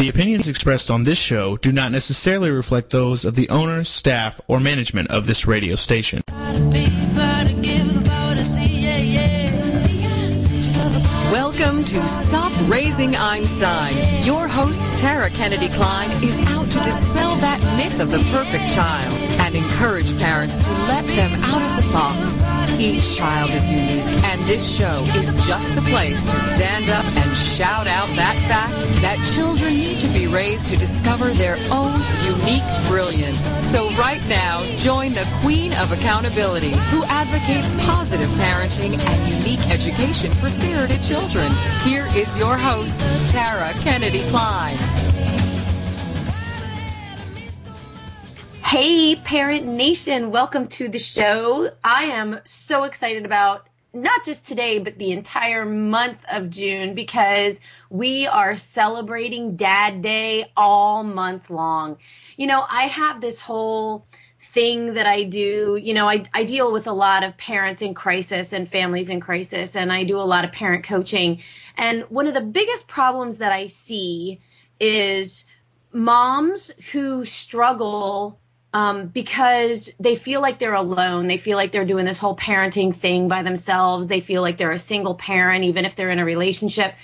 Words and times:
The 0.00 0.08
opinions 0.08 0.48
expressed 0.48 0.90
on 0.90 1.04
this 1.04 1.18
show 1.18 1.58
do 1.58 1.72
not 1.72 1.92
necessarily 1.92 2.50
reflect 2.50 2.88
those 2.88 3.26
of 3.26 3.34
the 3.34 3.50
owner, 3.50 3.84
staff, 3.84 4.40
or 4.48 4.58
management 4.58 5.10
of 5.10 5.26
this 5.26 5.46
radio 5.46 5.76
station. 5.76 6.22
Raising 12.70 13.16
Einstein. 13.16 13.92
Your 14.22 14.46
host, 14.46 14.84
Tara 14.96 15.28
Kennedy 15.30 15.68
Kline, 15.70 16.08
is 16.22 16.38
out 16.54 16.70
to 16.70 16.78
dispel 16.78 17.34
that 17.42 17.58
myth 17.76 18.00
of 18.00 18.12
the 18.12 18.20
perfect 18.30 18.72
child 18.72 19.12
and 19.40 19.56
encourage 19.56 20.16
parents 20.20 20.56
to 20.64 20.70
let 20.86 21.04
them 21.08 21.32
out 21.50 21.62
of 21.62 21.84
the 21.84 21.92
box. 21.92 22.38
Each 22.78 23.16
child 23.16 23.50
is 23.50 23.68
unique, 23.68 24.06
and 24.30 24.40
this 24.42 24.62
show 24.62 24.94
is 25.18 25.32
just 25.44 25.74
the 25.74 25.82
place 25.82 26.24
to 26.24 26.40
stand 26.54 26.88
up 26.90 27.04
and 27.04 27.36
shout 27.36 27.88
out 27.88 28.06
that 28.14 28.38
fact 28.46 28.86
that 29.02 29.18
children 29.34 29.74
need 29.74 29.98
to 29.98 30.08
be 30.14 30.28
raised 30.28 30.68
to 30.68 30.76
discover 30.76 31.26
their 31.30 31.58
own 31.72 31.98
unique 32.22 32.62
brilliance. 32.86 33.42
So 33.68 33.90
right 33.98 34.22
now, 34.30 34.62
join 34.78 35.12
the 35.12 35.28
queen 35.42 35.72
of 35.82 35.90
accountability 35.90 36.70
who 36.94 37.02
advocates 37.10 37.72
positive 37.84 38.30
parenting 38.38 38.94
and 38.94 39.18
unique 39.42 39.60
education 39.74 40.30
for 40.30 40.48
spirited 40.48 41.02
children. 41.02 41.50
Here 41.82 42.06
is 42.14 42.38
your 42.38 42.59
host, 42.60 43.00
Tara 43.32 43.72
Kennedy 43.82 44.20
Kline. 44.30 44.76
Hey, 48.62 49.16
Parent 49.16 49.66
Nation, 49.66 50.30
welcome 50.30 50.68
to 50.68 50.88
the 50.88 50.98
show. 50.98 51.70
I 51.82 52.04
am 52.04 52.40
so 52.44 52.84
excited 52.84 53.24
about 53.24 53.66
not 53.92 54.24
just 54.24 54.46
today, 54.46 54.78
but 54.78 54.98
the 54.98 55.10
entire 55.10 55.64
month 55.64 56.24
of 56.30 56.50
June 56.50 56.94
because 56.94 57.60
we 57.88 58.26
are 58.26 58.54
celebrating 58.54 59.56
Dad 59.56 60.02
Day 60.02 60.52
all 60.56 61.02
month 61.02 61.50
long. 61.50 61.98
You 62.36 62.46
know, 62.46 62.64
I 62.68 62.84
have 62.84 63.20
this 63.20 63.40
whole 63.40 64.06
thing 64.52 64.94
that 64.94 65.06
I 65.06 65.24
do. 65.24 65.78
You 65.80 65.94
know, 65.94 66.08
I, 66.08 66.24
I 66.34 66.44
deal 66.44 66.72
with 66.72 66.86
a 66.86 66.92
lot 66.92 67.22
of 67.22 67.36
parents 67.36 67.82
in 67.82 67.94
crisis 67.94 68.52
and 68.52 68.68
families 68.68 69.08
in 69.08 69.20
crisis, 69.20 69.76
and 69.76 69.92
I 69.92 70.04
do 70.04 70.18
a 70.18 70.22
lot 70.22 70.44
of 70.44 70.52
parent 70.52 70.84
coaching. 70.84 71.42
And 71.76 72.02
one 72.04 72.26
of 72.26 72.34
the 72.34 72.40
biggest 72.40 72.88
problems 72.88 73.38
that 73.38 73.52
I 73.52 73.66
see 73.66 74.40
is 74.80 75.44
moms 75.92 76.72
who 76.92 77.24
struggle 77.24 78.40
um, 78.72 79.08
because 79.08 79.90
they 79.98 80.14
feel 80.14 80.40
like 80.40 80.58
they're 80.58 80.74
alone. 80.74 81.26
They 81.26 81.36
feel 81.36 81.56
like 81.56 81.72
they're 81.72 81.84
doing 81.84 82.04
this 82.04 82.18
whole 82.18 82.36
parenting 82.36 82.94
thing 82.94 83.28
by 83.28 83.42
themselves. 83.42 84.08
They 84.08 84.20
feel 84.20 84.42
like 84.42 84.58
they're 84.58 84.70
a 84.70 84.78
single 84.78 85.14
parent, 85.14 85.64
even 85.64 85.84
if 85.84 85.96
they're 85.96 86.10
in 86.10 86.20
a 86.20 86.24
relationship. 86.24 86.94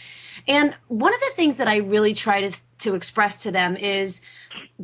And 0.46 0.74
one 0.88 1.12
of 1.12 1.20
the 1.20 1.32
things 1.34 1.56
that 1.56 1.66
I 1.66 1.78
really 1.78 2.14
try 2.14 2.40
to, 2.42 2.56
to 2.78 2.94
express 2.94 3.42
to 3.42 3.50
them 3.50 3.76
is 3.76 4.20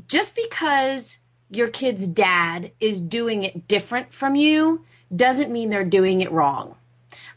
just 0.09 0.35
because 0.35 1.19
your 1.53 1.69
kid's 1.69 2.07
dad 2.07 2.73
is 2.81 3.01
doing 3.01 3.45
it 3.45 3.69
different 3.69 4.13
from 4.13 4.35
you 4.35 4.85
doesn't 5.15 5.53
mean 5.53 5.71
they're 5.71 5.85
doing 5.85 6.23
it 6.23 6.33
wrong. 6.33 6.77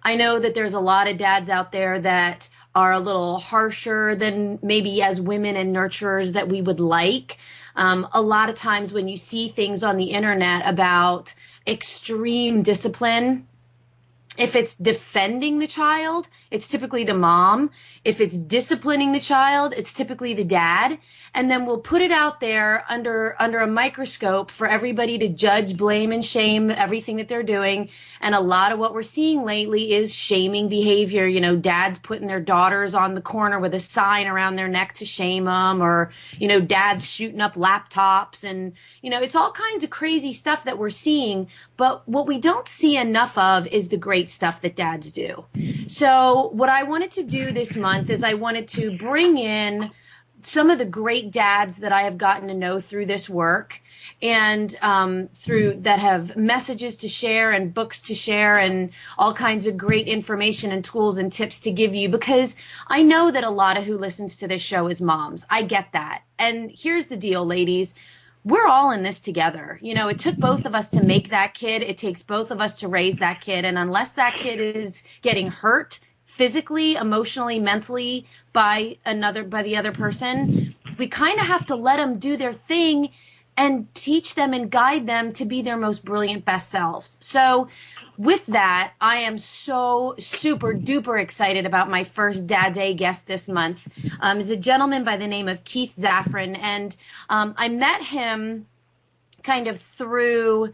I 0.01 0.15
know 0.15 0.39
that 0.39 0.53
there's 0.53 0.73
a 0.73 0.79
lot 0.79 1.07
of 1.07 1.17
dads 1.17 1.49
out 1.49 1.71
there 1.71 1.99
that 1.99 2.47
are 2.73 2.91
a 2.91 2.99
little 2.99 3.39
harsher 3.39 4.15
than 4.15 4.59
maybe 4.61 5.01
as 5.01 5.19
women 5.19 5.55
and 5.55 5.75
nurturers 5.75 6.33
that 6.33 6.47
we 6.47 6.61
would 6.61 6.79
like. 6.79 7.37
Um, 7.75 8.07
a 8.13 8.21
lot 8.21 8.49
of 8.49 8.55
times 8.55 8.93
when 8.93 9.07
you 9.07 9.17
see 9.17 9.49
things 9.49 9.83
on 9.83 9.97
the 9.97 10.11
internet 10.11 10.65
about 10.65 11.33
extreme 11.67 12.61
discipline, 12.61 13.47
if 14.37 14.55
it's 14.55 14.75
defending 14.75 15.59
the 15.59 15.67
child, 15.67 16.27
it's 16.55 16.69
typically 16.69 17.03
the 17.03 17.13
mom. 17.13 17.69
If 18.05 18.21
it's 18.21 18.39
disciplining 18.39 19.11
the 19.11 19.19
child, 19.19 19.73
it's 19.75 19.91
typically 19.91 20.33
the 20.33 20.45
dad. 20.45 20.99
And 21.33 21.51
then 21.51 21.65
we'll 21.65 21.81
put 21.81 22.01
it 22.01 22.13
out 22.13 22.39
there 22.39 22.85
under 22.87 23.35
under 23.37 23.59
a 23.59 23.67
microscope 23.67 24.49
for 24.49 24.67
everybody 24.67 25.17
to 25.17 25.27
judge, 25.27 25.75
blame, 25.75 26.13
and 26.13 26.23
shame 26.23 26.71
everything 26.71 27.17
that 27.17 27.27
they're 27.27 27.43
doing. 27.43 27.89
And 28.21 28.33
a 28.33 28.39
lot 28.39 28.71
of 28.71 28.79
what 28.79 28.93
we're 28.93 29.03
seeing 29.03 29.43
lately 29.43 29.93
is 29.93 30.15
shaming 30.15 30.69
behavior. 30.69 31.27
You 31.27 31.41
know, 31.41 31.57
dads 31.57 31.99
putting 31.99 32.27
their 32.27 32.39
daughters 32.39 32.95
on 32.95 33.15
the 33.15 33.21
corner 33.21 33.59
with 33.59 33.73
a 33.73 33.81
sign 33.81 34.27
around 34.27 34.55
their 34.55 34.69
neck 34.69 34.93
to 34.93 35.05
shame 35.05 35.43
them, 35.43 35.83
or 35.83 36.09
you 36.39 36.47
know, 36.47 36.61
dads 36.61 37.11
shooting 37.11 37.41
up 37.41 37.55
laptops, 37.55 38.45
and 38.45 38.71
you 39.01 39.09
know, 39.09 39.21
it's 39.21 39.35
all 39.35 39.51
kinds 39.51 39.83
of 39.83 39.89
crazy 39.89 40.31
stuff 40.31 40.63
that 40.63 40.77
we're 40.77 40.89
seeing. 40.89 41.49
But 41.75 42.07
what 42.07 42.27
we 42.27 42.37
don't 42.37 42.65
see 42.65 42.95
enough 42.95 43.37
of 43.37 43.67
is 43.67 43.89
the 43.89 43.97
great 43.97 44.29
stuff 44.29 44.61
that 44.61 44.77
dads 44.77 45.11
do. 45.11 45.43
So 45.87 46.44
what 46.53 46.69
I 46.69 46.83
wanted 46.83 47.11
to 47.11 47.23
do 47.23 47.51
this 47.51 47.75
month 47.75 48.09
is 48.09 48.23
I 48.23 48.33
wanted 48.33 48.67
to 48.69 48.97
bring 48.97 49.37
in 49.37 49.91
some 50.41 50.69
of 50.69 50.77
the 50.77 50.85
great 50.85 51.31
dads 51.31 51.77
that 51.77 51.91
I 51.91 52.03
have 52.03 52.17
gotten 52.17 52.47
to 52.49 52.53
know 52.53 52.79
through 52.79 53.07
this 53.07 53.29
work 53.29 53.81
and 54.21 54.75
um, 54.81 55.27
through 55.33 55.79
that 55.81 55.99
have 55.99 56.35
messages 56.35 56.97
to 56.97 57.07
share 57.07 57.51
and 57.51 57.73
books 57.73 58.01
to 58.03 58.15
share 58.15 58.57
and 58.57 58.91
all 59.17 59.33
kinds 59.33 59.65
of 59.65 59.77
great 59.77 60.07
information 60.07 60.71
and 60.71 60.83
tools 60.83 61.17
and 61.17 61.31
tips 61.31 61.59
to 61.61 61.71
give 61.71 61.95
you 61.95 62.09
because 62.09 62.55
I 62.87 63.01
know 63.01 63.31
that 63.31 63.43
a 63.43 63.49
lot 63.49 63.77
of 63.77 63.85
who 63.85 63.97
listens 63.97 64.37
to 64.37 64.47
this 64.47 64.61
show 64.61 64.87
is 64.87 65.01
moms. 65.01 65.45
I 65.49 65.63
get 65.63 65.91
that. 65.93 66.23
And 66.37 66.71
here's 66.71 67.07
the 67.07 67.17
deal, 67.17 67.45
ladies. 67.45 67.95
We're 68.43 68.67
all 68.67 68.91
in 68.91 69.01
this 69.01 69.19
together. 69.19 69.79
You 69.81 69.95
know, 69.95 70.07
it 70.07 70.19
took 70.19 70.37
both 70.37 70.65
of 70.65 70.75
us 70.75 70.91
to 70.91 71.03
make 71.03 71.29
that 71.29 71.55
kid. 71.55 71.81
It 71.81 71.97
takes 71.97 72.21
both 72.21 72.51
of 72.51 72.61
us 72.61 72.75
to 72.75 72.87
raise 72.87 73.17
that 73.17 73.41
kid. 73.41 73.65
And 73.65 73.77
unless 73.77 74.13
that 74.13 74.37
kid 74.37 74.59
is 74.59 75.01
getting 75.23 75.47
hurt, 75.47 75.99
physically, 76.35 76.95
emotionally, 76.95 77.59
mentally 77.59 78.27
by 78.51 78.97
another 79.05 79.41
by 79.41 79.63
the 79.63 79.77
other 79.77 79.93
person, 79.93 80.75
we 80.97 81.07
kind 81.07 81.39
of 81.39 81.47
have 81.47 81.65
to 81.65 81.75
let 81.75 81.95
them 81.95 82.19
do 82.19 82.35
their 82.35 82.51
thing 82.51 83.09
and 83.55 83.87
teach 83.95 84.35
them 84.35 84.53
and 84.53 84.69
guide 84.69 85.07
them 85.07 85.31
to 85.31 85.45
be 85.45 85.61
their 85.61 85.77
most 85.77 86.03
brilliant 86.03 86.43
best 86.43 86.69
selves. 86.69 87.17
So 87.21 87.69
with 88.17 88.45
that, 88.47 88.91
I 88.99 89.17
am 89.19 89.37
so 89.37 90.15
super 90.19 90.73
duper 90.73 91.21
excited 91.21 91.65
about 91.65 91.89
my 91.89 92.03
first 92.03 92.47
Dad 92.47 92.73
Day 92.73 92.93
guest 92.93 93.27
this 93.27 93.47
month. 93.47 93.87
Um, 94.19 94.39
is 94.39 94.51
a 94.51 94.57
gentleman 94.57 95.05
by 95.05 95.15
the 95.15 95.27
name 95.27 95.47
of 95.47 95.63
Keith 95.63 95.95
Zafren, 95.97 96.57
and 96.61 96.97
um, 97.29 97.55
I 97.57 97.69
met 97.69 98.03
him 98.03 98.67
kind 99.41 99.67
of 99.67 99.79
through 99.79 100.73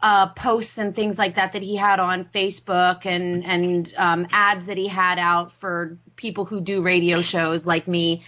uh, 0.00 0.28
posts 0.28 0.78
and 0.78 0.94
things 0.94 1.18
like 1.18 1.34
that 1.34 1.52
that 1.52 1.62
he 1.62 1.76
had 1.76 1.98
on 1.98 2.24
Facebook 2.26 3.04
and 3.04 3.44
and 3.44 3.92
um, 3.96 4.26
ads 4.30 4.66
that 4.66 4.76
he 4.76 4.88
had 4.88 5.18
out 5.18 5.52
for 5.52 5.98
people 6.16 6.44
who 6.44 6.60
do 6.60 6.82
radio 6.82 7.20
shows 7.20 7.66
like 7.66 7.88
me. 7.88 8.22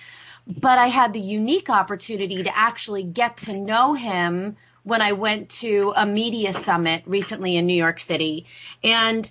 But 0.47 0.79
I 0.79 0.89
had 0.89 1.13
the 1.13 1.21
unique 1.21 1.71
opportunity 1.71 2.43
to 2.43 2.57
actually 2.57 3.03
get 3.03 3.37
to 3.39 3.55
know 3.55 3.95
him 3.95 4.57
when 4.83 5.01
I 5.01 5.13
went 5.13 5.49
to 5.49 5.95
a 5.97 6.05
media 6.05 6.53
summit 6.53 7.03
recently 7.07 7.57
in 7.57 7.67
New 7.67 7.77
York 7.77 7.99
City, 7.99 8.47
and 8.83 9.31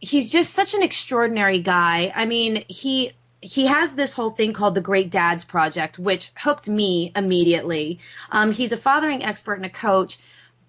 he's 0.00 0.28
just 0.28 0.52
such 0.52 0.74
an 0.74 0.82
extraordinary 0.82 1.60
guy. 1.60 2.12
I 2.14 2.26
mean, 2.26 2.64
he 2.68 3.12
he 3.42 3.66
has 3.66 3.94
this 3.94 4.12
whole 4.12 4.30
thing 4.30 4.52
called 4.52 4.74
the 4.74 4.80
Great 4.80 5.10
Dads 5.10 5.44
Project, 5.44 5.98
which 5.98 6.30
hooked 6.36 6.68
me 6.68 7.12
immediately. 7.16 7.98
Um, 8.30 8.52
he's 8.52 8.72
a 8.72 8.76
fathering 8.76 9.24
expert 9.24 9.54
and 9.54 9.64
a 9.64 9.70
coach, 9.70 10.18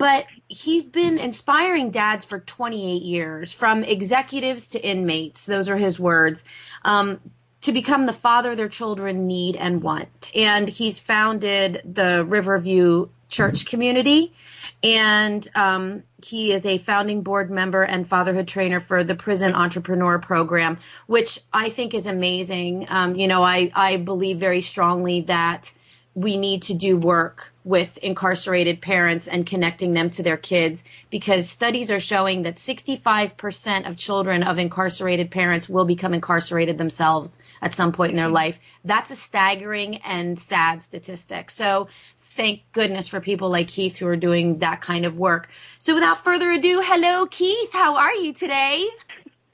but 0.01 0.25
he's 0.47 0.87
been 0.87 1.19
inspiring 1.19 1.91
dads 1.91 2.25
for 2.25 2.39
28 2.39 3.03
years, 3.03 3.53
from 3.53 3.83
executives 3.83 4.69
to 4.69 4.83
inmates. 4.83 5.45
Those 5.45 5.69
are 5.69 5.77
his 5.77 5.99
words. 5.99 6.43
Um, 6.83 7.19
to 7.61 7.71
become 7.71 8.07
the 8.07 8.13
father 8.13 8.55
their 8.55 8.67
children 8.67 9.27
need 9.27 9.55
and 9.55 9.83
want. 9.83 10.31
And 10.33 10.67
he's 10.67 10.99
founded 10.99 11.83
the 11.85 12.25
Riverview 12.27 13.09
Church 13.29 13.67
community. 13.67 14.33
And 14.81 15.47
um, 15.53 16.01
he 16.25 16.51
is 16.51 16.65
a 16.65 16.79
founding 16.79 17.21
board 17.21 17.51
member 17.51 17.83
and 17.83 18.07
fatherhood 18.07 18.47
trainer 18.47 18.79
for 18.79 19.03
the 19.03 19.13
Prison 19.13 19.53
Entrepreneur 19.53 20.17
Program, 20.17 20.79
which 21.05 21.39
I 21.53 21.69
think 21.69 21.93
is 21.93 22.07
amazing. 22.07 22.87
Um, 22.89 23.13
you 23.13 23.27
know, 23.27 23.43
I, 23.43 23.71
I 23.75 23.97
believe 23.97 24.39
very 24.39 24.61
strongly 24.61 25.21
that 25.21 25.71
we 26.15 26.37
need 26.37 26.63
to 26.63 26.73
do 26.73 26.97
work 26.97 27.50
with 27.63 27.97
incarcerated 27.99 28.81
parents 28.81 29.27
and 29.27 29.45
connecting 29.45 29.93
them 29.93 30.09
to 30.09 30.23
their 30.23 30.37
kids 30.37 30.83
because 31.09 31.49
studies 31.49 31.91
are 31.91 31.99
showing 31.99 32.41
that 32.41 32.55
65% 32.55 33.87
of 33.87 33.97
children 33.97 34.43
of 34.43 34.57
incarcerated 34.57 35.29
parents 35.29 35.69
will 35.69 35.85
become 35.85 36.13
incarcerated 36.13 36.77
themselves 36.77 37.39
at 37.61 37.73
some 37.73 37.91
point 37.91 38.11
in 38.11 38.17
their 38.17 38.29
life. 38.29 38.59
That's 38.83 39.11
a 39.11 39.15
staggering 39.15 39.97
and 39.97 40.37
sad 40.37 40.81
statistic. 40.81 41.51
So 41.51 41.87
thank 42.17 42.61
goodness 42.71 43.07
for 43.07 43.21
people 43.21 43.49
like 43.49 43.67
Keith 43.67 43.97
who 43.97 44.07
are 44.07 44.15
doing 44.15 44.59
that 44.59 44.81
kind 44.81 45.05
of 45.05 45.19
work. 45.19 45.49
So 45.77 45.93
without 45.93 46.23
further 46.23 46.49
ado, 46.51 46.81
hello 46.83 47.27
Keith, 47.27 47.73
how 47.73 47.95
are 47.95 48.13
you 48.13 48.33
today? 48.33 48.87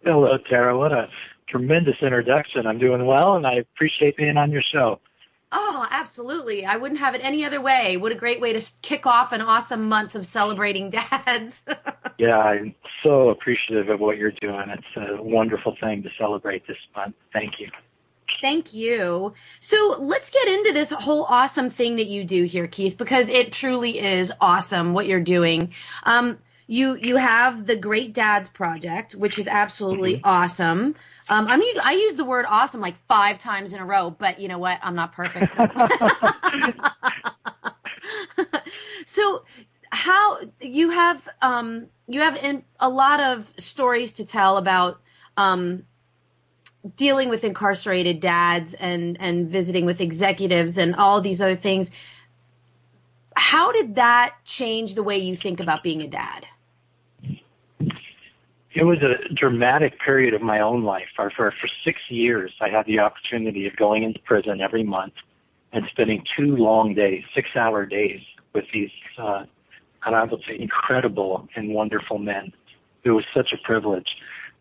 Hello 0.03 0.37
Tara, 0.49 0.77
what 0.77 0.93
a 0.93 1.09
tremendous 1.49 1.95
introduction. 2.01 2.65
I'm 2.67 2.79
doing 2.79 3.05
well 3.05 3.35
and 3.35 3.45
I 3.45 3.55
appreciate 3.55 4.15
being 4.15 4.37
on 4.37 4.51
your 4.51 4.63
show. 4.73 4.99
Oh, 5.51 5.87
absolutely. 5.89 6.65
I 6.65 6.75
wouldn't 6.75 6.99
have 6.99 7.15
it 7.15 7.21
any 7.23 7.45
other 7.45 7.61
way. 7.61 7.95
What 7.95 8.11
a 8.11 8.15
great 8.15 8.41
way 8.41 8.51
to 8.51 8.73
kick 8.81 9.05
off 9.05 9.31
an 9.31 9.41
awesome 9.41 9.87
month 9.87 10.13
of 10.15 10.25
celebrating 10.25 10.89
dads. 10.91 11.63
yeah, 12.17 12.37
I'm 12.37 12.75
so 13.03 13.29
appreciative 13.29 13.89
of 13.89 13.99
what 13.99 14.17
you're 14.17 14.33
doing. 14.41 14.65
It's 14.69 15.19
a 15.19 15.21
wonderful 15.21 15.77
thing 15.79 16.03
to 16.03 16.09
celebrate 16.17 16.67
this 16.67 16.77
month. 16.95 17.15
Thank 17.31 17.59
you. 17.59 17.69
Thank 18.41 18.73
you. 18.73 19.33
So 19.59 19.95
let's 19.99 20.29
get 20.29 20.47
into 20.47 20.73
this 20.73 20.91
whole 20.91 21.23
awesome 21.23 21.69
thing 21.69 21.95
that 21.95 22.07
you 22.07 22.23
do 22.23 22.43
here, 22.43 22.67
Keith, 22.67 22.97
because 22.97 23.29
it 23.29 23.51
truly 23.51 23.99
is 23.99 24.31
awesome 24.41 24.93
what 24.93 25.07
you're 25.07 25.21
doing. 25.21 25.73
Um, 26.03 26.39
you 26.67 26.95
you 26.95 27.15
have 27.15 27.65
the 27.65 27.77
Great 27.77 28.13
Dads 28.13 28.49
Project, 28.49 29.15
which 29.15 29.39
is 29.39 29.47
absolutely 29.47 30.15
mm-hmm. 30.15 30.27
awesome. 30.27 30.95
Um, 31.29 31.47
I 31.47 31.57
mean, 31.57 31.75
I 31.83 31.93
use 31.93 32.15
the 32.15 32.23
word 32.23 32.45
awesome 32.47 32.79
like 32.79 32.95
five 33.07 33.37
times 33.37 33.73
in 33.73 33.79
a 33.79 33.85
row, 33.85 34.09
but 34.09 34.39
you 34.39 34.47
know 34.47 34.59
what? 34.59 34.79
I'm 34.81 34.95
not 34.95 35.13
perfect. 35.13 35.51
So, 35.51 35.67
so 39.05 39.43
how 39.89 40.39
you 40.61 40.91
have 40.91 41.27
um, 41.41 41.87
you 42.07 42.21
have 42.21 42.37
in, 42.37 42.63
a 42.79 42.89
lot 42.89 43.19
of 43.19 43.53
stories 43.57 44.13
to 44.13 44.25
tell 44.25 44.57
about 44.57 45.01
um, 45.35 45.83
dealing 46.95 47.29
with 47.29 47.43
incarcerated 47.43 48.19
dads 48.19 48.73
and 48.75 49.17
and 49.19 49.49
visiting 49.49 49.85
with 49.85 49.99
executives 49.99 50.77
and 50.77 50.95
all 50.95 51.19
these 51.19 51.41
other 51.41 51.55
things. 51.55 51.91
How 53.35 53.71
did 53.71 53.95
that 53.95 54.35
change 54.45 54.95
the 54.95 55.03
way 55.03 55.17
you 55.17 55.35
think 55.35 55.59
about 55.59 55.83
being 55.83 56.01
a 56.01 56.07
dad? 56.07 56.47
It 58.77 58.83
was 58.83 58.99
a 59.01 59.33
dramatic 59.33 59.99
period 59.99 60.35
of 60.35 60.43
my 60.43 60.59
own 60.59 60.83
life. 60.83 61.07
For, 61.15 61.31
for, 61.35 61.51
for 61.59 61.67
six 61.83 61.99
years, 62.09 62.51
I 62.61 62.69
had 62.69 62.85
the 62.85 62.99
opportunity 62.99 63.65
of 63.65 63.75
going 63.75 64.03
into 64.03 64.19
prison 64.19 64.61
every 64.61 64.83
month 64.83 65.13
and 65.73 65.85
spending 65.89 66.23
two 66.37 66.55
long 66.55 66.93
days, 66.93 67.23
six 67.33 67.49
hour 67.55 67.87
days 67.87 68.21
with 68.53 68.65
these, 68.71 68.91
uh, 69.17 69.45
and 70.05 70.15
I 70.15 70.23
would 70.25 70.43
say 70.47 70.59
incredible 70.59 71.47
and 71.55 71.73
wonderful 71.73 72.19
men. 72.19 72.53
It 73.03 73.09
was 73.09 73.25
such 73.35 73.51
a 73.51 73.57
privilege 73.65 74.09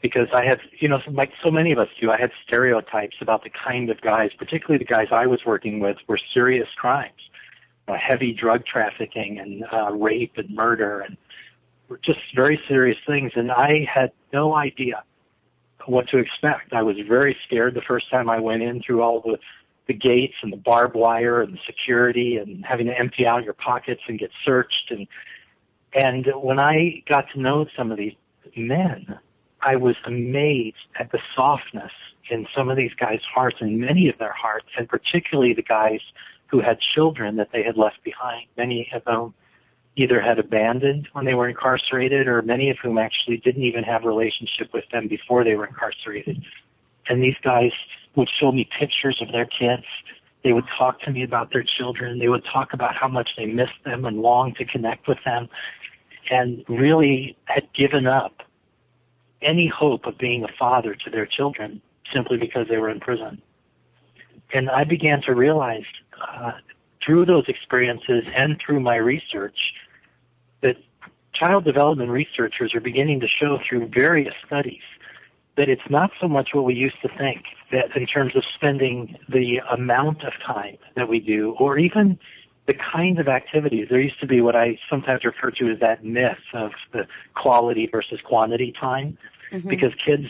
because 0.01 0.29
I 0.33 0.47
had, 0.47 0.61
you 0.81 0.89
know, 0.89 1.01
like 1.13 1.33
so 1.45 1.51
many 1.51 1.73
of 1.73 1.79
us 1.79 1.89
do, 2.01 2.11
I 2.11 2.17
had 2.19 2.31
stereotypes 2.47 3.17
about 3.21 3.45
the 3.45 3.51
kind 3.51 3.91
of 3.91 4.01
guys, 4.01 4.31
particularly 4.39 4.79
the 4.79 4.91
guys 4.91 5.09
I 5.13 5.27
was 5.27 5.41
working 5.45 5.79
with, 5.79 5.99
were 6.09 6.19
serious 6.33 6.69
crimes, 6.79 7.21
uh, 7.87 7.97
heavy 8.01 8.33
drug 8.33 8.65
trafficking 8.65 9.39
and 9.39 9.65
uh, 9.71 9.93
rape 9.93 10.39
and 10.39 10.49
murder 10.55 11.01
and 11.01 11.19
just 12.03 12.21
very 12.35 12.61
serious 12.69 12.99
things, 13.07 13.33
and 13.37 13.51
I 13.51 13.87
had 13.93 14.13
no 14.33 14.55
idea 14.55 15.03
what 15.87 16.09
to 16.09 16.19
expect. 16.19 16.73
I 16.73 16.83
was 16.83 16.97
very 17.09 17.37
scared 17.47 17.75
the 17.75 17.83
first 17.83 18.11
time 18.11 18.29
I 18.29 18.41
went 18.41 18.63
in 18.63 18.83
through 18.83 19.03
all 19.03 19.21
the 19.21 19.39
the 19.87 19.95
gates 19.95 20.35
and 20.43 20.53
the 20.53 20.57
barbed 20.57 20.97
wire 20.97 21.43
and 21.43 21.55
the 21.55 21.61
security 21.65 22.39
and 22.39 22.67
having 22.67 22.87
to 22.87 22.99
empty 22.99 23.25
out 23.25 23.45
your 23.45 23.55
pockets 23.55 24.01
and 24.09 24.19
get 24.19 24.31
searched 24.45 24.91
and 24.91 25.07
and 25.97 26.27
when 26.43 26.59
I 26.59 27.03
got 27.09 27.27
to 27.33 27.41
know 27.41 27.67
some 27.75 27.91
of 27.91 27.97
these 27.97 28.15
men, 28.55 29.19
I 29.63 29.77
was 29.77 29.97
amazed 30.05 30.77
at 30.99 31.11
the 31.11 31.19
softness 31.35 31.93
in 32.31 32.47
some 32.55 32.69
of 32.69 32.77
these 32.77 32.93
guys' 32.95 33.21
hearts 33.33 33.57
and 33.61 33.79
many 33.79 34.09
of 34.09 34.19
their 34.19 34.33
hearts, 34.33 34.67
and 34.77 34.89
particularly 34.89 35.55
the 35.55 35.63
guys 35.63 36.01
who 36.49 36.61
had 36.61 36.79
children 36.95 37.37
that 37.37 37.49
they 37.53 37.63
had 37.63 37.77
left 37.77 38.03
behind. 38.05 38.47
Many 38.57 38.91
of 38.93 39.05
them 39.05 39.33
either 39.97 40.21
had 40.21 40.39
abandoned 40.39 41.09
when 41.13 41.25
they 41.25 41.35
were 41.35 41.49
incarcerated 41.49 42.29
or 42.29 42.43
many 42.43 42.71
of 42.71 42.77
whom 42.83 42.99
actually 42.99 43.39
didn't 43.39 43.63
even 43.63 43.83
have 43.83 44.05
a 44.05 44.09
relationship 44.09 44.73
with 44.73 44.85
them 44.93 45.09
before 45.09 45.43
they 45.43 45.55
were 45.55 45.67
incarcerated. 45.67 46.43
And 47.09 47.23
these 47.23 47.37
guys 47.43 47.73
would 48.15 48.29
show 48.39 48.53
me 48.53 48.69
pictures 48.79 49.19
of 49.21 49.33
their 49.33 49.47
kids. 49.47 49.85
They 50.45 50.53
would 50.53 50.67
talk 50.79 51.01
to 51.03 51.11
me 51.11 51.23
about 51.23 51.51
their 51.51 51.65
children. 51.65 52.19
They 52.19 52.29
would 52.29 52.45
talk 52.45 52.73
about 52.73 52.95
how 52.95 53.09
much 53.09 53.31
they 53.37 53.47
missed 53.47 53.83
them 53.85 54.05
and 54.05 54.21
longed 54.21 54.57
to 54.57 54.65
connect 54.65 55.09
with 55.09 55.19
them 55.25 55.49
and 56.31 56.65
really 56.69 57.37
had 57.47 57.67
given 57.75 58.07
up 58.07 58.43
any 59.43 59.67
hope 59.67 60.07
of 60.07 60.19
being 60.19 60.45
a 60.45 60.49
father 60.59 60.95
to 60.95 61.11
their 61.11 61.27
children 61.27 61.81
simply 62.13 62.37
because 62.37 62.67
they 62.69 62.77
were 62.77 62.91
in 62.91 63.01
prison. 63.01 63.41
And 64.53 64.71
I 64.71 64.85
began 64.85 65.23
to 65.23 65.35
realize 65.35 65.85
uh, 66.21 66.53
through 67.05 67.27
those 67.27 67.45
experiences 67.49 68.25
and 68.35 68.61
through 68.65 68.81
my 68.81 68.97
research 68.97 69.57
that 70.63 70.77
child 71.35 71.65
development 71.65 72.11
researchers 72.11 72.75
are 72.75 72.81
beginning 72.81 73.21
to 73.21 73.29
show 73.29 73.59
through 73.69 73.89
various 73.89 74.35
studies 74.47 74.83
that 75.57 75.69
it's 75.69 75.89
not 75.89 76.11
so 76.21 76.29
much 76.29 76.51
what 76.53 76.65
we 76.65 76.75
used 76.75 77.01
to 77.03 77.09
think 77.17 77.45
that 77.73 77.97
in 77.97 78.07
terms 78.07 78.37
of 78.37 78.43
spending 78.55 79.17
the 79.29 79.61
amount 79.73 80.23
of 80.25 80.33
time 80.45 80.77
that 80.95 81.09
we 81.09 81.19
do 81.19 81.57
or 81.59 81.79
even 81.79 82.19
the 82.67 82.75
kind 82.75 83.19
of 83.19 83.29
activities. 83.29 83.87
There 83.89 84.01
used 84.01 84.21
to 84.21 84.27
be 84.27 84.41
what 84.41 84.57
I 84.57 84.79
sometimes 84.91 85.25
refer 85.25 85.51
to 85.53 85.71
as 85.71 85.81
that 85.81 86.05
myth 86.05 86.37
of 86.53 86.73
the 86.93 87.07
quality 87.35 87.89
versus 87.91 88.21
quantity 88.25 88.73
time 88.79 89.17
mm-hmm. 89.53 89.69
because 89.69 89.93
kids 90.05 90.27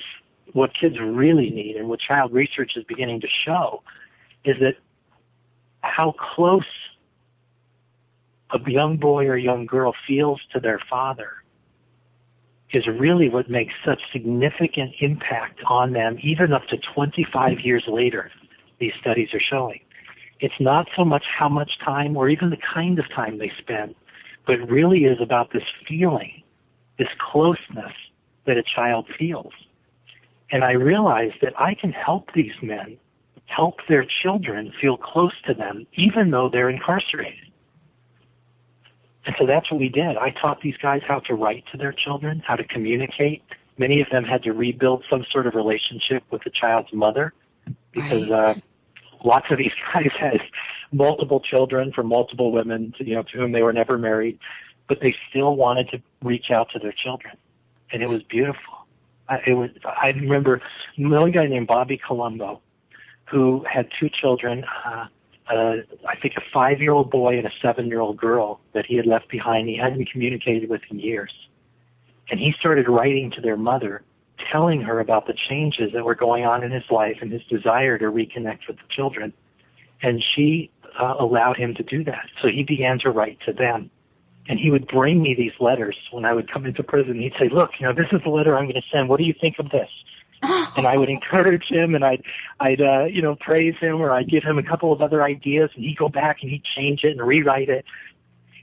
what 0.53 0.71
kids 0.79 0.97
really 1.01 1.51
need 1.51 1.77
and 1.77 1.89
what 1.89 1.99
child 2.01 2.33
research 2.33 2.73
is 2.77 2.85
beginning 2.85 3.21
to 3.21 3.27
show 3.45 3.83
is 4.45 4.57
that 4.61 4.77
how 5.83 6.15
close 6.35 6.65
a 8.53 8.71
young 8.71 8.97
boy 8.97 9.27
or 9.27 9.37
young 9.37 9.67
girl 9.67 9.93
feels 10.07 10.41
to 10.53 10.61
their 10.61 10.81
father 10.89 11.33
is 12.73 12.87
really 12.87 13.29
what 13.29 13.49
makes 13.49 13.75
such 13.85 14.01
significant 14.13 14.93
impact 15.01 15.61
on 15.69 15.93
them, 15.93 16.19
even 16.23 16.53
up 16.53 16.67
to 16.69 16.77
25 16.95 17.61
years 17.61 17.85
later, 17.87 18.31
these 18.79 18.93
studies 19.01 19.29
are 19.33 19.41
showing. 19.41 19.81
It's 20.41 20.61
not 20.61 20.87
so 20.97 21.05
much 21.05 21.25
how 21.39 21.49
much 21.49 21.79
time 21.85 22.17
or 22.17 22.29
even 22.29 22.51
the 22.51 22.59
kind 22.75 22.99
of 22.99 23.07
time 23.15 23.39
they 23.39 23.51
spend, 23.59 23.95
but 24.47 24.57
really 24.69 25.05
is 25.05 25.19
about 25.21 25.53
this 25.53 25.63
feeling, 25.89 26.43
this 26.99 27.09
closeness 27.31 27.93
that 28.47 28.57
a 28.57 28.63
child 28.63 29.09
feels. 29.19 29.53
And 30.51 30.63
I 30.63 30.73
realized 30.73 31.37
that 31.43 31.59
I 31.59 31.75
can 31.75 31.91
help 31.91 32.33
these 32.35 32.55
men 32.63 32.99
help 33.47 33.77
their 33.89 34.05
children 34.23 34.73
feel 34.81 34.97
close 34.97 35.33
to 35.47 35.55
them, 35.55 35.87
even 35.95 36.31
though 36.31 36.49
they're 36.51 36.71
incarcerated. 36.71 37.46
And 39.27 39.35
so 39.39 39.47
that's 39.47 39.71
what 39.71 39.81
we 39.81 39.89
did. 39.89 40.17
I 40.17 40.31
taught 40.31 40.61
these 40.63 40.77
guys 40.77 41.03
how 41.07 41.19
to 41.21 41.35
write 41.35 41.65
to 41.73 41.77
their 41.77 41.93
children, 41.93 42.43
how 42.47 42.57
to 42.57 42.65
communicate. 42.65 43.43
Many 43.77 44.01
of 44.01 44.09
them 44.11 44.25
had 44.25 44.43
to 44.45 44.53
rebuild 44.53 45.05
some 45.11 45.27
sort 45.31 45.47
of 45.47 45.55
relationship 45.55 46.23
with 46.31 46.45
the 46.45 46.51
child's 46.51 46.93
mother 46.93 47.35
because 47.93 48.31
uh, 48.31 48.55
lots 49.25 49.47
of 49.51 49.59
these 49.59 49.73
guys 49.93 50.11
had 50.19 50.41
multiple 50.93 51.41
children 51.41 51.93
from 51.93 52.07
multiple 52.07 52.53
women, 52.53 52.95
to, 52.99 53.05
you 53.05 53.15
know, 53.17 53.23
to 53.23 53.37
whom 53.37 53.53
they 53.53 53.63
were 53.63 53.73
never 53.73 53.99
married, 53.99 54.39
but 54.89 55.01
they 55.01 55.15
still 55.29 55.57
wanted 55.57 55.89
to 55.91 56.01
reach 56.23 56.51
out 56.51 56.69
to 56.73 56.79
their 56.79 56.93
children, 56.93 57.37
and 57.93 58.03
it 58.03 58.09
was 58.09 58.23
beautiful. 58.23 58.87
I, 59.29 59.39
it 59.47 59.55
was. 59.55 59.71
I 59.85 60.11
remember 60.11 60.63
another 60.97 61.31
guy 61.31 61.47
named 61.47 61.67
Bobby 61.67 61.99
Colombo, 61.99 62.61
who 63.25 63.65
had 63.69 63.89
two 63.99 64.09
children. 64.09 64.65
Uh, 64.85 65.07
uh, 65.51 65.77
I 66.09 66.17
think 66.21 66.35
a 66.37 66.43
five-year-old 66.53 67.11
boy 67.11 67.39
and 67.39 67.47
a 67.47 67.53
seven-year-old 67.63 68.17
girl 68.17 68.61
that 68.75 68.87
he 68.87 68.97
had 68.97 69.07
left 69.07 69.29
behind. 69.29 69.69
He 69.69 69.77
hadn't 69.77 70.11
communicated 70.11 70.69
with 70.69 70.83
in 70.91 70.99
years, 70.99 71.33
and 72.31 72.41
he 72.41 72.53
started 72.59 72.89
writing 72.89 73.31
to 73.33 73.41
their 73.41 73.57
mother, 73.57 74.03
telling 74.53 74.81
her 74.83 75.01
about 75.01 75.27
the 75.27 75.35
changes 75.49 75.93
that 75.93 76.05
were 76.05 76.15
going 76.15 76.45
on 76.45 76.65
in 76.65 76.73
his 76.73 76.85
life 76.91 77.19
and 77.21 77.33
his 77.33 77.43
desire 77.45 77.97
to 77.99 78.07
reconnect 78.07 78.67
with 78.69 78.77
the 78.77 78.89
children. 78.91 79.33
And 80.03 80.23
she 80.35 80.71
uh, 81.01 81.15
allowed 81.19 81.57
him 81.57 81.75
to 81.75 81.83
do 81.83 82.05
that. 82.05 82.27
So 82.43 82.49
he 82.49 82.63
began 82.63 82.99
to 83.01 83.11
write 83.11 83.39
to 83.47 83.53
them. 83.53 83.91
And 84.49 84.61
he 84.61 84.71
would 84.71 84.87
bring 84.87 85.23
me 85.23 85.35
these 85.35 85.53
letters 85.59 85.97
when 86.13 86.25
I 86.25 86.33
would 86.33 86.51
come 86.53 86.67
into 86.67 86.83
prison. 86.83 87.21
He'd 87.21 87.33
say, 87.39 87.49
"Look, 87.49 87.71
you 87.81 87.87
know, 87.87 87.93
this 87.93 88.07
is 88.13 88.21
the 88.23 88.31
letter 88.31 88.57
I'm 88.57 88.67
going 88.67 88.75
to 88.75 88.89
send. 88.93 89.09
What 89.09 89.19
do 89.19 89.25
you 89.25 89.35
think 89.41 89.57
of 89.59 89.71
this?" 89.71 89.89
And 90.43 90.87
I 90.87 90.97
would 90.97 91.09
encourage 91.09 91.65
him 91.69 91.95
and 91.95 92.05
I'd, 92.05 92.23
I'd, 92.61 92.81
uh, 92.81 93.05
you 93.05 93.23
know, 93.23 93.37
praise 93.37 93.75
him 93.81 94.01
or 94.01 94.11
I'd 94.11 94.29
give 94.29 94.43
him 94.43 94.59
a 94.59 94.63
couple 94.63 94.93
of 94.93 95.01
other 95.01 95.23
ideas 95.23 95.71
and 95.75 95.85
he'd 95.85 95.97
go 95.97 96.09
back 96.09 96.39
and 96.43 96.51
he'd 96.51 96.63
change 96.77 97.05
it 97.05 97.13
and 97.13 97.27
rewrite 97.27 97.69
it. 97.69 97.85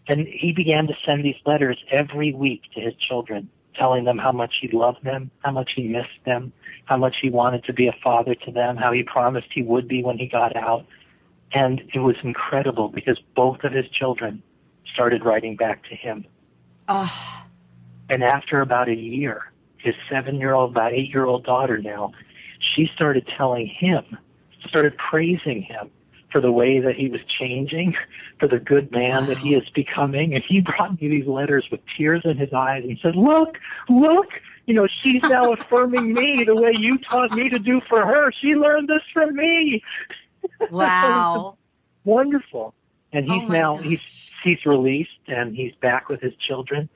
And 0.08 0.28
he 0.28 0.52
began 0.52 0.88
to 0.88 0.94
send 1.06 1.24
these 1.24 1.36
letters 1.46 1.78
every 1.90 2.34
week 2.34 2.64
to 2.76 2.82
his 2.82 2.94
children, 2.96 3.50
telling 3.76 4.04
them 4.04 4.18
how 4.18 4.32
much 4.32 4.56
he 4.62 4.70
loved 4.72 5.04
them, 5.04 5.32
how 5.40 5.52
much 5.52 5.72
he 5.76 5.88
missed 5.88 6.24
them, 6.26 6.52
how 6.86 6.98
much 6.98 7.16
he 7.22 7.30
wanted 7.30 7.64
to 7.66 7.74
be 7.74 7.88
a 7.88 7.96
father 8.04 8.36
to 8.36 8.52
them, 8.52 8.76
how 8.76 8.92
he 8.92 9.04
promised 9.04 9.48
he 9.54 9.62
would 9.62 9.88
be 9.88 10.04
when 10.04 10.18
he 10.18 10.28
got 10.28 10.56
out. 10.56 10.86
And 11.54 11.82
it 11.94 12.00
was 12.00 12.16
incredible 12.24 12.90
because 12.90 13.18
both 13.36 13.64
of 13.64 13.72
his 13.72 13.88
children 13.90 14.44
started 14.94 15.24
writing 15.24 15.56
back 15.56 15.84
to 15.90 15.96
him. 15.96 16.26
Oh. 16.90 17.46
And 18.10 18.24
after 18.24 18.60
about 18.60 18.90
a 18.90 18.96
year, 18.96 19.53
his 19.84 19.96
seven 20.10 20.40
year 20.40 20.54
old, 20.54 20.72
about 20.72 20.94
eight 20.94 21.10
year 21.10 21.26
old 21.26 21.44
daughter 21.44 21.78
now, 21.78 22.14
she 22.76 22.90
started 22.96 23.28
telling 23.38 23.68
him, 23.68 24.04
started 24.68 24.98
praising 24.98 25.62
him 25.62 25.92
for 26.32 26.42
the 26.42 26.52
way 26.52 26.80
that 26.80 26.96
he 26.96 27.10
was 27.10 27.22
changing, 27.40 27.94
for 28.40 28.48
the 28.48 28.58
good 28.58 28.92
man 28.92 29.28
that 29.28 29.38
he 29.38 29.50
is 29.50 29.70
becoming. 29.76 30.34
And 30.34 30.44
he 30.48 30.62
brought 30.62 31.00
me 31.00 31.08
these 31.08 31.28
letters 31.28 31.68
with 31.72 31.82
tears 31.96 32.22
in 32.26 32.38
his 32.38 32.52
eyes 32.54 32.84
and 32.84 32.98
said, 33.04 33.16
look, 33.16 33.58
look, 33.88 34.28
you 34.66 34.74
know, 34.74 34.88
she's 35.02 35.22
now 35.24 35.54
affirming 35.54 36.14
me 36.14 36.44
the 36.46 36.56
way 36.56 36.74
you 36.76 36.98
taught 36.98 37.34
me 37.34 37.50
to 37.50 37.60
do 37.60 37.82
for 37.88 38.04
her. 38.06 38.32
She 38.42 38.56
learned 38.56 38.90
this 38.90 39.04
from 39.14 39.36
me. 39.36 39.84
Wow. 40.72 41.56
wonderful. 42.04 42.74
And 43.14 43.30
oh 43.32 43.34
he's 43.34 43.50
oh 43.50 43.54
now, 43.54 43.78
gosh. 43.78 43.86
he's, 43.86 44.00
he's 44.44 44.66
released 44.66 45.12
and 45.28 45.56
he's 45.56 45.74
back 45.76 46.10
with 46.10 46.20
his 46.20 46.34
children 46.36 46.90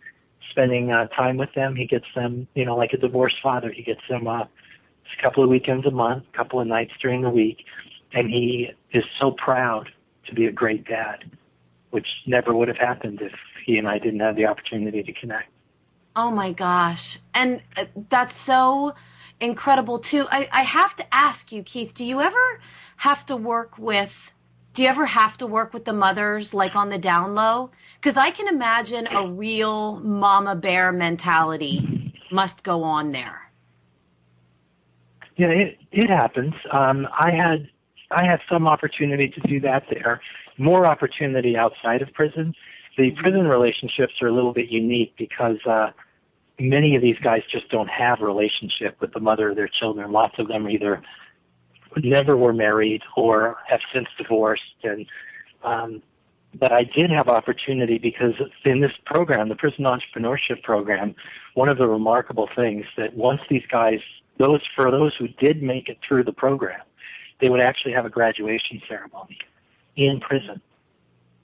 spending 0.58 0.92
uh, 0.92 1.06
time 1.10 1.38
with 1.38 1.54
them. 1.54 1.76
He 1.76 1.86
gets 1.86 2.06
them, 2.16 2.48
you 2.56 2.66
know, 2.66 2.76
like 2.76 2.92
a 2.94 2.98
divorced 2.98 3.38
father, 3.44 3.72
he 3.72 3.84
gets 3.84 4.02
them 4.10 4.28
uh, 4.28 4.42
a 4.42 5.22
couple 5.24 5.44
of 5.44 5.50
weekends 5.50 5.86
a 5.86 5.92
month, 5.92 6.24
a 6.34 6.38
couple 6.38 6.60
of 6.60 6.68
nights 6.68 6.94
during 7.00 7.22
the 7.22 7.30
week, 7.30 7.64
and 8.14 8.30
he 8.30 8.70
is 8.92 9.04
so 9.20 9.32
proud 9.32 9.90
to 10.28 10.34
be 10.34 10.48
a 10.48 10.52
great 10.52 10.86
dad, 10.86 11.30
which 11.92 12.08
never 12.26 12.56
would 12.56 12.68
have 12.68 12.78
happened 12.78 13.20
if 13.22 13.34
he 13.66 13.78
and 13.78 13.88
I 13.88 14.00
didn't 14.00 14.20
have 14.20 14.36
the 14.36 14.46
opportunity 14.46 15.04
to 15.04 15.14
connect. 15.14 15.50
Oh 16.16 16.32
my 16.32 16.52
gosh. 16.52 17.20
And 17.36 17.62
uh, 17.76 17.86
that's 18.10 18.36
so 18.36 18.96
incredible 19.40 20.00
too. 20.00 20.26
I, 20.32 20.50
I 20.52 20.64
have 20.64 20.96
to 20.96 21.06
ask 21.14 21.52
you, 21.52 21.62
Keith, 21.62 21.94
do 21.94 22.04
you 22.04 22.20
ever 22.20 22.60
have 22.98 23.26
to 23.28 23.36
work 23.36 23.78
with 23.78 24.34
do 24.78 24.84
you 24.84 24.90
ever 24.90 25.08
have 25.08 25.40
to 25.40 25.48
work 25.48 25.74
with 25.74 25.86
the 25.86 25.92
mothers 25.92 26.54
like 26.54 26.76
on 26.76 26.90
the 26.90 27.00
down 27.00 27.34
low? 27.34 27.72
Because 27.96 28.16
I 28.16 28.30
can 28.30 28.48
imagine 28.48 29.08
a 29.08 29.28
real 29.28 30.00
mama 30.02 30.56
bear 30.56 30.92
mentality 30.92 32.14
must 32.32 32.64
go 32.64 32.84
on 32.84 33.12
there. 33.12 33.50
Yeah, 35.36 35.48
it 35.48 35.80
it 35.92 36.12
happens. 36.12 36.54
Um, 36.72 37.08
I 37.12 37.32
had 37.32 37.68
I 38.12 38.24
had 38.24 38.40
some 38.48 38.68
opportunity 38.68 39.30
to 39.30 39.40
do 39.48 39.60
that 39.62 39.86
there. 39.90 40.22
More 40.60 40.86
opportunity 40.86 41.58
outside 41.58 42.04
of 42.04 42.14
prison. 42.14 42.54
The 43.00 43.10
prison 43.20 43.48
relationships 43.48 44.14
are 44.22 44.28
a 44.28 44.32
little 44.32 44.54
bit 44.54 44.70
unique 44.70 45.16
because 45.18 45.58
uh, 45.68 45.90
many 46.60 46.96
of 46.96 47.02
these 47.02 47.18
guys 47.24 47.42
just 47.52 47.68
don't 47.70 47.90
have 47.90 48.22
a 48.22 48.26
relationship 48.26 49.02
with 49.02 49.12
the 49.14 49.20
mother 49.20 49.50
of 49.50 49.56
their 49.56 49.70
children. 49.80 50.12
Lots 50.12 50.36
of 50.38 50.48
them 50.48 50.70
either 50.70 51.02
never 52.04 52.36
were 52.36 52.54
married 52.54 53.01
or 53.16 53.58
have 53.68 53.80
since 53.94 54.08
divorced 54.18 54.62
and 54.84 55.06
um 55.63 56.01
but 56.54 56.72
I 56.72 56.84
did 56.84 57.12
have 57.12 57.27
opportunity 57.27 57.98
because 57.98 58.34
in 58.66 58.82
this 58.82 58.92
program, 59.06 59.50
the 59.50 59.56
prison 59.56 59.86
entrepreneurship 59.86 60.63
program, 60.63 61.16
one 61.54 61.70
of 61.70 61.77
the 61.77 61.88
remarkable 61.88 62.50
things 62.56 62.86
that 62.98 63.16
once 63.16 63.42
these 63.50 63.63
guys, 63.70 64.00
those 64.38 64.62
for 64.75 64.89
those 64.89 65.13
who 65.18 65.27
did 65.27 65.62
make 65.62 65.89
it 65.89 65.98
through 66.08 66.24
the 66.24 66.32
program, 66.32 66.82
they 67.42 67.50
would 67.50 67.60
actually 67.60 67.94
have 67.94 68.06
a 68.06 68.10
graduation 68.10 68.82
ceremony 68.88 69.38
in 69.96 70.20
prison. 70.20 70.62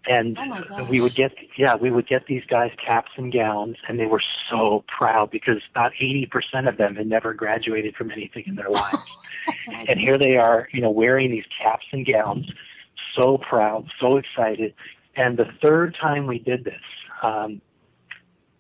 And 0.06 0.38
oh 0.38 0.84
we 0.90 1.00
would 1.00 1.16
get, 1.16 1.32
yeah, 1.58 1.76
we 1.76 1.90
would 1.90 2.08
get 2.08 2.26
these 2.26 2.44
guys 2.50 2.72
caps 2.84 3.12
and 3.16 3.32
gowns, 3.32 3.78
and 3.88 3.98
they 3.98 4.06
were 4.06 4.22
so 4.50 4.84
proud 4.88 5.32
because 5.32 5.62
about 5.72 5.94
80% 6.02 6.68
of 6.68 6.78
them 6.78 6.96
had 6.96 7.08
never 7.08 7.34
graduated 7.34 7.96
from 7.96 8.12
anything 8.12 8.44
in 8.46 8.56
their 8.56 8.70
lives. 8.70 8.98
And 9.88 10.00
here 10.00 10.18
they 10.18 10.38
are, 10.38 10.68
you 10.72 10.82
know, 10.82 10.92
wearing 10.92 11.32
these 11.32 11.46
caps 11.62 11.86
and 11.92 12.06
gowns, 12.06 12.52
so 13.16 13.38
proud, 13.38 13.88
so 14.00 14.18
excited. 14.18 14.74
And 15.16 15.38
the 15.38 15.46
third 15.62 15.96
time 16.00 16.28
we 16.28 16.40
did 16.40 16.64
this, 16.64 16.82
um, 17.22 17.62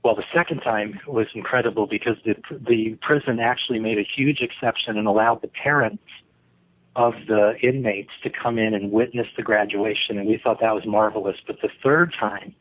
well, 0.03 0.15
the 0.15 0.25
second 0.33 0.59
time 0.59 0.99
was 1.07 1.27
incredible 1.33 1.87
because 1.87 2.17
the 2.25 2.35
the 2.51 2.97
prison 3.01 3.39
actually 3.39 3.79
made 3.79 3.97
a 3.97 4.03
huge 4.15 4.41
exception 4.41 4.97
and 4.97 5.07
allowed 5.07 5.41
the 5.41 5.47
parents 5.47 6.03
of 6.95 7.13
the 7.27 7.55
inmates 7.61 8.11
to 8.21 8.29
come 8.29 8.59
in 8.59 8.73
and 8.73 8.91
witness 8.91 9.27
the 9.35 9.41
graduation, 9.41 10.17
and 10.17 10.27
we 10.27 10.37
thought 10.37 10.59
that 10.59 10.75
was 10.75 10.85
marvelous. 10.85 11.37
But 11.47 11.61
the 11.61 11.69
third 11.81 12.13
time, 12.19 12.53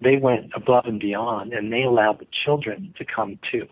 they 0.00 0.16
went 0.16 0.52
above 0.54 0.86
and 0.86 0.98
beyond, 0.98 1.52
and 1.52 1.72
they 1.72 1.82
allowed 1.82 2.20
the 2.20 2.26
children 2.44 2.94
to 2.96 3.04
come 3.04 3.38
too. 3.50 3.68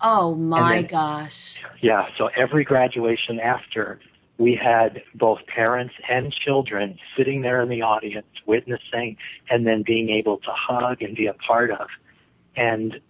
Oh 0.00 0.34
my 0.34 0.82
then, 0.82 0.86
gosh. 0.86 1.62
Yeah, 1.80 2.06
so 2.18 2.28
every 2.36 2.64
graduation 2.64 3.40
after, 3.40 4.00
we 4.38 4.58
had 4.62 5.02
both 5.14 5.38
parents 5.46 5.94
and 6.08 6.32
children 6.32 6.98
sitting 7.16 7.40
there 7.40 7.62
in 7.62 7.68
the 7.68 7.82
audience 7.82 8.26
witnessing 8.46 9.16
and 9.48 9.66
then 9.66 9.82
being 9.82 10.10
able 10.10 10.38
to 10.38 10.50
hug 10.50 11.00
and 11.00 11.16
be 11.16 11.26
a 11.26 11.32
part 11.34 11.70
of. 11.70 11.88
And 12.56 13.00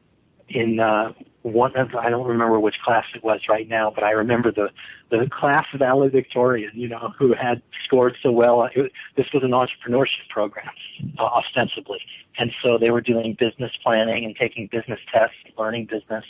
in 0.48 0.78
uh, 0.78 1.12
one 1.42 1.76
of 1.76 1.94
I 1.94 2.10
don't 2.10 2.26
remember 2.26 2.58
which 2.60 2.76
class 2.84 3.04
it 3.14 3.22
was 3.22 3.40
right 3.48 3.68
now, 3.68 3.92
but 3.94 4.04
I 4.04 4.10
remember 4.10 4.52
the 4.52 4.68
the 5.10 5.28
class 5.30 5.64
valedictorian, 5.76 6.72
you 6.74 6.88
know, 6.88 7.12
who 7.18 7.34
had 7.34 7.62
scored 7.84 8.16
so 8.22 8.30
well. 8.30 8.68
It, 8.74 8.92
this 9.16 9.26
was 9.32 9.42
an 9.42 9.50
entrepreneurship 9.50 10.28
program, 10.28 10.70
uh, 11.18 11.22
ostensibly, 11.22 12.00
and 12.38 12.52
so 12.62 12.78
they 12.78 12.90
were 12.90 13.00
doing 13.00 13.36
business 13.38 13.72
planning 13.82 14.24
and 14.24 14.36
taking 14.36 14.68
business 14.70 15.00
tests, 15.12 15.36
learning 15.56 15.86
business, 15.86 16.24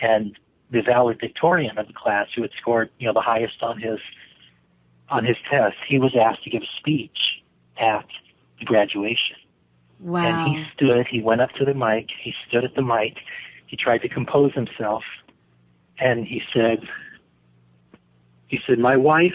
and 0.00 0.36
the 0.70 0.82
valedictorian 0.82 1.78
of 1.78 1.86
the 1.86 1.92
class, 1.92 2.28
who 2.34 2.42
had 2.42 2.50
scored 2.60 2.90
you 2.98 3.06
know 3.06 3.12
the 3.12 3.20
highest 3.20 3.62
on 3.62 3.80
his 3.80 3.98
on 5.08 5.24
his 5.24 5.36
test, 5.50 5.76
he 5.86 5.98
was 5.98 6.16
asked 6.16 6.42
to 6.44 6.50
give 6.50 6.62
a 6.62 6.78
speech 6.78 7.42
at 7.78 8.06
the 8.58 8.64
graduation. 8.64 9.36
Wow. 10.00 10.24
And 10.24 10.56
he 10.56 10.64
stood, 10.74 11.06
he 11.06 11.20
went 11.20 11.40
up 11.40 11.50
to 11.52 11.64
the 11.64 11.74
mic, 11.74 12.08
he 12.22 12.34
stood 12.48 12.64
at 12.64 12.74
the 12.74 12.82
mic, 12.82 13.16
he 13.66 13.76
tried 13.76 13.98
to 13.98 14.08
compose 14.08 14.52
himself, 14.54 15.02
and 15.98 16.26
he 16.26 16.42
said, 16.52 16.80
he 18.48 18.58
said, 18.66 18.78
my 18.78 18.96
wife 18.96 19.34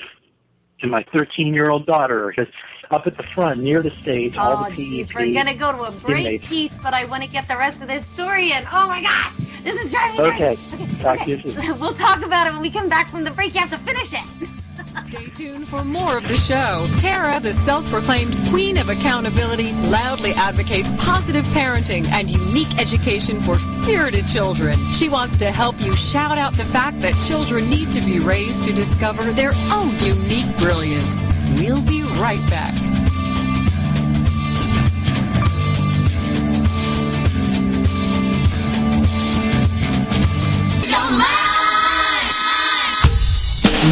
and 0.81 0.91
my 0.91 1.03
13 1.13 1.53
year 1.53 1.69
old 1.69 1.85
daughter 1.85 2.33
is 2.37 2.47
up 2.91 3.05
at 3.05 3.15
the 3.15 3.23
front 3.23 3.59
near 3.59 3.81
the 3.81 3.91
stage. 4.01 4.35
Oh, 4.37 4.41
all 4.41 4.63
the 4.63 4.69
oh, 4.69 4.71
geez, 4.71 5.13
we're 5.13 5.31
gonna 5.33 5.55
go 5.55 5.71
to 5.71 5.83
a 5.83 5.91
break, 5.91 6.25
inmates. 6.25 6.47
Keith, 6.47 6.79
but 6.81 6.93
I 6.93 7.05
want 7.05 7.23
to 7.23 7.29
get 7.29 7.47
the 7.47 7.57
rest 7.57 7.81
of 7.81 7.87
this 7.87 8.05
story 8.07 8.51
in. 8.51 8.63
Oh 8.71 8.87
my 8.87 9.01
gosh, 9.01 9.35
this 9.63 9.75
is 9.83 9.91
driving 9.91 10.21
me 10.21 10.27
okay. 10.29 10.55
crazy. 10.55 10.83
Okay, 10.83 11.01
talk 11.01 11.21
okay. 11.21 11.71
we'll 11.79 11.93
talk 11.93 12.25
about 12.25 12.47
it 12.47 12.53
when 12.53 12.61
we 12.61 12.71
come 12.71 12.89
back 12.89 13.07
from 13.07 13.23
the 13.23 13.31
break. 13.31 13.53
You 13.53 13.61
have 13.61 13.69
to 13.71 13.77
finish 13.79 14.13
it. 14.13 14.49
Stay 15.05 15.29
tuned 15.29 15.67
for 15.67 15.83
more 15.83 16.17
of 16.17 16.27
the 16.27 16.35
show. 16.35 16.85
Tara, 16.97 17.39
the 17.39 17.53
self-proclaimed 17.53 18.35
queen 18.49 18.77
of 18.77 18.89
accountability, 18.89 19.73
loudly 19.89 20.31
advocates 20.33 20.91
positive 20.97 21.45
parenting 21.47 22.07
and 22.11 22.29
unique 22.29 22.79
education 22.79 23.41
for 23.41 23.55
spirited 23.55 24.27
children. 24.27 24.77
She 24.91 25.09
wants 25.09 25.37
to 25.37 25.51
help 25.51 25.79
you 25.81 25.93
shout 25.93 26.37
out 26.37 26.53
the 26.53 26.65
fact 26.65 26.99
that 27.01 27.13
children 27.27 27.69
need 27.69 27.91
to 27.91 28.01
be 28.01 28.19
raised 28.19 28.63
to 28.63 28.73
discover 28.73 29.23
their 29.31 29.51
own 29.71 29.97
unique 29.99 30.57
brilliance. 30.57 31.23
We'll 31.59 31.85
be 31.85 32.03
right 32.21 32.45
back. 32.49 32.98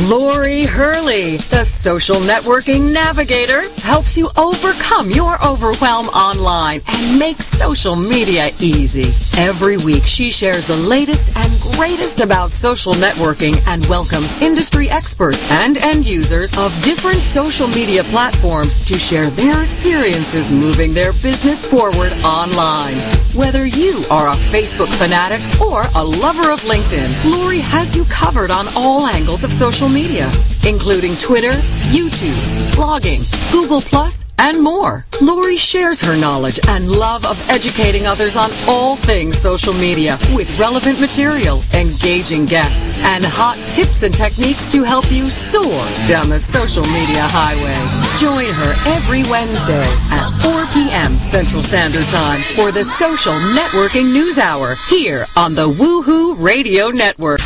Lori 0.06 0.64
Hurley, 0.64 1.38
the 1.38 1.64
social 1.64 2.18
networking 2.18 2.94
navigator, 2.94 3.62
helps 3.82 4.16
you 4.16 4.30
overcome 4.38 5.10
your 5.10 5.36
overwhelm 5.46 6.06
online 6.10 6.82
and 6.88 7.20
make 7.20 7.38
social 7.38 7.96
media 7.96 8.52
easy. 8.62 9.10
Every 9.42 9.78
week, 9.78 10.06
she 10.06 10.30
shares 10.30 10.68
the 10.68 10.78
latest 10.78 11.36
and 11.36 11.52
greatest 11.76 12.22
about 12.22 12.52
social 12.52 12.94
networking 12.94 13.58
and 13.68 13.86
welcomes 13.88 14.32
industry 14.42 14.90
experts 14.90 15.42
and 15.52 15.78
end 15.78 16.06
users 16.06 16.56
of 16.58 16.72
different 16.84 17.18
social 17.18 17.68
media 17.68 18.04
platforms 18.04 18.86
to 18.88 19.00
share 19.00 19.28
their 19.32 19.64
experiences 19.64 20.52
moving 20.52 20.94
their 20.94 21.12
business 21.12 21.66
forward 21.66 22.14
online. 22.24 22.98
Whether 23.36 23.66
you 23.66 24.04
are 24.12 24.28
a 24.28 24.38
Facebook 24.54 24.94
fanatic 24.94 25.42
or 25.60 25.82
a 25.96 26.04
lover 26.04 26.52
of 26.52 26.62
LinkedIn, 26.62 27.36
Lori 27.38 27.60
has 27.60 27.96
you 27.96 28.06
covered 28.06 28.52
on 28.52 28.68
all 28.76 29.08
angles 29.08 29.44
of 29.44 29.52
social 29.88 29.94
media, 29.94 30.30
including 30.68 31.16
Twitter, 31.18 31.52
YouTube, 31.92 32.76
blogging, 32.76 33.22
Google 33.52 33.82
Plus, 33.82 34.26
and 34.40 34.62
more. 34.62 35.06
Lori 35.22 35.56
shares 35.56 36.00
her 36.02 36.16
knowledge 36.16 36.60
and 36.68 36.92
love 36.92 37.26
of 37.26 37.38
educating 37.50 38.06
others 38.06 38.36
on 38.36 38.52
all 38.68 38.96
things 38.96 39.38
social 39.38 39.74
media 39.74 40.18
with 40.34 40.60
relevant 40.60 41.00
material, 41.00 41.60
engaging 41.74 42.46
guests, 42.46 43.00
and 43.00 43.26
hot 43.26 43.58
tips 43.72 44.04
and 44.04 44.14
techniques 44.14 44.70
to 44.72 44.84
help 44.84 45.10
you 45.12 45.30
soar 45.30 45.82
down 46.08 46.30
the 46.30 46.40
social 46.40 46.86
media 46.88 47.26
highway. 47.34 47.78
Join 48.20 48.54
her 48.54 48.74
every 48.94 49.24
Wednesday 49.32 49.88
at 50.12 50.30
4 50.44 50.66
p.m. 50.74 51.16
Central 51.16 51.62
Standard 51.62 52.06
Time 52.06 52.42
for 52.56 52.72
the 52.72 52.84
Social 52.84 53.34
Networking 53.56 54.14
News 54.14 54.38
Hour 54.38 54.76
here 54.90 55.26
on 55.36 55.56
the 55.56 55.68
Woohoo 55.68 56.36
Radio 56.40 56.90
Network. 56.90 57.40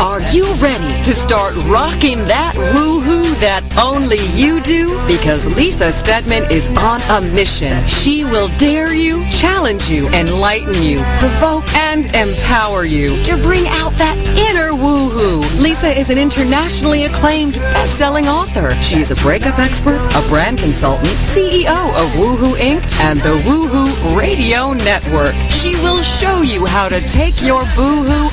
Are 0.00 0.22
you 0.32 0.50
ready 0.54 0.88
to 1.04 1.14
start 1.14 1.54
rocking 1.66 2.16
that 2.24 2.54
woohoo 2.72 3.38
that 3.40 3.76
only 3.76 4.16
you 4.32 4.62
do? 4.62 4.96
Because 5.06 5.46
Lisa 5.46 5.92
Steadman 5.92 6.50
is 6.50 6.68
on 6.78 7.02
a 7.12 7.20
mission. 7.34 7.86
She 7.86 8.24
will 8.24 8.48
dare 8.56 8.94
you, 8.94 9.22
challenge 9.30 9.90
you, 9.90 10.08
enlighten 10.08 10.72
you, 10.82 11.04
provoke, 11.18 11.68
and 11.74 12.06
empower 12.16 12.86
you 12.86 13.14
to 13.24 13.36
bring 13.42 13.66
out 13.68 13.92
that 14.00 14.16
inner 14.40 14.72
woohoo. 14.72 15.44
Lisa 15.60 15.92
is 15.92 16.08
an 16.08 16.16
internationally 16.16 17.04
acclaimed 17.04 17.56
best-selling 17.76 18.26
author. 18.26 18.70
She's 18.80 19.10
a 19.10 19.16
breakup 19.16 19.58
expert, 19.58 20.00
a 20.16 20.28
brand 20.30 20.60
consultant, 20.60 21.12
CEO 21.28 21.68
of 21.68 22.08
Woohoo 22.16 22.56
Inc. 22.56 22.80
and 23.00 23.18
the 23.20 23.36
Woohoo 23.44 24.16
Radio 24.16 24.72
Network. 24.72 25.34
She 25.50 25.76
will 25.84 26.02
show 26.02 26.40
you 26.40 26.64
how 26.64 26.88
to 26.88 27.00
take 27.08 27.42
your 27.42 27.64
boohoo 27.76 28.29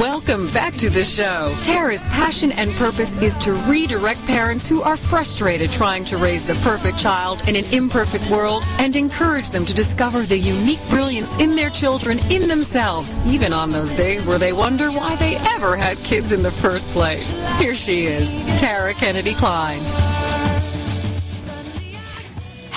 Welcome 0.00 0.50
back 0.50 0.72
to 0.76 0.88
the 0.88 1.04
show. 1.04 1.54
Tara's 1.62 2.00
passion 2.04 2.52
and 2.52 2.72
purpose 2.76 3.12
is 3.16 3.36
to 3.36 3.52
redirect 3.52 4.24
parents 4.26 4.66
who 4.66 4.80
are 4.80 4.96
frustrated 4.96 5.70
trying 5.70 6.06
to 6.06 6.16
raise 6.16 6.46
the 6.46 6.54
perfect 6.54 6.96
child 6.96 7.46
in 7.46 7.54
an 7.54 7.66
imperfect 7.66 8.26
world 8.30 8.64
and 8.78 8.96
encourage 8.96 9.50
them 9.50 9.66
to 9.66 9.74
discover 9.74 10.22
the 10.22 10.38
unique 10.38 10.80
brilliance 10.88 11.30
in 11.34 11.54
their 11.54 11.68
children 11.68 12.18
in 12.30 12.48
themselves, 12.48 13.14
even 13.26 13.52
on 13.52 13.72
those 13.72 13.92
days 13.92 14.24
where 14.24 14.38
they 14.38 14.54
wonder 14.54 14.90
why 14.90 15.16
they 15.16 15.36
ever 15.54 15.76
had 15.76 15.98
kids 15.98 16.32
in 16.32 16.42
the 16.42 16.50
first 16.50 16.88
place. 16.92 17.32
Here 17.58 17.74
she 17.74 18.06
is, 18.06 18.30
Tara 18.58 18.94
Kennedy 18.94 19.34
Kline. 19.34 19.82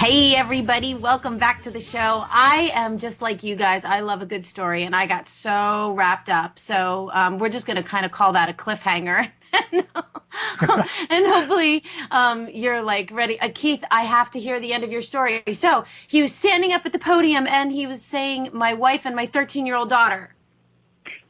Hey, 0.04 0.36
everybody, 0.36 0.96
welcome 0.96 1.38
back 1.38 1.62
to 1.62 1.72
the 1.72 1.80
show. 1.80 2.26
I 2.28 2.72
am 2.74 2.98
just 2.98 3.22
like 3.22 3.42
you 3.42 3.56
guys. 3.56 3.86
I 3.86 4.02
love 4.02 4.22
a 4.22 4.26
good 4.26 4.44
story, 4.44 4.84
and 4.84 4.94
I 4.94 5.08
got 5.08 5.30
so 5.30 5.94
wrapped 5.96 6.30
up. 6.30 6.60
So, 6.60 7.10
um, 7.14 7.38
we're 7.38 7.48
just 7.48 7.66
going 7.66 7.78
to 7.78 7.84
kind 7.84 8.06
of 8.06 8.12
call 8.12 8.34
that 8.34 8.50
a 8.50 8.52
cliffhanger. 8.52 9.32
and 9.74 11.26
hopefully, 11.26 11.86
um, 12.12 12.50
you're 12.50 12.82
like 12.82 13.12
ready. 13.14 13.40
Uh, 13.40 13.50
Keith, 13.56 13.82
I 13.92 14.02
have 14.02 14.30
to 14.32 14.42
hear 14.42 14.60
the 14.60 14.74
end 14.74 14.84
of 14.84 14.92
your 14.92 15.02
story. 15.02 15.42
So, 15.54 15.86
he 16.10 16.22
was 16.22 16.36
standing 16.36 16.74
up 16.74 16.86
at 16.86 16.92
the 16.92 17.00
podium 17.00 17.48
and 17.48 17.72
he 17.72 17.88
was 17.88 18.02
saying, 18.02 18.50
My 18.52 18.74
wife 18.74 19.06
and 19.06 19.16
my 19.16 19.26
13 19.26 19.66
year 19.66 19.78
old 19.78 19.90
daughter. 19.90 20.36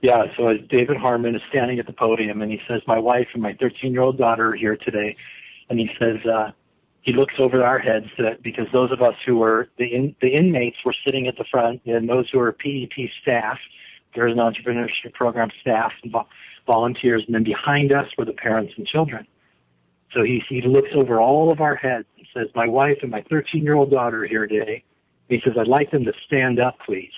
Yeah, 0.01 0.35
so 0.35 0.57
David 0.57 0.97
Harmon 0.97 1.35
is 1.35 1.43
standing 1.47 1.77
at 1.77 1.85
the 1.85 1.93
podium 1.93 2.41
and 2.41 2.51
he 2.51 2.59
says, 2.67 2.81
My 2.87 2.97
wife 2.97 3.27
and 3.33 3.43
my 3.43 3.53
13 3.53 3.93
year 3.93 4.01
old 4.01 4.17
daughter 4.17 4.47
are 4.47 4.55
here 4.55 4.77
today. 4.77 5.15
And 5.69 5.79
he 5.79 5.91
says, 5.99 6.25
uh, 6.25 6.53
he 7.03 7.11
looks 7.11 7.33
over 7.37 7.63
our 7.63 7.79
heads 7.79 8.07
that 8.17 8.41
because 8.41 8.65
those 8.71 8.91
of 8.91 9.01
us 9.01 9.15
who 9.25 9.37
were 9.37 9.67
the 9.77 9.93
in, 9.93 10.15
the 10.21 10.29
inmates 10.29 10.77
were 10.85 10.95
sitting 11.05 11.27
at 11.27 11.37
the 11.37 11.43
front, 11.51 11.81
and 11.85 12.07
those 12.07 12.29
who 12.31 12.39
are 12.39 12.51
PEP 12.53 13.09
staff, 13.21 13.59
there's 14.15 14.31
an 14.31 14.39
entrepreneurship 14.39 15.13
program 15.13 15.49
staff 15.59 15.91
and 16.01 16.15
volunteers, 16.65 17.23
and 17.25 17.35
then 17.35 17.43
behind 17.43 17.93
us 17.93 18.07
were 18.17 18.23
the 18.23 18.33
parents 18.33 18.73
and 18.77 18.87
children. 18.87 19.27
So 20.13 20.23
he 20.23 20.41
he 20.47 20.61
looks 20.61 20.89
over 20.95 21.19
all 21.19 21.51
of 21.51 21.59
our 21.59 21.75
heads 21.75 22.07
and 22.17 22.25
says, 22.33 22.47
"My 22.55 22.67
wife 22.67 22.99
and 23.01 23.11
my 23.11 23.21
13 23.29 23.63
year 23.63 23.75
old 23.75 23.91
daughter 23.91 24.23
are 24.23 24.27
here 24.27 24.47
today." 24.47 24.83
He 25.27 25.41
says, 25.43 25.57
"I'd 25.59 25.67
like 25.67 25.91
them 25.91 26.05
to 26.05 26.13
stand 26.25 26.59
up, 26.59 26.79
please." 26.85 27.11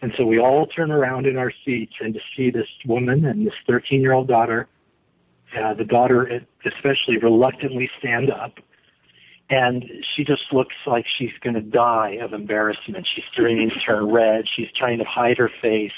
And 0.00 0.14
so 0.16 0.24
we 0.24 0.38
all 0.38 0.66
turn 0.66 0.92
around 0.92 1.26
in 1.26 1.36
our 1.36 1.52
seats 1.64 1.94
and 2.00 2.14
to 2.14 2.20
see 2.36 2.50
this 2.50 2.68
woman 2.86 3.24
and 3.24 3.46
this 3.46 3.54
13 3.66 4.00
year 4.00 4.12
old 4.12 4.28
daughter 4.28 4.68
uh, 5.58 5.74
the 5.74 5.84
daughter 5.84 6.42
especially 6.64 7.18
reluctantly 7.18 7.90
stand 7.98 8.30
up 8.30 8.58
and 9.50 9.84
she 10.14 10.22
just 10.24 10.42
looks 10.52 10.76
like 10.86 11.04
she's 11.18 11.32
going 11.42 11.54
to 11.54 11.60
die 11.60 12.18
of 12.22 12.32
embarrassment. 12.32 13.06
She's 13.10 13.24
starting 13.32 13.68
to 13.68 13.80
turn 13.80 14.06
red. 14.06 14.44
She's 14.54 14.68
trying 14.78 14.98
to 14.98 15.04
hide 15.04 15.38
her 15.38 15.50
face. 15.60 15.92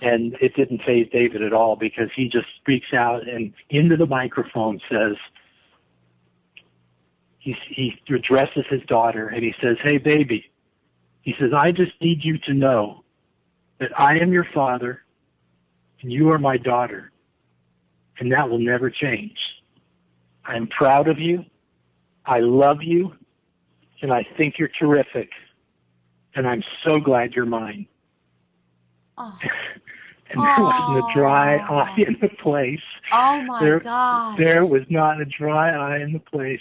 And 0.00 0.34
it 0.40 0.54
didn't 0.54 0.82
phase 0.82 1.06
David 1.12 1.42
at 1.42 1.52
all 1.52 1.76
because 1.76 2.08
he 2.16 2.28
just 2.28 2.46
speaks 2.58 2.94
out 2.94 3.28
and 3.28 3.52
into 3.68 3.96
the 3.96 4.06
microphone 4.06 4.80
says, 4.90 5.16
he, 7.38 7.54
he 7.68 7.94
addresses 8.14 8.64
his 8.68 8.82
daughter 8.82 9.28
and 9.28 9.44
he 9.44 9.54
says, 9.62 9.76
Hey, 9.82 9.98
baby. 9.98 10.50
He 11.20 11.34
says, 11.38 11.50
I 11.56 11.72
just 11.72 11.92
need 12.00 12.24
you 12.24 12.38
to 12.46 12.54
know 12.54 13.04
that 13.78 13.90
I 13.98 14.18
am 14.18 14.32
your 14.32 14.46
father 14.54 15.02
and 16.00 16.10
you 16.10 16.30
are 16.30 16.38
my 16.38 16.56
daughter 16.56 17.12
and 18.18 18.32
that 18.32 18.48
will 18.48 18.58
never 18.58 18.90
change. 18.90 19.36
I'm 20.44 20.66
proud 20.68 21.08
of 21.08 21.18
you. 21.18 21.44
I 22.24 22.40
love 22.40 22.82
you, 22.82 23.14
and 24.02 24.12
I 24.12 24.26
think 24.36 24.58
you're 24.58 24.68
terrific, 24.68 25.30
and 26.34 26.46
I'm 26.46 26.62
so 26.84 26.98
glad 26.98 27.34
you're 27.34 27.46
mine. 27.46 27.86
Oh. 29.18 29.38
and 30.30 30.42
there 30.42 30.60
wasn't 30.60 30.98
a 30.98 31.12
dry 31.14 31.56
eye 31.56 31.94
in 31.98 32.18
the 32.20 32.28
place. 32.28 32.80
Oh 33.12 33.40
my 33.42 33.60
there, 33.60 33.80
gosh. 33.80 34.36
There 34.36 34.66
was 34.66 34.82
not 34.90 35.20
a 35.20 35.24
dry 35.24 35.70
eye 35.70 36.00
in 36.00 36.12
the 36.12 36.18
place. 36.18 36.60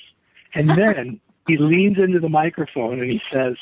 And 0.54 0.70
then 0.78 1.20
he 1.48 1.58
leans 1.58 1.98
into 1.98 2.20
the 2.20 2.30
microphone 2.30 3.02
and 3.02 3.10
he 3.10 3.20
says, 3.32 3.56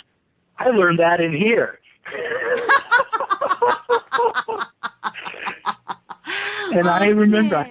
I 0.58 0.68
learned 0.70 1.00
that 1.00 1.22
in 1.22 1.34
here. 1.34 1.80
and 6.74 6.90
I 6.90 7.08
remember 7.08 7.66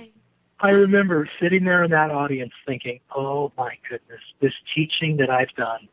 I 0.62 0.70
remember 0.70 1.28
sitting 1.40 1.64
there 1.64 1.82
in 1.82 1.90
that 1.90 2.12
audience 2.12 2.52
thinking, 2.64 3.00
oh 3.14 3.50
my 3.58 3.74
goodness, 3.90 4.20
this 4.40 4.52
teaching 4.72 5.16
that 5.16 5.28
I've 5.28 5.52
done 5.56 5.88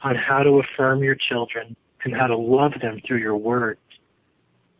on 0.00 0.16
how 0.16 0.42
to 0.42 0.60
affirm 0.60 1.02
your 1.02 1.14
children 1.14 1.76
and 2.04 2.14
how 2.14 2.26
to 2.26 2.36
love 2.36 2.72
them 2.80 3.02
through 3.06 3.18
your 3.18 3.36
words. 3.36 3.80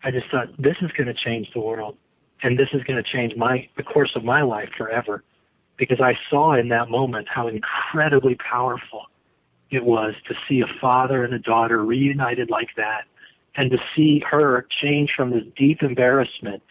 I 0.03 0.13
just 0.13 0.31
thought 0.31 0.49
this 0.59 0.77
is 0.81 0.91
going 0.93 1.09
to 1.09 1.15
change 1.15 1.49
the 1.53 1.61
world 1.61 1.99
and 2.43 2.59
this 2.59 2.69
is 2.73 2.83
going 2.85 3.03
to 3.03 3.11
change 3.11 3.37
my, 3.37 3.69
the 3.77 3.83
course 3.83 4.13
of 4.17 4.25
my 4.25 4.41
life 4.41 4.71
forever 4.79 5.23
because 5.77 6.01
I 6.01 6.15
saw 6.31 6.55
in 6.55 6.69
that 6.69 6.89
moment 6.89 7.29
how 7.29 7.49
incredibly 7.49 8.37
powerful 8.37 9.07
it 9.71 9.85
was 9.85 10.15
to 10.29 10.35
see 10.49 10.61
a 10.61 10.81
father 10.81 11.25
and 11.25 11.35
a 11.35 11.39
daughter 11.39 11.85
reunited 11.85 12.49
like 12.49 12.71
that 12.79 13.03
and 13.57 13.71
to 13.73 13.79
see 13.95 14.23
her 14.31 14.67
change 14.83 15.11
from 15.15 15.31
this 15.31 15.45
deep 15.55 15.83
embarrassment 15.83 16.63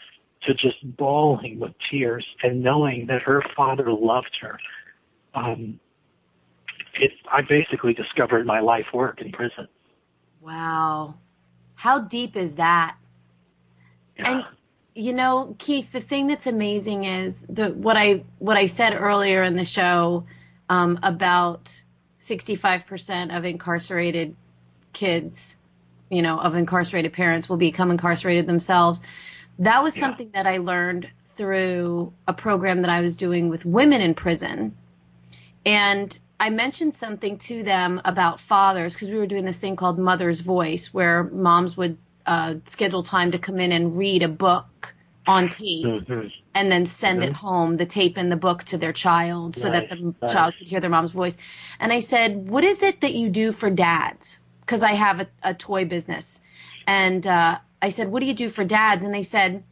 to 0.43 0.53
just 0.53 0.77
bawling 0.97 1.59
with 1.59 1.73
tears 1.89 2.25
and 2.43 2.61
knowing 2.61 3.07
that 3.07 3.21
her 3.23 3.43
father 3.55 3.91
loved 3.91 4.37
her. 4.41 4.59
Um, 5.33 5.79
it, 6.99 7.11
I 7.31 7.41
basically 7.41 7.93
discovered 7.93 8.45
my 8.45 8.59
life 8.59 8.87
work 8.93 9.21
in 9.21 9.31
prison. 9.31 9.67
Wow. 10.41 11.15
How 11.75 11.99
deep 11.99 12.35
is 12.35 12.55
that? 12.55 12.97
Yeah. 14.17 14.31
And 14.31 14.45
you 14.95 15.13
know, 15.13 15.55
Keith, 15.59 15.91
the 15.91 15.99
thing 15.99 16.25
that's 16.25 16.47
amazing 16.47 17.03
is 17.03 17.45
the 17.47 17.69
what 17.69 17.95
I 17.97 18.23
what 18.39 18.57
I 18.57 18.65
said 18.65 18.95
earlier 18.95 19.43
in 19.43 19.55
the 19.55 19.63
show 19.63 20.25
um, 20.69 20.99
about 21.03 21.81
sixty 22.17 22.55
five 22.55 22.87
percent 22.87 23.31
of 23.31 23.45
incarcerated 23.45 24.35
kids, 24.93 25.57
you 26.09 26.23
know, 26.23 26.39
of 26.39 26.55
incarcerated 26.55 27.13
parents 27.13 27.47
will 27.47 27.57
become 27.57 27.91
incarcerated 27.91 28.47
themselves. 28.47 28.99
That 29.59 29.83
was 29.83 29.95
something 29.95 30.29
yeah. 30.33 30.43
that 30.43 30.49
I 30.49 30.57
learned 30.57 31.09
through 31.23 32.13
a 32.27 32.33
program 32.33 32.81
that 32.81 32.89
I 32.89 33.01
was 33.01 33.15
doing 33.15 33.49
with 33.49 33.65
women 33.65 34.01
in 34.01 34.13
prison. 34.13 34.75
And 35.65 36.17
I 36.39 36.49
mentioned 36.49 36.93
something 36.93 37.37
to 37.39 37.63
them 37.63 38.01
about 38.05 38.39
fathers 38.39 38.93
because 38.93 39.09
we 39.09 39.17
were 39.17 39.27
doing 39.27 39.45
this 39.45 39.59
thing 39.59 39.75
called 39.75 39.97
Mother's 39.97 40.41
Voice, 40.41 40.93
where 40.93 41.23
moms 41.25 41.75
would 41.77 41.97
uh, 42.25 42.55
schedule 42.65 43.03
time 43.03 43.31
to 43.31 43.39
come 43.39 43.59
in 43.59 43.71
and 43.71 43.97
read 43.97 44.21
a 44.21 44.27
book 44.27 44.93
on 45.25 45.49
tape 45.49 45.85
mm-hmm. 45.85 46.27
and 46.53 46.71
then 46.71 46.85
send 46.85 47.19
mm-hmm. 47.19 47.29
it 47.29 47.35
home, 47.35 47.77
the 47.77 47.85
tape 47.85 48.17
and 48.17 48.31
the 48.31 48.37
book 48.37 48.63
to 48.63 48.77
their 48.77 48.93
child 48.93 49.55
so 49.55 49.69
nice. 49.69 49.89
that 49.89 49.97
the 49.97 50.15
nice. 50.21 50.31
child 50.31 50.55
could 50.57 50.67
hear 50.67 50.79
their 50.79 50.89
mom's 50.89 51.11
voice. 51.11 51.37
And 51.79 51.91
I 51.91 51.99
said, 51.99 52.49
What 52.49 52.63
is 52.63 52.81
it 52.81 53.01
that 53.01 53.13
you 53.13 53.29
do 53.29 53.51
for 53.51 53.69
dads? 53.69 54.39
Because 54.61 54.83
I 54.83 54.93
have 54.93 55.19
a, 55.21 55.27
a, 55.43 55.53
toy 55.53 55.85
business. 55.85 56.41
And 56.85 57.25
uh, 57.25 57.59
I 57.81 57.89
said, 57.89 58.09
What 58.09 58.21
do 58.21 58.25
you 58.25 58.33
do 58.33 58.49
for 58.49 58.63
dads? 58.63 59.03
And 59.03 59.13
they 59.13 59.23
said, 59.23 59.63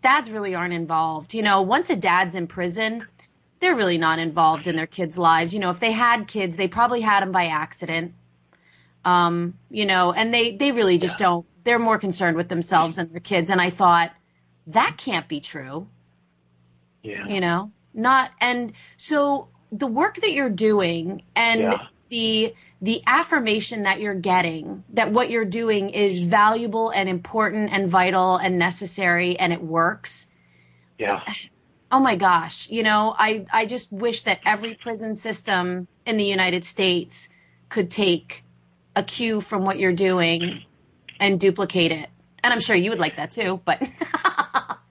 Dads 0.00 0.30
really 0.30 0.54
aren't 0.54 0.74
involved. 0.74 1.34
You 1.34 1.42
know, 1.42 1.62
once 1.62 1.90
a 1.90 1.96
dad's 1.96 2.34
in 2.34 2.46
prison, 2.46 3.06
they're 3.60 3.74
really 3.74 3.98
not 3.98 4.18
involved 4.18 4.66
in 4.66 4.76
their 4.76 4.86
kids' 4.86 5.18
lives. 5.18 5.54
You 5.54 5.60
know, 5.60 5.70
if 5.70 5.80
they 5.80 5.92
had 5.92 6.28
kids, 6.28 6.56
they 6.56 6.68
probably 6.68 7.00
had 7.00 7.20
them 7.20 7.32
by 7.32 7.46
accident. 7.46 8.14
Um, 9.04 9.54
you 9.70 9.86
know, 9.86 10.12
and 10.12 10.34
they, 10.34 10.56
they 10.56 10.72
really 10.72 10.98
just 10.98 11.20
yeah. 11.20 11.26
don't, 11.26 11.46
they're 11.64 11.78
more 11.78 11.98
concerned 11.98 12.36
with 12.36 12.48
themselves 12.48 12.98
and 12.98 13.10
their 13.10 13.20
kids. 13.20 13.50
And 13.50 13.60
I 13.60 13.70
thought, 13.70 14.12
that 14.66 14.96
can't 14.96 15.28
be 15.28 15.40
true. 15.40 15.88
Yeah. 17.02 17.26
You 17.26 17.40
know, 17.40 17.70
not, 17.94 18.32
and 18.40 18.72
so 18.96 19.48
the 19.70 19.86
work 19.86 20.16
that 20.16 20.32
you're 20.32 20.50
doing 20.50 21.22
and 21.34 21.60
yeah. 21.60 21.86
The, 22.08 22.54
the 22.80 23.02
affirmation 23.06 23.84
that 23.84 24.00
you're 24.00 24.14
getting 24.14 24.84
that 24.90 25.12
what 25.12 25.30
you're 25.30 25.44
doing 25.44 25.90
is 25.90 26.18
valuable 26.18 26.90
and 26.90 27.08
important 27.08 27.72
and 27.72 27.88
vital 27.88 28.36
and 28.36 28.58
necessary 28.58 29.38
and 29.38 29.52
it 29.52 29.62
works. 29.62 30.28
Yeah. 30.98 31.22
oh 31.92 32.00
my 32.00 32.16
gosh, 32.16 32.70
you 32.70 32.82
know, 32.82 33.14
I, 33.18 33.46
I 33.52 33.66
just 33.66 33.92
wish 33.92 34.22
that 34.22 34.40
every 34.46 34.74
prison 34.74 35.14
system 35.14 35.88
in 36.06 36.16
the 36.16 36.24
United 36.24 36.64
States 36.64 37.28
could 37.68 37.90
take 37.90 38.44
a 38.94 39.02
cue 39.02 39.40
from 39.40 39.64
what 39.64 39.78
you're 39.78 39.92
doing 39.92 40.62
and 41.20 41.38
duplicate 41.38 41.92
it. 41.92 42.08
And 42.42 42.52
I'm 42.52 42.60
sure 42.60 42.76
you 42.76 42.90
would 42.90 42.98
like 42.98 43.16
that 43.16 43.30
too, 43.30 43.60
but 43.64 43.82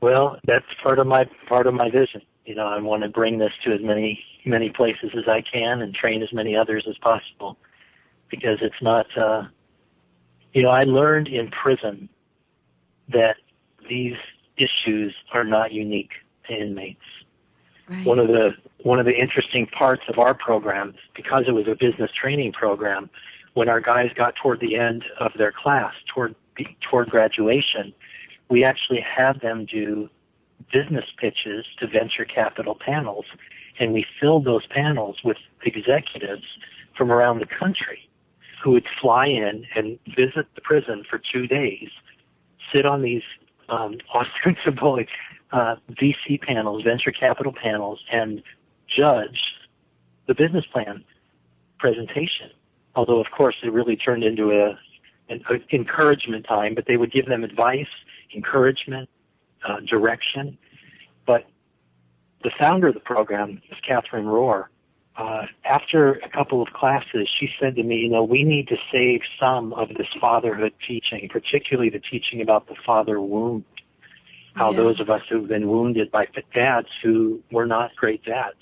Well, 0.05 0.37
that's 0.45 0.65
part 0.83 0.99
of 0.99 1.07
my 1.07 1.25
part 1.47 1.65
of 1.65 1.73
my 1.73 1.89
vision. 1.89 2.21
You 2.45 2.55
know, 2.55 2.67
I 2.67 2.79
want 2.79 3.03
to 3.03 3.09
bring 3.09 3.39
this 3.39 3.51
to 3.65 3.73
as 3.73 3.81
many 3.81 4.23
many 4.45 4.69
places 4.69 5.11
as 5.17 5.27
I 5.27 5.41
can 5.41 5.81
and 5.81 5.93
train 5.93 6.21
as 6.21 6.31
many 6.31 6.55
others 6.55 6.85
as 6.87 6.97
possible 6.99 7.57
because 8.29 8.59
it's 8.61 8.81
not 8.81 9.07
uh 9.17 9.43
you 10.53 10.63
know, 10.63 10.69
I 10.69 10.83
learned 10.83 11.27
in 11.27 11.51
prison 11.51 12.07
that 13.09 13.35
these 13.89 14.15
issues 14.57 15.13
are 15.33 15.43
not 15.43 15.73
unique 15.73 16.11
to 16.47 16.53
inmates. 16.55 17.01
Right. 17.89 18.05
One 18.05 18.19
of 18.19 18.27
the 18.27 18.51
one 18.81 18.99
of 18.99 19.05
the 19.05 19.13
interesting 19.13 19.67
parts 19.67 20.03
of 20.07 20.17
our 20.17 20.33
program, 20.33 20.95
because 21.15 21.45
it 21.47 21.51
was 21.51 21.67
a 21.67 21.75
business 21.75 22.09
training 22.19 22.53
program, 22.53 23.09
when 23.53 23.67
our 23.67 23.81
guys 23.81 24.11
got 24.15 24.35
toward 24.41 24.59
the 24.59 24.75
end 24.75 25.03
of 25.19 25.31
their 25.37 25.51
class, 25.51 25.93
toward 26.13 26.35
toward 26.89 27.09
graduation, 27.09 27.93
we 28.49 28.63
actually 28.63 29.01
had 29.01 29.41
them 29.41 29.65
do 29.65 30.09
business 30.71 31.05
pitches 31.17 31.65
to 31.79 31.87
venture 31.87 32.25
capital 32.25 32.75
panels, 32.75 33.25
and 33.79 33.93
we 33.93 34.05
filled 34.19 34.45
those 34.45 34.65
panels 34.67 35.17
with 35.23 35.37
executives 35.63 36.43
from 36.97 37.11
around 37.11 37.39
the 37.39 37.45
country 37.45 38.09
who 38.63 38.71
would 38.71 38.85
fly 39.01 39.27
in 39.27 39.65
and 39.75 39.99
visit 40.15 40.47
the 40.55 40.61
prison 40.61 41.03
for 41.09 41.21
two 41.31 41.45
days, 41.45 41.89
sit 42.73 42.85
on 42.85 43.01
these 43.01 43.21
um, 43.69 43.97
ostensibly 44.15 45.07
uh, 45.51 45.75
VC 45.91 46.41
panels, 46.41 46.83
venture 46.83 47.11
capital 47.11 47.53
panels, 47.53 47.99
and 48.11 48.41
judge 48.87 49.39
the 50.27 50.33
business 50.33 50.65
plan 50.71 51.03
presentation. 51.79 52.49
Although, 52.95 53.19
of 53.19 53.27
course, 53.35 53.55
it 53.63 53.71
really 53.71 53.95
turned 53.95 54.23
into 54.23 54.51
a 54.51 54.77
an 55.27 55.41
encouragement 55.71 56.45
time, 56.47 56.75
but 56.75 56.85
they 56.87 56.97
would 56.97 57.11
give 57.11 57.25
them 57.25 57.43
advice, 57.43 57.87
encouragement, 58.35 59.09
uh, 59.67 59.79
direction. 59.81 60.57
But 61.25 61.45
the 62.43 62.51
founder 62.59 62.87
of 62.87 62.93
the 62.93 62.99
program 62.99 63.61
is 63.71 63.77
Catherine 63.87 64.25
Rohr. 64.25 64.65
Uh, 65.17 65.45
after 65.63 66.13
a 66.13 66.29
couple 66.29 66.61
of 66.61 66.69
classes, 66.73 67.29
she 67.39 67.49
said 67.59 67.75
to 67.77 67.83
me, 67.83 67.95
you 67.97 68.09
know, 68.09 68.23
we 68.23 68.43
need 68.43 68.67
to 68.67 68.75
save 68.91 69.21
some 69.39 69.71
of 69.73 69.89
this 69.89 70.07
fatherhood 70.19 70.73
teaching, 70.85 71.29
particularly 71.31 71.89
the 71.89 72.01
teaching 72.01 72.41
about 72.41 72.67
the 72.67 72.75
father 72.85 73.21
wound 73.21 73.63
how 74.55 74.71
yeah. 74.71 74.77
those 74.77 74.99
of 74.99 75.09
us 75.09 75.21
who've 75.29 75.47
been 75.47 75.67
wounded 75.67 76.09
by 76.11 76.27
dads 76.53 76.87
who 77.03 77.41
were 77.51 77.65
not 77.65 77.95
great 77.95 78.23
dads. 78.23 78.57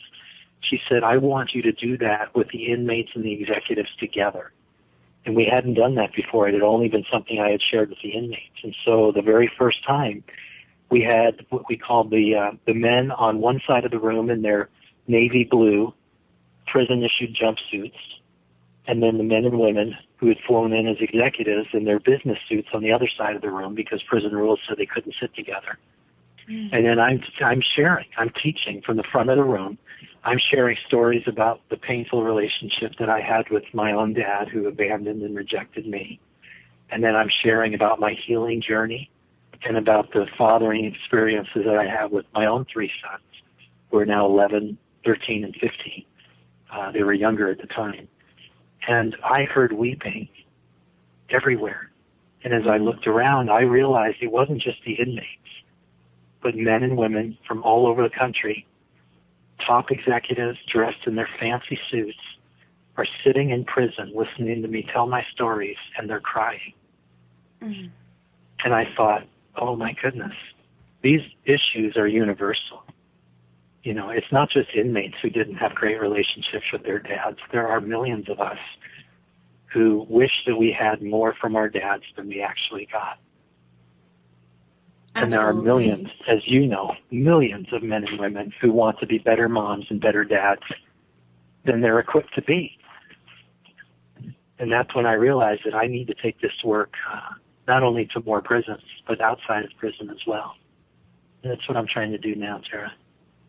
She 0.62 0.80
said, 0.90 1.04
I 1.04 1.18
want 1.18 1.52
you 1.54 1.62
to 1.64 1.72
do 1.72 1.98
that 2.00 2.36
with 2.36 2.50
the 2.50 2.72
inmates 2.72 3.12
and 3.16 3.24
the 3.24 3.34
executives 3.34 3.90
together. 4.00 4.52
And 5.26 5.36
we 5.36 5.46
hadn't 5.46 5.76
done 5.76 5.96
that 5.96 6.14
before. 6.14 6.48
It 6.50 6.54
had 6.54 6.64
only 6.64 6.90
been 6.90 7.06
something 7.12 7.40
I 7.40 7.52
had 7.52 7.62
shared 7.62 7.90
with 7.90 8.00
the 8.04 8.10
inmates. 8.10 8.60
And 8.64 8.76
so 8.84 9.12
the 9.14 9.22
very 9.22 9.52
first 9.58 9.86
time, 9.86 10.24
we 10.94 11.02
had 11.02 11.44
what 11.50 11.68
we 11.68 11.76
called 11.76 12.12
the 12.12 12.36
uh, 12.36 12.52
the 12.68 12.74
men 12.76 13.10
on 13.12 13.40
one 13.40 13.60
side 13.68 13.84
of 13.84 13.90
the 13.90 13.98
room 13.98 14.30
in 14.30 14.44
their 14.44 14.70
navy 15.08 15.44
blue 15.44 15.92
prison 16.68 17.04
issued 17.04 17.36
jumpsuits, 17.36 18.00
and 18.86 19.02
then 19.02 19.18
the 19.18 19.24
men 19.24 19.44
and 19.44 19.60
women 19.60 19.96
who 20.18 20.28
had 20.28 20.38
flown 20.48 20.72
in 20.72 20.88
as 20.88 20.98
executives 21.00 21.68
in 21.74 21.86
their 21.86 22.00
business 22.00 22.38
suits 22.48 22.68
on 22.74 22.84
the 22.84 22.92
other 22.92 23.10
side 23.18 23.36
of 23.36 23.42
the 23.42 23.50
room 23.50 23.74
because 23.74 24.04
prison 24.04 24.34
rules 24.34 24.60
said 24.68 24.78
they 24.78 24.86
couldn't 24.86 25.16
sit 25.20 25.34
together. 25.34 25.80
Mm. 26.48 26.70
And 26.72 26.86
then 26.86 27.00
I'm 27.00 27.24
I'm 27.44 27.64
sharing, 27.76 28.06
I'm 28.18 28.32
teaching 28.42 28.84
from 28.86 28.98
the 28.98 29.04
front 29.12 29.32
of 29.32 29.38
the 29.38 29.44
room. 29.44 29.80
I'm 30.24 30.40
sharing 30.52 30.78
stories 30.88 31.24
about 31.26 31.60
the 31.70 31.76
painful 31.76 32.24
relationship 32.24 32.94
that 33.00 33.10
I 33.10 33.20
had 33.20 33.50
with 33.50 33.64
my 33.74 33.92
own 33.94 34.14
dad 34.14 34.48
who 34.48 34.68
abandoned 34.68 35.24
and 35.24 35.36
rejected 35.36 35.88
me. 35.88 36.20
And 36.92 37.04
then 37.04 37.16
I'm 37.16 37.30
sharing 37.44 37.74
about 37.74 38.00
my 38.00 38.14
healing 38.26 38.62
journey 38.62 39.10
and 39.66 39.78
about 39.78 40.12
the 40.12 40.28
fathering 40.38 40.86
experiences 40.86 41.64
that 41.66 41.76
I 41.76 41.88
have 41.88 42.12
with 42.12 42.26
my 42.34 42.46
own 42.46 42.66
three 42.72 42.92
sons, 43.02 43.24
who 43.90 43.98
are 43.98 44.06
now 44.06 44.26
11, 44.26 44.78
13, 45.06 45.44
and 45.44 45.56
15. 45.56 46.06
Uh, 46.72 46.92
they 46.92 47.04
were 47.04 47.14
younger 47.14 47.50
at 47.50 47.60
the 47.60 47.68
time. 47.68 48.08
And 48.88 49.16
I 49.24 49.44
heard 49.44 49.74
weeping 49.74 50.28
everywhere. 51.30 51.92
And 52.44 52.54
as 52.54 52.68
I 52.68 52.78
looked 52.78 53.08
around, 53.08 53.50
I 53.50 53.62
realized 53.62 54.18
it 54.22 54.32
wasn't 54.32 54.62
just 54.62 54.84
the 54.86 54.94
inmates, 54.94 55.28
but 56.42 56.56
men 56.56 56.84
and 56.84 56.98
women 56.98 57.38
from 57.48 57.64
all 57.64 57.88
over 57.88 58.04
the 58.04 58.14
country, 58.14 58.66
top 59.66 59.92
executives 59.92 60.60
dressed 60.72 61.08
in 61.08 61.16
their 61.16 61.30
fancy 61.40 61.80
suits, 61.90 62.18
are 62.98 63.08
sitting 63.24 63.50
in 63.50 63.64
prison 63.66 64.12
listening 64.14 64.62
to 64.62 64.68
me 64.68 64.88
tell 64.94 65.08
my 65.08 65.26
stories 65.34 65.78
and 65.98 66.10
they're 66.10 66.20
crying. 66.20 66.74
Mm-hmm. 67.62 67.88
And 68.66 68.74
I 68.74 68.88
thought, 68.96 69.24
oh 69.60 69.76
my 69.76 69.96
goodness, 70.02 70.34
these 71.02 71.22
issues 71.46 71.96
are 71.98 72.08
universal 72.08 72.84
you 73.84 73.94
know, 73.94 74.10
it's 74.10 74.32
not 74.32 74.50
just 74.50 74.70
inmates 74.74 75.16
who 75.22 75.30
didn't 75.30 75.56
have 75.56 75.76
great 75.76 76.00
relationships 76.00 76.66
with 76.72 76.84
their 76.84 77.00
dads. 77.00 77.38
There 77.52 77.68
are 77.68 77.82
millions 77.82 78.30
of 78.30 78.40
us 78.40 78.58
who 79.74 80.06
wish 80.10 80.32
that 80.48 80.56
we 80.56 80.76
had 80.78 81.02
more 81.02 81.36
from 81.40 81.56
our 81.56 81.68
dads 81.68 82.04
than 82.16 82.30
we 82.30 82.42
actually 82.42 82.88
got. 82.92 83.20
Absolutely. 85.16 85.22
And 85.24 85.34
there 85.34 85.42
are 85.42 85.54
millions, 85.54 86.08
as 86.30 86.40
you 86.46 86.66
know, 86.66 86.96
millions 87.12 87.68
of 87.74 87.84
men 87.84 88.06
and 88.08 88.20
women 88.20 88.54
who 88.62 88.72
want 88.72 89.00
to 89.00 89.06
be 89.06 89.18
better 89.18 89.50
moms 89.50 89.86
and 89.90 90.00
better 90.00 90.24
dads 90.24 90.62
than 91.66 91.82
they're 91.82 92.00
equipped 92.00 92.34
to 92.36 92.42
be. 92.42 92.78
And 94.60 94.72
that's 94.72 94.96
when 94.96 95.06
I 95.06 95.14
realized 95.14 95.62
that 95.66 95.76
I 95.76 95.88
need 95.88 96.08
to 96.08 96.16
take 96.16 96.40
this 96.40 96.54
work 96.64 96.94
uh, 97.12 97.34
not 97.68 97.84
only 97.84 98.06
to 98.08 98.22
more 98.22 98.42
prisons, 98.42 98.82
but 99.08 99.22
outside 99.22 99.66
of 99.66 99.72
prison 99.78 100.10
as 100.10 100.26
well. 100.28 100.56
And 101.42 101.52
that's 101.52 101.68
what 101.68 101.78
I'm 101.78 101.88
trying 101.88 102.12
to 102.12 102.18
do 102.18 102.36
now, 102.36 102.62
Tara. 102.70 102.94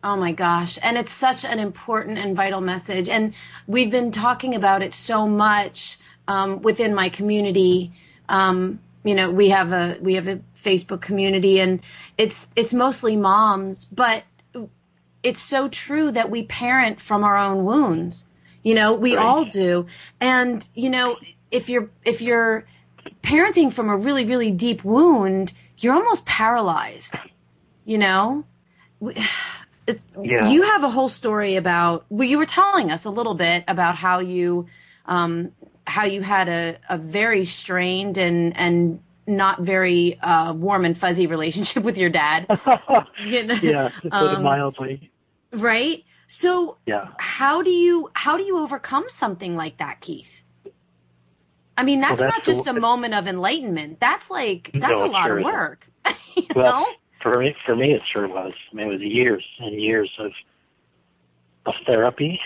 Oh 0.03 0.15
my 0.15 0.31
gosh. 0.31 0.77
And 0.83 0.97
it's 0.97 1.11
such 1.11 1.43
an 1.43 1.59
important 1.59 2.17
and 2.17 2.35
vital 2.35 2.61
message. 2.61 3.09
And 3.09 3.33
we've 3.67 3.89
been 3.89 4.11
talking 4.11 4.53
about 4.53 4.83
it 4.83 4.93
so 4.93 5.27
much 5.27 5.97
um, 6.27 6.61
within 6.61 6.93
my 6.93 7.09
community. 7.09 7.91
Um, 8.29 8.79
you 9.03 9.15
know, 9.15 9.31
we 9.31 9.49
have 9.49 9.71
a 9.71 9.97
we 10.01 10.15
have 10.15 10.27
a 10.27 10.41
Facebook 10.55 11.01
community 11.01 11.59
and 11.59 11.81
it's 12.17 12.47
it's 12.55 12.73
mostly 12.73 13.15
moms, 13.15 13.85
but 13.85 14.23
it's 15.25 15.39
so 15.39 15.67
true 15.67 16.11
that 16.11 16.29
we 16.29 16.43
parent 16.43 17.01
from 17.01 17.23
our 17.23 17.37
own 17.37 17.65
wounds. 17.65 18.25
You 18.61 18.75
know, 18.75 18.93
we 18.93 19.15
right. 19.15 19.25
all 19.25 19.45
do. 19.45 19.87
And, 20.21 20.67
you 20.75 20.89
know, 20.89 21.17
if 21.49 21.67
you're 21.67 21.89
if 22.03 22.21
you're 22.21 22.65
parenting 23.23 23.71
from 23.71 23.89
a 23.89 23.97
really, 23.97 24.25
really 24.25 24.51
deep 24.51 24.83
wound, 24.83 25.53
you're 25.77 25.93
almost 25.93 26.25
paralyzed. 26.25 27.15
You 27.85 27.97
know? 27.97 28.45
Yeah. 30.19 30.49
you 30.49 30.63
have 30.63 30.83
a 30.83 30.89
whole 30.89 31.09
story 31.09 31.57
about 31.57 32.05
well 32.09 32.27
you 32.27 32.39
were 32.39 32.47
telling 32.47 32.89
us 32.89 33.05
a 33.05 33.11
little 33.11 33.35
bit 33.35 33.63
about 33.67 33.95
how 33.95 34.17
you 34.17 34.65
um, 35.05 35.51
how 35.85 36.05
you 36.05 36.21
had 36.21 36.49
a, 36.49 36.77
a 36.89 36.97
very 36.97 37.45
strained 37.45 38.17
and 38.17 38.57
and 38.57 38.99
not 39.27 39.61
very 39.61 40.19
uh, 40.21 40.53
warm 40.53 40.85
and 40.85 40.97
fuzzy 40.97 41.27
relationship 41.35 41.83
with 41.83 41.99
your 41.99 42.09
dad 42.09 42.47
you 43.23 43.43
know? 43.43 43.53
yeah 43.61 43.89
to 43.89 44.01
put 44.01 44.13
um, 44.13 44.35
it 44.37 44.39
mildly 44.41 45.11
right 45.51 46.03
so 46.25 46.77
yeah 46.87 47.09
how 47.19 47.61
do 47.61 47.69
you 47.69 48.09
how 48.13 48.37
do 48.37 48.43
you 48.43 48.57
overcome 48.57 49.05
something 49.07 49.55
like 49.55 49.77
that 49.77 50.01
keith 50.01 50.43
i 51.77 51.83
mean 51.83 51.99
that's, 51.99 52.19
well, 52.19 52.29
that's 52.29 52.47
not 52.47 52.55
just 52.55 52.67
a 52.67 52.73
moment 52.73 53.13
of 53.13 53.27
enlightenment 53.27 53.99
that's 53.99 54.29
like 54.29 54.71
that's 54.73 54.99
no, 54.99 55.05
a 55.05 55.07
lot 55.07 55.25
sure 55.25 55.39
of 55.39 55.45
work 55.45 55.87
you 56.35 56.45
well, 56.55 56.81
know 56.81 56.87
for 57.25 57.39
me, 57.39 57.55
for 57.65 57.75
me, 57.75 57.91
it 57.91 58.03
sure 58.13 58.27
was. 58.27 58.53
I 58.71 58.75
mean, 58.75 58.85
it 58.85 58.91
was 58.91 59.01
years 59.01 59.43
and 59.57 59.81
years 59.81 60.11
of 60.19 60.31
of 61.65 61.73
therapy, 61.87 62.39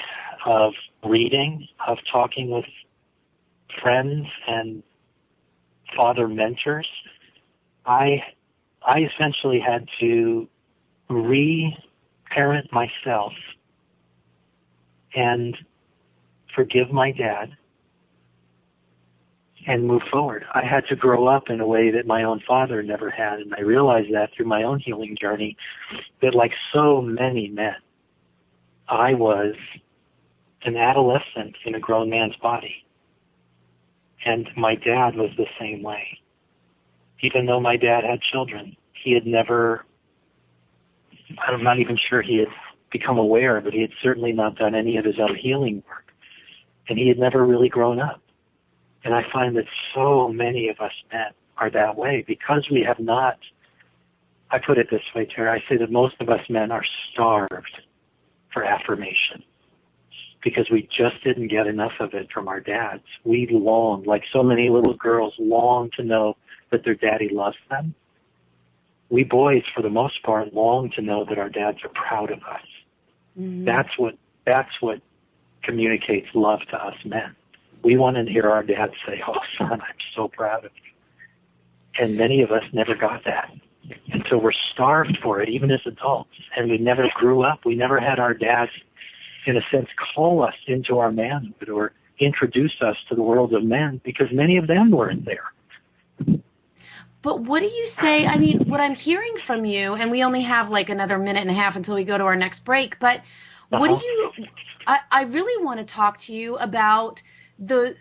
of 0.46 0.72
reading, 1.04 1.68
of 1.86 1.98
talking 2.10 2.50
with 2.50 2.64
friends 3.82 4.26
and 4.48 4.82
father 5.98 6.30
mentors. 6.30 6.88
I 7.86 8.24
I 8.82 9.00
essentially 9.02 9.60
had 9.60 9.90
to 10.00 10.48
re-parent 11.10 12.72
myself 12.72 13.34
and 15.14 15.58
forgive 16.56 16.90
my 16.90 17.12
dad 17.12 17.58
and 19.70 19.86
move 19.86 20.02
forward. 20.12 20.44
I 20.56 20.66
had 20.66 20.88
to 20.88 20.96
grow 20.96 21.28
up 21.28 21.44
in 21.48 21.62
a 21.62 21.68
way 21.68 21.92
that 21.92 22.08
my 22.08 22.24
own 22.24 22.42
father 22.46 22.82
never 22.82 23.12
had, 23.12 23.38
and 23.40 23.54
I 23.54 23.62
realized 23.62 24.12
that 24.12 24.32
through 24.36 24.48
my 24.48 24.64
own 24.64 24.80
healing 24.80 25.16
journey 25.22 25.56
that 26.24 26.34
like 26.34 26.54
so 26.74 27.02
many 27.02 27.50
men, 27.50 27.76
I 28.88 29.14
was 29.14 29.54
an 30.64 30.76
adolescent 30.76 31.56
in 31.66 31.76
a 31.76 31.80
grown 31.80 32.10
man's 32.10 32.36
body. 32.42 32.84
And 34.26 34.50
my 34.58 34.74
dad 34.74 35.16
was 35.16 35.30
the 35.38 35.46
same 35.60 35.84
way. 35.84 36.18
Even 37.22 37.46
though 37.46 37.60
my 37.60 37.78
dad 37.78 38.04
had 38.04 38.22
children, 38.22 38.76
he 39.04 39.14
had 39.14 39.28
never 39.28 39.86
I'm 41.48 41.64
not 41.64 41.78
even 41.78 41.96
sure 42.10 42.24
he 42.24 42.40
had 42.40 42.48
become 42.92 43.20
aware, 43.20 43.62
but 43.62 43.72
he 43.72 43.82
had 43.82 43.92
certainly 44.02 44.32
not 44.32 44.56
done 44.56 44.74
any 44.74 44.98
of 44.98 45.06
his 45.06 45.20
own 45.20 45.36
healing 45.36 45.84
work. 45.88 46.12
And 46.88 46.98
he 46.98 47.08
had 47.08 47.20
never 47.20 47.46
really 47.46 47.70
grown 47.70 48.00
up. 48.00 48.20
And 49.04 49.14
I 49.14 49.24
find 49.32 49.56
that 49.56 49.66
so 49.96 50.28
many 50.28 50.70
of 50.70 50.80
us 50.80 50.92
men 51.12 51.32
are 51.58 51.70
that 51.70 51.96
way 51.96 52.24
because 52.28 52.68
we 52.72 52.82
have 52.82 53.00
not, 53.00 53.38
I 54.52 54.60
put 54.60 54.78
it 54.78 54.88
this 54.92 55.02
way, 55.16 55.26
Tara, 55.26 55.54
I 55.54 55.64
say 55.70 55.78
that 55.78 55.92
most 55.92 56.16
of 56.20 56.30
us 56.30 56.42
men 56.50 56.72
are 56.72 56.84
starved 57.12 57.82
for 58.52 58.64
affirmation 58.64 59.44
because 60.44 60.70
we 60.72 60.84
just 60.84 61.24
didn't 61.24 61.50
get 61.50 61.68
enough 61.68 61.94
of 62.00 62.14
it 62.14 62.32
from 62.32 62.48
our 62.48 62.60
dads. 62.60 63.04
We 63.24 63.48
long, 63.52 64.04
like 64.04 64.24
so 64.32 64.42
many 64.42 64.70
little 64.70 64.96
girls, 64.96 65.34
long 65.38 65.90
to 65.98 66.04
know 66.04 66.38
that 66.72 66.84
their 66.84 66.96
daddy 66.96 67.30
loves 67.30 67.58
them. 67.70 67.94
We 69.10 69.24
boys, 69.24 69.64
for 69.76 69.82
the 69.82 69.90
most 69.90 70.22
part, 70.24 70.54
long 70.54 70.92
to 70.92 71.02
know 71.02 71.26
that 71.26 71.38
our 71.38 71.50
dads 71.50 71.80
are 71.84 71.90
proud 71.90 72.32
of 72.32 72.40
us. 72.40 72.62
Mm-hmm. 73.38 73.66
That's 73.66 73.98
what 73.98 74.16
that's 74.46 74.82
what 74.82 75.02
communicates 75.64 76.28
love 76.34 76.62
to 76.72 76.78
us 76.78 76.96
men. 77.06 77.36
We 77.84 77.98
want 77.98 78.18
to 78.18 78.32
hear 78.32 78.50
our 78.50 78.64
dads 78.64 78.94
say, 79.06 79.22
"Oh, 79.28 79.40
son, 79.58 79.82
I'm 79.82 79.96
so 80.16 80.28
proud 80.28 80.66
of 80.66 80.72
you." 80.76 82.04
And 82.04 82.18
many 82.18 82.42
of 82.42 82.52
us 82.52 82.64
never 82.74 82.96
got 82.96 83.24
that. 83.26 83.52
And 84.12 84.26
so 84.30 84.38
we're 84.38 84.52
starved 84.74 85.18
for 85.22 85.42
it, 85.42 85.50
even 85.50 85.72
as 85.72 85.82
adults. 85.86 86.30
And 86.56 86.70
we 86.70 86.78
never 86.78 87.10
grew 87.16 87.44
up. 87.44 87.66
We 87.66 87.76
never 87.76 88.00
had 88.00 88.20
our 88.20 88.34
dads, 88.34 88.72
in 89.46 89.58
a 89.58 89.62
sense, 89.72 89.88
call 90.14 90.44
us 90.44 90.56
into 90.68 91.00
our 91.00 91.12
manhood 91.12 91.70
or 91.70 91.94
introduce 92.20 92.82
us 92.82 92.98
to 93.08 93.16
the 93.16 93.22
world 93.22 93.54
of 93.54 93.64
men 93.64 94.02
because 94.04 94.28
many 94.32 94.58
of 94.58 94.68
them 94.68 94.92
weren't 94.92 95.26
there. 95.26 95.52
But 97.22 97.42
what 97.42 97.60
do 97.60 97.66
you 97.66 97.86
say? 97.86 98.26
I 98.26 98.38
mean, 98.38 98.70
what 98.70 98.80
I'm 98.80 98.96
hearing 98.96 99.38
from 99.38 99.66
you, 99.66 99.94
and 99.94 100.10
we 100.10 100.24
only 100.24 100.42
have 100.42 100.70
like 100.70 100.90
another 100.90 101.18
minute 101.18 101.42
and 101.42 101.52
a 101.52 101.54
half 101.54 101.76
until 101.76 101.96
we 101.96 102.06
go 102.06 102.18
to 102.18 102.24
our 102.24 102.36
next 102.36 102.64
break, 102.64 102.98
but 103.00 103.18
uh-huh. 103.18 103.80
what 103.80 103.88
do 103.88 103.94
uh-huh. 103.96 104.32
you, 104.38 104.48
I, 104.88 105.00
I 105.12 105.24
really 105.24 105.64
want 105.64 105.80
to 105.80 105.86
talk 105.86 106.18
to 106.20 106.34
you 106.34 106.58
about 106.58 107.22
the, 107.60 107.96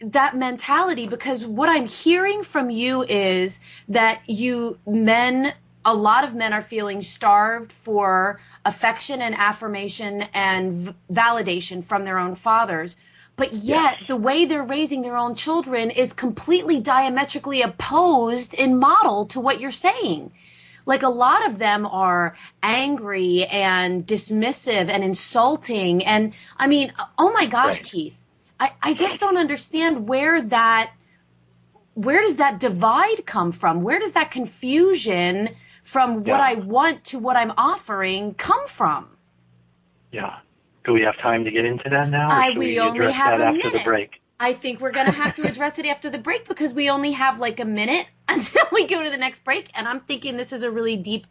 that 0.00 0.36
mentality 0.36 1.06
because 1.06 1.44
what 1.46 1.68
I'm 1.68 1.86
hearing 1.86 2.42
from 2.42 2.70
you 2.70 3.02
is 3.04 3.60
that 3.88 4.22
you 4.26 4.78
men, 4.86 5.54
a 5.84 5.94
lot 5.94 6.24
of 6.24 6.34
men 6.34 6.52
are 6.52 6.62
feeling 6.62 7.02
starved 7.02 7.72
for 7.72 8.40
affection 8.64 9.20
and 9.20 9.34
affirmation 9.34 10.22
and 10.32 10.72
v- 10.72 10.94
validation 11.12 11.84
from 11.84 12.04
their 12.04 12.18
own 12.18 12.34
fathers 12.34 12.96
but 13.40 13.54
yet 13.54 14.00
the 14.06 14.16
way 14.16 14.44
they're 14.44 14.62
raising 14.62 15.00
their 15.00 15.16
own 15.16 15.34
children 15.34 15.90
is 15.90 16.12
completely 16.12 16.78
diametrically 16.78 17.62
opposed 17.62 18.52
in 18.52 18.78
model 18.78 19.24
to 19.24 19.40
what 19.40 19.60
you're 19.60 19.70
saying. 19.70 20.30
Like 20.84 21.02
a 21.02 21.08
lot 21.08 21.48
of 21.48 21.58
them 21.58 21.86
are 21.86 22.36
angry 22.62 23.46
and 23.46 24.06
dismissive 24.06 24.90
and 24.90 25.02
insulting. 25.02 26.04
And 26.04 26.34
I 26.58 26.66
mean, 26.66 26.92
oh 27.18 27.32
my 27.32 27.46
gosh, 27.46 27.76
right. 27.76 27.84
Keith, 27.84 28.19
I, 28.60 28.72
I 28.82 28.94
just 28.94 29.18
don't 29.18 29.38
understand 29.38 30.06
where 30.06 30.42
that, 30.42 30.92
where 31.94 32.20
does 32.20 32.36
that 32.36 32.60
divide 32.60 33.24
come 33.26 33.50
from? 33.52 33.82
Where 33.82 33.98
does 33.98 34.12
that 34.12 34.30
confusion 34.30 35.50
from 35.82 36.24
yeah. 36.24 36.32
what 36.32 36.40
I 36.40 36.54
want 36.54 37.04
to 37.04 37.18
what 37.18 37.36
I'm 37.36 37.52
offering 37.56 38.34
come 38.34 38.66
from? 38.68 39.16
Yeah. 40.12 40.38
Do 40.84 40.92
we 40.92 41.02
have 41.02 41.16
time 41.18 41.44
to 41.44 41.50
get 41.50 41.64
into 41.64 41.88
that 41.88 42.10
now? 42.10 42.28
Or 42.28 42.32
I, 42.32 42.50
we, 42.50 42.58
we 42.58 42.80
only 42.80 43.10
have 43.10 43.40
a 43.40 43.44
after 43.44 43.58
minute. 43.58 43.72
the 43.72 43.84
break? 43.84 44.20
I 44.38 44.54
think 44.54 44.80
we're 44.80 44.92
going 44.92 45.06
to 45.06 45.12
have 45.12 45.34
to 45.36 45.46
address 45.46 45.78
it 45.78 45.86
after 45.86 46.08
the 46.08 46.18
break 46.18 46.48
because 46.48 46.72
we 46.72 46.88
only 46.88 47.12
have 47.12 47.38
like 47.38 47.60
a 47.60 47.64
minute 47.64 48.06
until 48.28 48.64
we 48.72 48.86
go 48.86 49.02
to 49.02 49.10
the 49.10 49.18
next 49.18 49.44
break. 49.44 49.70
And 49.74 49.88
I'm 49.88 50.00
thinking 50.00 50.36
this 50.36 50.52
is 50.52 50.62
a 50.62 50.70
really 50.70 50.96
deep, 50.96 51.26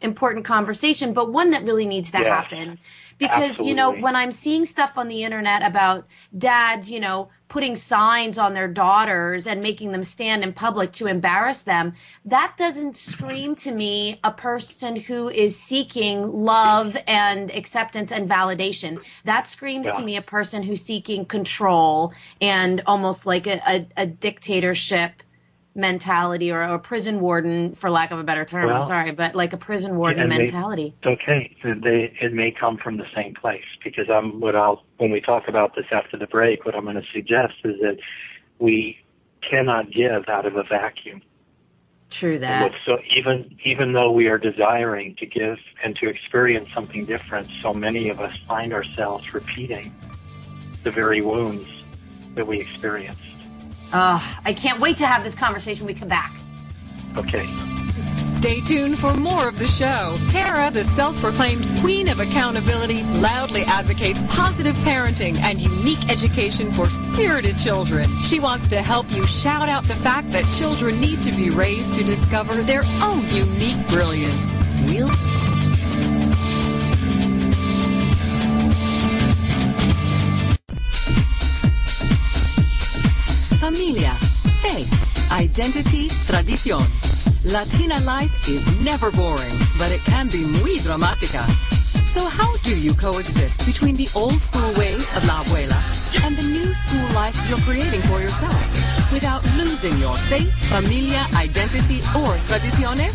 important 0.00 0.44
conversation, 0.44 1.12
but 1.12 1.32
one 1.32 1.50
that 1.50 1.64
really 1.64 1.86
needs 1.86 2.10
to 2.12 2.18
yes. 2.18 2.26
happen 2.26 2.78
because 3.20 3.50
Absolutely. 3.50 3.68
you 3.68 3.74
know 3.76 3.92
when 3.92 4.16
i'm 4.16 4.32
seeing 4.32 4.64
stuff 4.64 4.98
on 4.98 5.06
the 5.06 5.22
internet 5.22 5.62
about 5.64 6.08
dads 6.36 6.90
you 6.90 6.98
know 6.98 7.28
putting 7.48 7.76
signs 7.76 8.38
on 8.38 8.54
their 8.54 8.66
daughters 8.66 9.46
and 9.46 9.60
making 9.60 9.92
them 9.92 10.02
stand 10.02 10.42
in 10.42 10.52
public 10.52 10.90
to 10.92 11.06
embarrass 11.06 11.62
them 11.62 11.92
that 12.24 12.54
doesn't 12.56 12.96
scream 12.96 13.54
to 13.54 13.70
me 13.72 14.18
a 14.24 14.32
person 14.32 14.96
who 14.96 15.28
is 15.28 15.56
seeking 15.56 16.32
love 16.32 16.96
and 17.06 17.50
acceptance 17.52 18.10
and 18.10 18.28
validation 18.28 18.98
that 19.24 19.46
screams 19.46 19.86
yeah. 19.86 19.92
to 19.92 20.02
me 20.02 20.16
a 20.16 20.22
person 20.22 20.62
who's 20.62 20.82
seeking 20.82 21.24
control 21.24 22.12
and 22.40 22.80
almost 22.86 23.26
like 23.26 23.46
a, 23.46 23.60
a, 23.68 23.86
a 23.98 24.06
dictatorship 24.06 25.22
mentality 25.74 26.50
or 26.50 26.62
a 26.62 26.78
prison 26.78 27.20
warden, 27.20 27.74
for 27.74 27.90
lack 27.90 28.10
of 28.10 28.18
a 28.18 28.24
better 28.24 28.44
term. 28.44 28.66
Well, 28.66 28.82
I'm 28.82 28.86
sorry, 28.86 29.12
but 29.12 29.34
like 29.34 29.52
a 29.52 29.56
prison 29.56 29.96
warden 29.96 30.28
mentality. 30.28 30.94
They, 31.02 31.10
okay, 31.10 31.56
they, 31.62 32.12
it 32.20 32.32
may 32.32 32.50
come 32.50 32.76
from 32.76 32.96
the 32.96 33.06
same 33.14 33.34
place 33.34 33.64
because 33.84 34.10
I'm 34.10 34.40
what 34.40 34.56
I'll 34.56 34.84
when 34.98 35.10
we 35.10 35.20
talk 35.20 35.48
about 35.48 35.74
this 35.76 35.86
after 35.92 36.16
the 36.16 36.26
break. 36.26 36.64
What 36.64 36.74
I'm 36.74 36.84
going 36.84 36.96
to 36.96 37.06
suggest 37.12 37.54
is 37.64 37.80
that 37.80 37.98
we 38.58 38.98
cannot 39.48 39.90
give 39.90 40.28
out 40.28 40.46
of 40.46 40.56
a 40.56 40.64
vacuum. 40.64 41.22
True 42.10 42.40
that. 42.40 42.72
So 42.84 42.98
even 43.16 43.56
even 43.64 43.92
though 43.92 44.10
we 44.10 44.26
are 44.26 44.38
desiring 44.38 45.14
to 45.16 45.26
give 45.26 45.58
and 45.84 45.94
to 45.96 46.08
experience 46.08 46.68
something 46.74 47.04
different, 47.04 47.48
so 47.62 47.72
many 47.72 48.08
of 48.08 48.18
us 48.20 48.36
find 48.48 48.72
ourselves 48.72 49.32
repeating 49.32 49.94
the 50.82 50.90
very 50.90 51.20
wounds 51.20 51.68
that 52.34 52.46
we 52.46 52.60
experienced. 52.60 53.39
Uh, 53.92 54.20
I 54.44 54.52
can't 54.52 54.80
wait 54.80 54.96
to 54.98 55.06
have 55.06 55.24
this 55.24 55.34
conversation 55.34 55.84
when 55.84 55.94
we 55.94 55.98
come 55.98 56.08
back. 56.08 56.32
Okay. 57.16 57.46
Stay 58.40 58.60
tuned 58.60 58.98
for 58.98 59.14
more 59.18 59.48
of 59.48 59.58
the 59.58 59.66
show. 59.66 60.16
Tara, 60.30 60.70
the 60.70 60.82
self-proclaimed 60.82 61.66
queen 61.80 62.08
of 62.08 62.20
accountability, 62.20 63.02
loudly 63.20 63.64
advocates 63.64 64.22
positive 64.28 64.74
parenting 64.76 65.38
and 65.42 65.60
unique 65.60 66.08
education 66.08 66.72
for 66.72 66.86
spirited 66.86 67.58
children. 67.58 68.06
She 68.22 68.40
wants 68.40 68.66
to 68.68 68.80
help 68.80 69.10
you 69.10 69.26
shout 69.26 69.68
out 69.68 69.84
the 69.84 69.94
fact 69.94 70.30
that 70.30 70.44
children 70.56 70.98
need 71.00 71.20
to 71.20 71.32
be 71.32 71.50
raised 71.50 71.92
to 71.94 72.02
discover 72.02 72.54
their 72.62 72.82
own 73.02 73.28
unique 73.28 73.86
brilliance. 73.88 74.54
We'll 74.86 75.10
identity, 85.30 86.08
tradición. 86.26 86.82
Latina 87.44 87.98
life 88.04 88.48
is 88.48 88.62
never 88.84 89.10
boring, 89.12 89.54
but 89.78 89.90
it 89.90 90.00
can 90.04 90.28
be 90.28 90.44
muy 90.60 90.78
dramática. 90.78 91.42
So 92.06 92.26
how 92.26 92.52
do 92.64 92.74
you 92.76 92.92
coexist 92.94 93.64
between 93.66 93.94
the 93.94 94.08
old 94.16 94.40
school 94.40 94.72
ways 94.76 95.06
of 95.16 95.24
la 95.26 95.42
abuela 95.42 95.78
and 96.26 96.34
the 96.36 96.42
new 96.42 96.66
school 96.74 97.08
life 97.14 97.38
you're 97.48 97.62
creating 97.62 98.02
for 98.10 98.20
yourself 98.20 99.12
without 99.12 99.42
losing 99.56 99.96
your 99.98 100.16
faith, 100.26 100.52
familia, 100.68 101.22
identity, 101.36 102.02
or 102.18 102.34
tradiciones? 102.50 103.14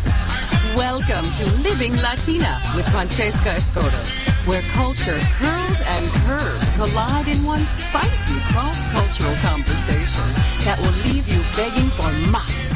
Welcome 0.76 1.24
to 1.38 1.44
Living 1.62 1.96
Latina 2.02 2.52
with 2.76 2.86
Francesca 2.90 3.48
Escoto, 3.48 4.46
where 4.46 4.60
culture 4.74 5.16
curls 5.40 5.80
and 5.80 6.06
curves 6.28 6.70
collide 6.74 7.28
in 7.28 7.42
one 7.44 7.64
spicy 7.80 8.36
cross-cultural 8.52 9.34
conversation 9.40 10.28
that 10.66 10.76
will 10.76 10.92
leave 11.08 11.26
you 11.28 11.40
begging 11.56 11.88
for 11.88 12.12
más. 12.28 12.75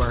Are 0.00 0.08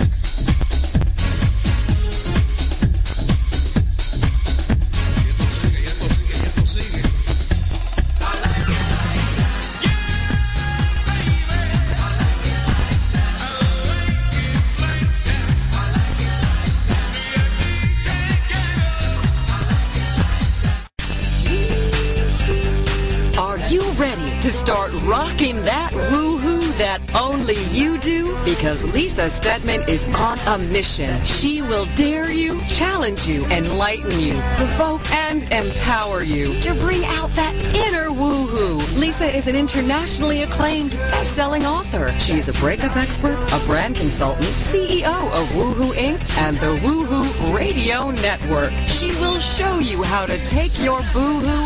you 23.70 23.82
ready 23.94 24.30
to 24.42 24.52
start 24.52 24.92
rocking 25.02 25.56
that 25.64 25.92
woo-hoo 26.12 26.60
that 26.74 27.02
only 27.16 27.56
you 27.72 27.98
do? 27.98 28.19
Because 28.60 28.84
Lisa 28.84 29.30
Steadman 29.30 29.80
is 29.88 30.04
on 30.16 30.38
a 30.40 30.58
mission. 30.66 31.24
She 31.24 31.62
will 31.62 31.86
dare 31.96 32.30
you, 32.30 32.60
challenge 32.64 33.26
you, 33.26 33.46
enlighten 33.46 34.20
you, 34.20 34.34
provoke 34.58 35.10
and 35.12 35.44
empower 35.44 36.24
you 36.24 36.54
to 36.64 36.74
bring 36.74 37.06
out 37.06 37.30
that 37.36 37.56
inner 37.74 38.10
woohoo. 38.10 39.00
Lisa 39.00 39.34
is 39.34 39.48
an 39.48 39.56
internationally 39.56 40.42
acclaimed 40.42 40.92
best-selling 40.92 41.66
author. 41.66 42.10
She 42.20 42.34
is 42.34 42.50
a 42.50 42.54
breakup 42.60 42.98
expert, 42.98 43.38
a 43.54 43.66
brand 43.66 43.96
consultant, 43.96 44.44
CEO 44.44 45.08
of 45.08 45.48
Woohoo 45.56 45.94
Inc. 45.94 46.38
and 46.40 46.58
the 46.58 46.76
Woohoo 46.86 47.56
Radio 47.56 48.12
Network. 48.12 48.72
She 48.88 49.12
will 49.22 49.40
show 49.40 49.80
you 49.80 50.04
how 50.04 50.26
to 50.26 50.38
take 50.46 50.78
your 50.84 51.00
boohoo 51.14 51.66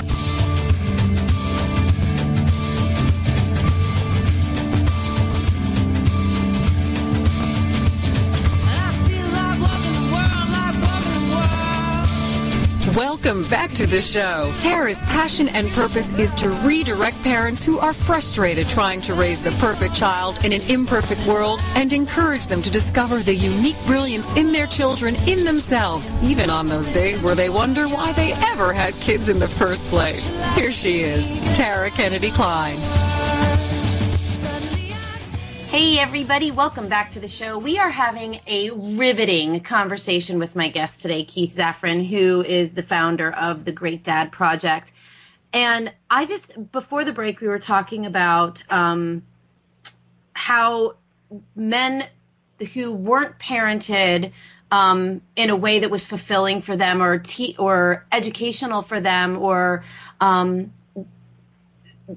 Welcome 13.23 13.47
back 13.49 13.69
to 13.73 13.85
the 13.85 14.01
show. 14.01 14.51
Tara's 14.61 14.97
passion 15.01 15.47
and 15.49 15.67
purpose 15.69 16.09
is 16.17 16.33
to 16.35 16.49
redirect 16.49 17.21
parents 17.21 17.63
who 17.63 17.77
are 17.77 17.93
frustrated 17.93 18.67
trying 18.67 18.99
to 19.01 19.13
raise 19.13 19.43
the 19.43 19.51
perfect 19.51 19.93
child 19.93 20.43
in 20.43 20.51
an 20.51 20.61
imperfect 20.63 21.23
world 21.27 21.61
and 21.75 21.93
encourage 21.93 22.47
them 22.47 22.63
to 22.63 22.71
discover 22.71 23.19
the 23.19 23.35
unique 23.35 23.77
brilliance 23.85 24.27
in 24.31 24.51
their 24.51 24.65
children 24.65 25.15
in 25.27 25.43
themselves, 25.43 26.11
even 26.23 26.49
on 26.49 26.65
those 26.65 26.89
days 26.89 27.21
where 27.21 27.35
they 27.35 27.49
wonder 27.49 27.87
why 27.87 28.11
they 28.13 28.33
ever 28.33 28.73
had 28.73 28.95
kids 28.95 29.29
in 29.29 29.37
the 29.37 29.47
first 29.47 29.85
place. 29.85 30.27
Here 30.55 30.71
she 30.71 31.01
is, 31.01 31.27
Tara 31.55 31.91
Kennedy 31.91 32.31
Kline. 32.31 32.79
Hey, 35.71 35.99
everybody, 35.99 36.51
welcome 36.51 36.89
back 36.89 37.11
to 37.11 37.21
the 37.21 37.29
show. 37.29 37.57
We 37.57 37.79
are 37.79 37.89
having 37.89 38.41
a 38.45 38.71
riveting 38.71 39.61
conversation 39.61 40.37
with 40.37 40.53
my 40.53 40.67
guest 40.67 41.01
today, 41.01 41.23
Keith 41.23 41.55
Zafren, 41.55 42.05
who 42.05 42.43
is 42.43 42.73
the 42.73 42.83
founder 42.83 43.31
of 43.31 43.63
the 43.63 43.71
Great 43.71 44.03
Dad 44.03 44.33
Project. 44.33 44.91
And 45.53 45.93
I 46.09 46.25
just, 46.25 46.73
before 46.73 47.05
the 47.05 47.13
break, 47.13 47.39
we 47.39 47.47
were 47.47 47.57
talking 47.57 48.05
about 48.05 48.61
um, 48.69 49.23
how 50.33 50.95
men 51.55 52.05
who 52.73 52.91
weren't 52.91 53.39
parented 53.39 54.33
um, 54.71 55.21
in 55.37 55.49
a 55.49 55.55
way 55.55 55.79
that 55.79 55.89
was 55.89 56.03
fulfilling 56.03 56.59
for 56.59 56.75
them 56.75 57.01
or 57.01 57.17
te- 57.17 57.55
or 57.57 58.05
educational 58.11 58.81
for 58.81 58.99
them 58.99 59.37
or 59.37 59.85
um, 60.19 60.73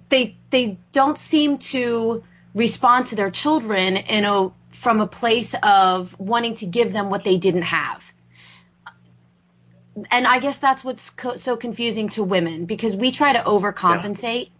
they 0.09 0.37
they 0.51 0.77
don't 0.91 1.17
seem 1.17 1.57
to 1.57 2.25
respond 2.55 3.07
to 3.09 3.17
their 3.17 3.31
children 3.31 3.97
in 3.97 4.25
a 4.25 4.51
from 4.71 5.01
a 5.01 5.07
place 5.07 5.55
of 5.63 6.19
wanting 6.19 6.55
to 6.57 6.67
give 6.67 6.93
them 6.93 7.11
what 7.11 7.25
they 7.25 7.37
didn't 7.37 7.63
have 7.63 8.13
and 10.11 10.27
i 10.27 10.39
guess 10.39 10.59
that's 10.59 10.85
what's 10.85 11.11
co- 11.11 11.37
so 11.37 11.57
confusing 11.57 12.09
to 12.09 12.23
women 12.23 12.65
because 12.65 12.97
we 12.97 13.11
try 13.11 13.33
to 13.33 13.41
overcompensate 13.41 14.47
yeah. 14.47 14.51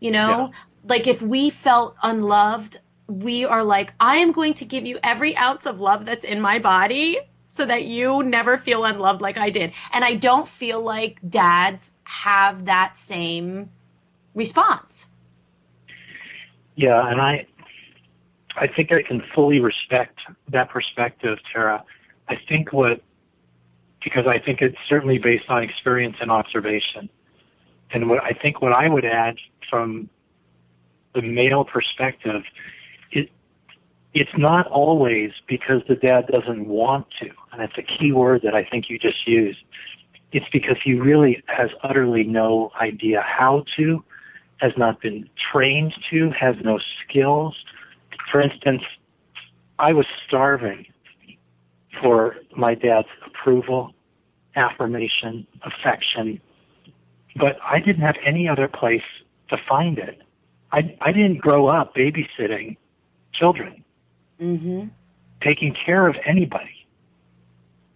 you 0.00 0.10
know 0.10 0.50
yeah. 0.52 0.58
like 0.84 1.06
if 1.06 1.20
we 1.22 1.50
felt 1.50 1.96
unloved 2.02 2.78
we 3.06 3.44
are 3.44 3.62
like 3.62 3.92
i 4.00 4.16
am 4.16 4.32
going 4.32 4.54
to 4.54 4.64
give 4.64 4.86
you 4.86 4.98
every 5.02 5.36
ounce 5.36 5.66
of 5.66 5.80
love 5.80 6.04
that's 6.04 6.24
in 6.24 6.40
my 6.40 6.58
body 6.58 7.18
so 7.46 7.66
that 7.66 7.84
you 7.84 8.22
never 8.22 8.56
feel 8.56 8.84
unloved 8.84 9.20
like 9.20 9.36
i 9.36 9.50
did 9.50 9.72
and 9.92 10.04
i 10.04 10.14
don't 10.14 10.48
feel 10.48 10.80
like 10.80 11.18
dads 11.28 11.92
have 12.04 12.64
that 12.64 12.96
same 12.96 13.70
response 14.34 15.06
yeah, 16.76 17.08
and 17.08 17.20
I 17.20 17.46
I 18.56 18.66
think 18.66 18.92
I 18.92 19.02
can 19.02 19.22
fully 19.34 19.60
respect 19.60 20.18
that 20.50 20.68
perspective, 20.70 21.38
Tara. 21.52 21.84
I 22.28 22.36
think 22.48 22.72
what 22.72 23.02
because 24.02 24.26
I 24.26 24.38
think 24.38 24.60
it's 24.60 24.76
certainly 24.88 25.18
based 25.18 25.48
on 25.48 25.62
experience 25.62 26.16
and 26.20 26.30
observation. 26.30 27.08
And 27.92 28.08
what 28.08 28.22
I 28.22 28.32
think 28.32 28.60
what 28.62 28.72
I 28.72 28.88
would 28.88 29.04
add 29.04 29.36
from 29.70 30.08
the 31.14 31.22
male 31.22 31.64
perspective, 31.64 32.42
it 33.10 33.30
it's 34.14 34.36
not 34.36 34.66
always 34.66 35.30
because 35.46 35.82
the 35.88 35.94
dad 35.94 36.26
doesn't 36.28 36.66
want 36.66 37.06
to, 37.20 37.30
and 37.52 37.60
that's 37.60 37.76
a 37.78 37.82
key 37.82 38.12
word 38.12 38.42
that 38.44 38.54
I 38.54 38.64
think 38.64 38.88
you 38.88 38.98
just 38.98 39.26
used. 39.26 39.58
It's 40.32 40.46
because 40.52 40.76
he 40.82 40.94
really 40.94 41.42
has 41.46 41.70
utterly 41.82 42.24
no 42.24 42.72
idea 42.80 43.22
how 43.26 43.64
to, 43.76 44.02
has 44.62 44.72
not 44.76 45.00
been 45.00 45.28
trained 45.52 45.92
to, 46.08 46.30
has 46.30 46.54
no 46.62 46.78
skills. 47.02 47.56
For 48.30 48.40
instance, 48.40 48.82
I 49.80 49.92
was 49.92 50.06
starving 50.24 50.86
for 52.00 52.36
my 52.56 52.76
dad's 52.76 53.08
approval, 53.26 53.92
affirmation, 54.54 55.48
affection, 55.62 56.40
but 57.34 57.58
I 57.64 57.80
didn't 57.80 58.02
have 58.02 58.14
any 58.24 58.48
other 58.48 58.68
place 58.68 59.02
to 59.48 59.56
find 59.68 59.98
it. 59.98 60.22
I, 60.70 60.96
I 61.00 61.10
didn't 61.10 61.38
grow 61.38 61.66
up 61.66 61.96
babysitting 61.96 62.76
children, 63.34 63.84
mm-hmm. 64.40 64.88
taking 65.42 65.74
care 65.74 66.06
of 66.06 66.14
anybody. 66.24 66.86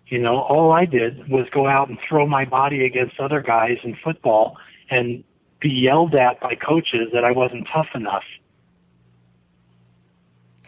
You 0.09 0.19
know, 0.19 0.41
all 0.41 0.73
I 0.73 0.85
did 0.85 1.29
was 1.29 1.47
go 1.53 1.69
out 1.69 1.89
and 1.89 1.99
throw 2.09 2.27
my 2.27 2.45
body 2.45 2.85
against 2.85 3.21
other 3.21 3.41
guys 3.41 3.79
in 3.85 3.97
football 4.03 4.57
and 4.91 5.23
be 5.61 5.71
yelled 5.71 6.15
at 6.15 6.41
by 6.41 6.55
coaches 6.55 7.09
that 7.13 7.25
I 7.25 7.33
wasn't 7.33 7.67
tough 7.73 7.89
enough. 7.95 8.25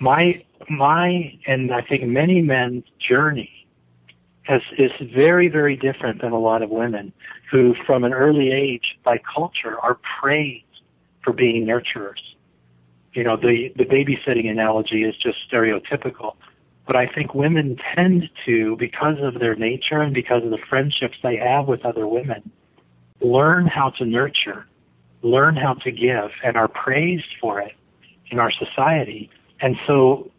My 0.00 0.42
my 0.68 1.38
and 1.46 1.72
I 1.72 1.82
think 1.82 2.04
many 2.04 2.40
men's 2.42 2.84
journey 2.98 3.66
has 4.42 4.62
is 4.78 4.92
very 5.14 5.48
very 5.48 5.76
different 5.76 6.22
than 6.22 6.32
a 6.32 6.38
lot 6.38 6.62
of 6.62 6.70
women 6.70 7.12
who 7.50 7.74
from 7.86 8.04
an 8.04 8.12
early 8.12 8.50
age 8.52 8.98
by 9.04 9.18
culture 9.18 9.78
are 9.80 9.98
praised 10.20 10.64
for 11.22 11.32
being 11.32 11.66
nurturers. 11.66 12.22
You 13.12 13.24
know, 13.24 13.36
the 13.36 13.72
the 13.76 13.84
babysitting 13.84 14.48
analogy 14.48 15.02
is 15.02 15.16
just 15.16 15.38
stereotypical. 15.50 16.36
But 16.86 16.96
I 16.96 17.06
think 17.06 17.34
women 17.34 17.76
tend 17.94 18.30
to, 18.46 18.74
because 18.76 19.16
of 19.20 19.40
their 19.40 19.54
nature 19.54 20.00
and 20.00 20.14
because 20.14 20.42
of 20.42 20.48
the 20.48 20.58
friendships 20.70 21.18
they 21.22 21.36
have 21.36 21.66
with 21.66 21.84
other 21.84 22.08
women, 22.08 22.50
learn 23.20 23.66
how 23.66 23.90
to 23.98 24.06
nurture 24.06 24.66
learn 25.22 25.56
how 25.56 25.74
to 25.74 25.90
give 25.90 26.30
and 26.44 26.56
are 26.56 26.68
praised 26.68 27.34
for 27.40 27.60
it 27.60 27.72
in 28.30 28.38
our 28.38 28.52
society. 28.52 29.30
And 29.60 29.76
so 29.86 30.30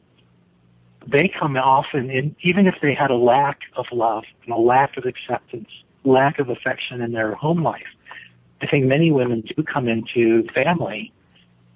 they 1.07 1.31
come 1.39 1.57
often 1.57 2.09
in, 2.09 2.35
even 2.43 2.67
if 2.67 2.75
they 2.81 2.93
had 2.93 3.11
a 3.11 3.15
lack 3.15 3.59
of 3.75 3.85
love 3.91 4.23
and 4.43 4.53
a 4.53 4.57
lack 4.57 4.97
of 4.97 5.05
acceptance, 5.05 5.69
lack 6.03 6.39
of 6.39 6.49
affection 6.49 7.01
in 7.01 7.11
their 7.11 7.35
home 7.35 7.63
life. 7.63 7.87
I 8.61 8.67
think 8.67 8.85
many 8.85 9.11
women 9.11 9.41
do 9.41 9.63
come 9.63 9.87
into 9.87 10.47
family 10.53 11.13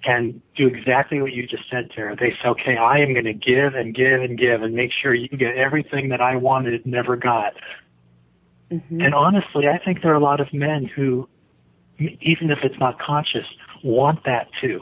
and 0.04 0.40
do 0.54 0.66
exactly 0.66 1.20
what 1.22 1.32
you 1.32 1.46
just 1.46 1.64
said, 1.70 1.90
Tara. 1.90 2.14
They 2.14 2.30
say, 2.42 2.48
okay, 2.48 2.76
I 2.76 2.98
am 2.98 3.14
going 3.14 3.24
to 3.24 3.32
give 3.32 3.74
and 3.74 3.94
give 3.94 4.20
and 4.20 4.38
give 4.38 4.62
and 4.62 4.74
make 4.74 4.92
sure 4.92 5.14
you 5.14 5.28
get 5.28 5.56
everything 5.56 6.10
that 6.10 6.20
I 6.20 6.36
wanted, 6.36 6.84
never 6.84 7.16
got. 7.16 7.54
Mm-hmm. 8.70 9.00
And 9.00 9.14
honestly, 9.14 9.66
I 9.68 9.78
think 9.78 10.02
there 10.02 10.12
are 10.12 10.16
a 10.16 10.20
lot 10.20 10.40
of 10.40 10.52
men 10.52 10.84
who 10.84 11.28
even 11.98 12.50
if 12.50 12.58
it's 12.62 12.78
not 12.78 12.98
conscious, 12.98 13.46
want 13.82 14.24
that 14.24 14.48
too. 14.60 14.80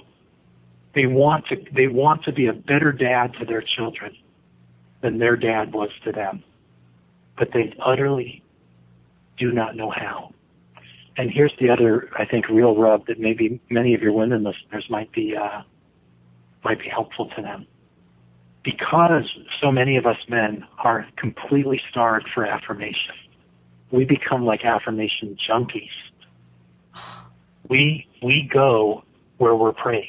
They 0.95 1.07
want 1.07 1.47
to, 1.47 1.57
they 1.75 1.89
want 1.89 2.25
to 2.25 2.33
be 2.33 2.47
a 2.47 2.53
better 2.53 2.93
dad 2.93 3.35
to 3.39 3.45
their 3.45 3.63
children 3.63 4.15
than 5.03 5.19
their 5.19 5.37
dad 5.37 5.73
was 5.73 5.91
to 6.05 6.13
them. 6.13 6.43
But 7.39 7.49
they 7.53 7.75
utterly 7.85 8.43
do 9.39 9.53
not 9.53 9.75
know 9.75 9.91
how. 9.91 10.33
And 11.17 11.31
here's 11.31 11.53
the 11.61 11.71
other, 11.71 12.09
I 12.17 12.25
think, 12.25 12.49
real 12.49 12.77
rub 12.77 13.07
that 13.07 13.19
maybe 13.19 13.61
many 13.71 13.95
of 13.95 14.03
your 14.03 14.13
women 14.13 14.45
listeners 14.45 14.87
might 14.89 15.13
be, 15.13 15.35
uh, 15.37 15.63
might 16.65 16.79
be 16.79 16.89
helpful 16.89 17.31
to 17.37 17.43
them. 17.43 17.67
Because 18.65 19.25
so 19.61 19.73
many 19.73 19.97
of 19.97 20.07
us 20.07 20.17
men 20.29 20.65
are 20.79 21.07
completely 21.17 21.81
starved 21.91 22.29
for 22.33 22.47
affirmation, 22.47 23.15
we 23.91 24.05
become 24.05 24.45
like 24.45 24.65
affirmation 24.65 25.37
junkies 25.49 25.91
we 27.69 28.07
we 28.23 28.49
go 28.53 29.05
where 29.39 29.55
we're 29.55 29.73
praised. 29.73 30.09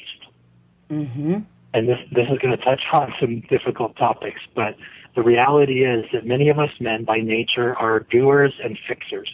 Mm-hmm. 0.90 1.38
and 1.72 1.88
this 1.88 1.98
this 2.12 2.28
is 2.30 2.38
going 2.38 2.56
to 2.56 2.62
touch 2.62 2.82
on 2.92 3.12
some 3.18 3.40
difficult 3.48 3.96
topics, 3.96 4.40
but 4.54 4.76
the 5.14 5.22
reality 5.22 5.84
is 5.84 6.04
that 6.12 6.26
many 6.26 6.48
of 6.48 6.58
us 6.58 6.70
men 6.80 7.04
by 7.04 7.18
nature 7.18 7.74
are 7.76 8.00
doers 8.00 8.52
and 8.62 8.78
fixers. 8.86 9.30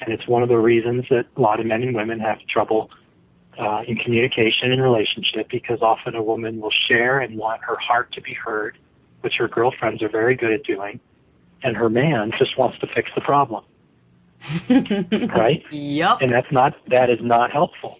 And 0.00 0.12
it's 0.12 0.26
one 0.26 0.42
of 0.42 0.48
the 0.48 0.58
reasons 0.58 1.04
that 1.10 1.26
a 1.36 1.40
lot 1.40 1.60
of 1.60 1.66
men 1.66 1.82
and 1.82 1.94
women 1.94 2.20
have 2.20 2.38
trouble 2.48 2.90
uh, 3.58 3.82
in 3.86 3.96
communication 3.96 4.72
and 4.72 4.82
relationship 4.82 5.48
because 5.50 5.80
often 5.80 6.14
a 6.14 6.22
woman 6.22 6.60
will 6.60 6.72
share 6.88 7.20
and 7.20 7.38
want 7.38 7.62
her 7.62 7.76
heart 7.76 8.12
to 8.12 8.20
be 8.20 8.34
heard, 8.34 8.76
which 9.20 9.34
her 9.38 9.48
girlfriends 9.48 10.02
are 10.02 10.08
very 10.08 10.34
good 10.34 10.52
at 10.52 10.64
doing, 10.64 11.00
and 11.62 11.76
her 11.76 11.88
man 11.88 12.32
just 12.38 12.58
wants 12.58 12.78
to 12.80 12.86
fix 12.86 13.10
the 13.14 13.20
problem. 13.20 13.64
Right? 14.68 15.64
Yep. 15.70 16.18
And 16.20 16.30
that's 16.30 16.50
not 16.50 16.74
that 16.88 17.10
is 17.10 17.20
not 17.20 17.50
helpful. 17.50 17.98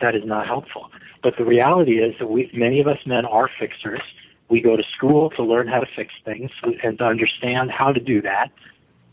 That 0.00 0.14
is 0.14 0.24
not 0.24 0.46
helpful. 0.46 0.90
But 1.22 1.36
the 1.38 1.44
reality 1.44 1.98
is 2.02 2.14
that 2.18 2.28
we 2.28 2.50
many 2.52 2.80
of 2.80 2.86
us 2.86 2.98
men 3.06 3.24
are 3.24 3.50
fixers. 3.58 4.02
We 4.48 4.60
go 4.60 4.76
to 4.76 4.84
school 4.96 5.30
to 5.30 5.42
learn 5.42 5.66
how 5.66 5.80
to 5.80 5.86
fix 5.96 6.14
things 6.24 6.50
and 6.62 6.98
to 6.98 7.04
understand 7.04 7.70
how 7.70 7.92
to 7.92 8.00
do 8.00 8.22
that. 8.22 8.50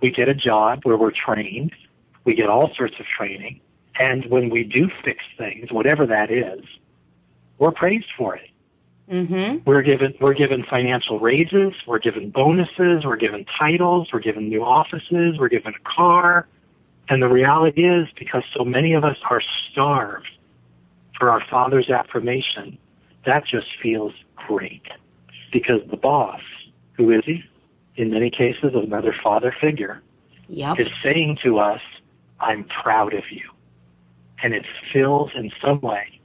We 0.01 0.11
get 0.11 0.29
a 0.29 0.35
job 0.35 0.81
where 0.83 0.97
we're 0.97 1.11
trained. 1.11 1.73
We 2.23 2.35
get 2.35 2.49
all 2.49 2.71
sorts 2.75 2.95
of 2.99 3.05
training. 3.05 3.59
And 3.99 4.25
when 4.27 4.49
we 4.49 4.63
do 4.63 4.89
fix 5.03 5.23
things, 5.37 5.71
whatever 5.71 6.05
that 6.07 6.31
is, 6.31 6.63
we're 7.57 7.71
praised 7.71 8.11
for 8.17 8.35
it. 8.35 8.49
Mm-hmm. 9.09 9.69
We're 9.69 9.81
given 9.81 10.13
we're 10.21 10.33
given 10.33 10.63
financial 10.69 11.19
raises, 11.19 11.73
we're 11.85 11.99
given 11.99 12.29
bonuses, 12.29 13.05
we're 13.05 13.17
given 13.17 13.45
titles, 13.59 14.09
we're 14.13 14.21
given 14.21 14.47
new 14.47 14.63
offices, 14.63 15.37
we're 15.37 15.49
given 15.49 15.73
a 15.73 15.89
car. 15.89 16.47
And 17.09 17.21
the 17.21 17.27
reality 17.27 17.85
is 17.87 18.07
because 18.17 18.43
so 18.55 18.63
many 18.63 18.93
of 18.93 19.03
us 19.03 19.17
are 19.29 19.41
starved 19.71 20.27
for 21.17 21.29
our 21.29 21.43
father's 21.49 21.89
affirmation, 21.89 22.77
that 23.25 23.45
just 23.45 23.67
feels 23.81 24.13
great. 24.35 24.83
Because 25.51 25.81
the 25.89 25.97
boss, 25.97 26.41
who 26.93 27.11
is 27.11 27.23
he? 27.25 27.43
In 27.95 28.09
many 28.09 28.29
cases 28.29 28.71
another 28.73 29.15
father 29.23 29.55
figure, 29.59 30.01
Yep. 30.49 30.79
is 30.79 30.89
saying 31.03 31.37
to 31.43 31.59
us, 31.59 31.81
I'm 32.39 32.65
proud 32.65 33.13
of 33.13 33.23
you. 33.31 33.49
And 34.41 34.53
it 34.53 34.65
fills 34.91 35.31
in 35.35 35.51
some 35.63 35.79
way 35.81 36.19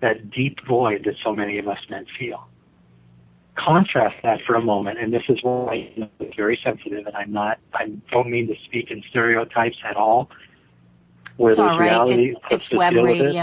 that 0.00 0.30
deep 0.30 0.58
void 0.66 1.04
that 1.04 1.14
so 1.22 1.34
many 1.34 1.58
of 1.58 1.68
us 1.68 1.78
men 1.88 2.06
feel. 2.18 2.48
Contrast 3.64 4.16
that 4.22 4.40
for 4.46 4.54
a 4.54 4.62
moment, 4.62 4.98
and 4.98 5.12
this 5.12 5.22
is 5.28 5.38
why 5.42 5.92
I'm 5.96 6.08
very 6.36 6.58
sensitive, 6.62 7.06
and 7.06 7.16
I'm 7.16 7.32
not, 7.32 7.58
I 7.74 7.92
don't 8.10 8.30
mean 8.30 8.48
to 8.48 8.54
speak 8.64 8.90
in 8.90 9.02
stereotypes 9.10 9.76
at 9.84 9.96
all. 9.96 10.30
Where 11.36 11.50
It's 11.50 11.58
all 11.58 11.78
right. 11.78 11.90
reality 11.90 12.30
It, 12.30 12.38
it's 12.50 12.70
web 12.70 12.94
with 12.94 13.20
it. 13.20 13.34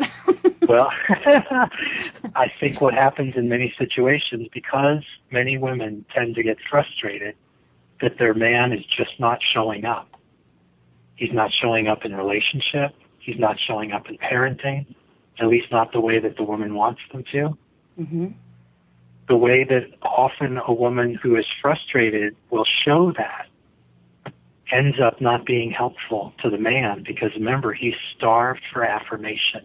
Well, 0.68 0.90
I 1.08 2.52
think 2.60 2.80
what 2.80 2.94
happens 2.94 3.34
in 3.36 3.48
many 3.48 3.74
situations, 3.76 4.46
because 4.52 5.02
many 5.32 5.58
women 5.58 6.04
tend 6.14 6.36
to 6.36 6.44
get 6.44 6.58
frustrated, 6.70 7.34
that 8.00 8.18
their 8.18 8.34
man 8.34 8.72
is 8.72 8.84
just 8.84 9.18
not 9.18 9.40
showing 9.52 9.84
up. 9.84 10.08
He's 11.16 11.32
not 11.32 11.50
showing 11.52 11.88
up 11.88 12.04
in 12.04 12.14
relationship. 12.14 12.94
He's 13.18 13.38
not 13.38 13.58
showing 13.66 13.92
up 13.92 14.08
in 14.08 14.16
parenting, 14.18 14.86
at 15.38 15.48
least 15.48 15.72
not 15.72 15.92
the 15.92 16.00
way 16.00 16.18
that 16.18 16.36
the 16.36 16.44
woman 16.44 16.74
wants 16.74 17.00
them 17.12 17.24
to. 17.32 17.58
Mm-hmm. 17.98 18.26
The 19.30 19.36
way 19.36 19.62
that 19.62 19.84
often 20.02 20.58
a 20.58 20.72
woman 20.72 21.14
who 21.14 21.36
is 21.36 21.46
frustrated 21.62 22.34
will 22.50 22.66
show 22.84 23.12
that 23.16 23.46
ends 24.72 24.96
up 25.00 25.20
not 25.20 25.46
being 25.46 25.70
helpful 25.70 26.32
to 26.42 26.50
the 26.50 26.58
man 26.58 27.04
because 27.06 27.30
remember, 27.36 27.72
he's 27.72 27.94
starved 28.16 28.62
for 28.72 28.82
affirmation. 28.82 29.64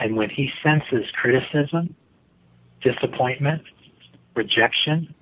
And 0.00 0.16
when 0.16 0.30
he 0.30 0.48
senses 0.62 1.04
criticism, 1.12 1.94
disappointment, 2.80 3.60
rejection, 4.34 5.14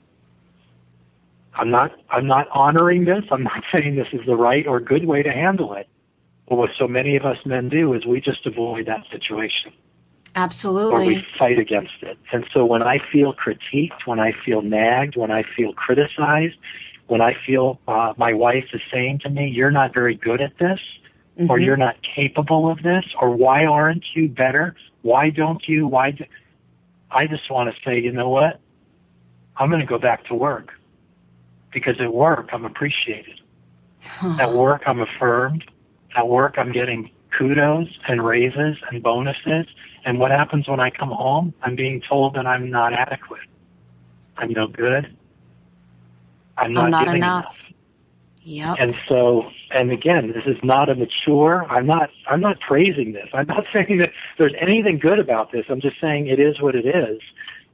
I'm 1.55 1.71
not, 1.71 1.91
I'm 2.11 2.29
not 2.29 2.47
honoring 2.55 3.07
this. 3.07 3.25
I'm 3.33 3.43
not 3.43 3.65
saying 3.77 3.97
this 3.97 4.07
is 4.13 4.25
the 4.25 4.37
right 4.37 4.69
or 4.69 4.79
good 4.79 5.05
way 5.05 5.25
to 5.25 5.33
handle 5.33 5.75
it. 5.75 5.89
But 6.49 6.59
what 6.59 6.71
so 6.79 6.87
many 6.87 7.17
of 7.17 7.25
us 7.25 7.39
men 7.45 7.69
do 7.69 7.93
is 7.95 8.07
we 8.07 8.21
just 8.21 8.47
avoid 8.47 8.87
that 8.87 9.03
situation 9.11 9.73
or 10.35 10.43
Absolutely. 10.43 11.07
we 11.09 11.27
fight 11.39 11.59
against 11.59 12.03
it. 12.03 12.19
And 12.33 12.47
so 12.53 12.65
when 12.65 12.83
I 12.83 12.99
feel 13.13 13.35
critiqued, 13.35 14.07
when 14.07 14.19
I 14.19 14.33
feel 14.45 14.63
nagged, 14.63 15.17
when 15.17 15.31
I 15.31 15.43
feel 15.57 15.73
criticized, 15.75 16.57
when 17.09 17.21
I 17.21 17.35
feel 17.47 17.79
uh, 17.87 18.15
my 18.17 18.33
wife 18.33 18.65
is 18.73 18.81
saying 18.91 19.21
to 19.21 19.29
me, 19.31 19.49
"You're 19.49 19.71
not 19.71 19.93
very 19.93 20.15
good 20.15 20.41
at 20.41 20.57
this," 20.59 20.81
or 21.49 21.59
Mhm. 21.59 21.65
"You're 21.65 21.77
not 21.77 21.97
capable 22.03 22.71
of 22.71 22.83
this," 22.83 23.05
or 23.21 23.31
"Why 23.31 23.67
aren't 23.67 24.05
you 24.15 24.29
better? 24.29 24.75
Why 25.03 25.31
don't 25.31 25.67
you?" 25.69 25.87
Why? 25.87 26.13
Do-? 26.13 26.25
I 27.11 27.27
just 27.27 27.51
want 27.51 27.75
to 27.75 27.81
say, 27.83 27.99
you 27.99 28.11
know 28.13 28.31
what? 28.31 28.61
I'm 29.59 29.69
going 29.69 29.81
to 29.81 29.87
go 29.87 29.99
back 29.99 30.25
to 30.27 30.35
work 30.35 30.73
because 31.73 32.01
at 32.01 32.13
work 32.13 32.49
I'm 32.53 32.65
appreciated. 32.65 33.41
At 34.41 34.53
work 34.53 34.83
I'm 34.87 35.01
affirmed. 35.01 35.65
At 36.17 36.29
work 36.29 36.55
I'm 36.57 36.73
getting 36.73 37.11
kudos 37.37 37.89
and 38.09 38.25
raises 38.25 38.79
and 38.91 39.03
bonuses. 39.03 39.67
And 40.05 40.19
what 40.19 40.31
happens 40.31 40.69
when 40.69 40.81
I 40.81 40.91
come 40.91 41.11
home? 41.11 41.55
I'm 41.63 41.77
being 41.77 42.03
told 42.07 42.35
that 42.35 42.47
I'm 42.47 42.71
not 42.71 42.93
adequate. 42.93 43.41
I'm 44.37 44.53
no 44.53 44.67
good. 44.67 45.17
I'm 46.57 46.73
not, 46.73 46.85
I'm 46.85 46.91
not 46.91 47.05
giving 47.05 47.23
enough. 47.23 47.65
Yep. 48.45 48.77
And 48.81 48.95
so, 49.09 49.45
and 49.71 49.93
again, 49.93 50.33
this 50.33 50.45
is 50.47 50.57
not 50.65 50.89
a 50.89 50.97
mature. 50.97 51.65
I'm 51.71 51.87
not. 51.87 52.11
I'm 52.29 52.41
not 52.41 52.59
praising 52.61 53.13
this. 53.13 53.29
I'm 53.33 53.47
not 53.47 53.65
saying 53.75 53.99
that 53.99 54.13
there's 54.39 54.55
anything 54.61 54.99
good 54.99 55.19
about 55.19 55.53
this. 55.53 55.65
I'm 55.69 55.81
just 55.81 56.01
saying 56.01 56.27
it 56.27 56.41
is 56.41 56.61
what 56.61 56.75
it 56.75 56.87
is, 56.87 57.21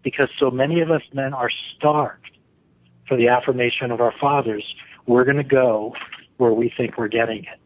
because 0.03 0.29
so 0.39 0.51
many 0.51 0.81
of 0.81 0.91
us 0.91 1.03
men 1.15 1.33
are 1.33 1.51
starved 1.77 2.31
for 3.07 3.17
the 3.17 3.29
affirmation 3.29 3.91
of 3.91 4.01
our 4.01 4.13
fathers. 4.21 4.65
We're 5.07 5.25
going 5.25 5.39
to 5.39 5.43
go 5.43 5.95
where 6.37 6.53
we 6.53 6.73
think 6.77 6.99
we're 6.99 7.09
getting 7.09 7.45
it. 7.45 7.59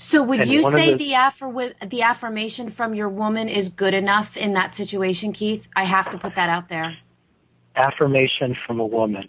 So 0.00 0.22
would 0.22 0.42
And 0.42 0.50
you 0.50 0.62
say 0.62 0.92
the- 0.92 0.96
the 0.96 1.12
affir- 1.12 1.90
the 1.90 2.02
affirmation 2.02 2.70
from 2.70 2.94
your 2.94 3.08
woman 3.08 3.48
is 3.48 3.68
good 3.68 3.94
enough 3.94 4.36
in 4.36 4.52
that 4.54 4.72
situation, 4.72 5.32
Keith? 5.32 5.68
I 5.76 5.84
have 5.84 6.08
to 6.10 6.18
put 6.18 6.34
that 6.36 6.48
out 6.48 6.68
there. 6.68 6.96
affirmation 7.76 8.56
from 8.66 8.80
a 8.80 8.86
woman 8.86 9.28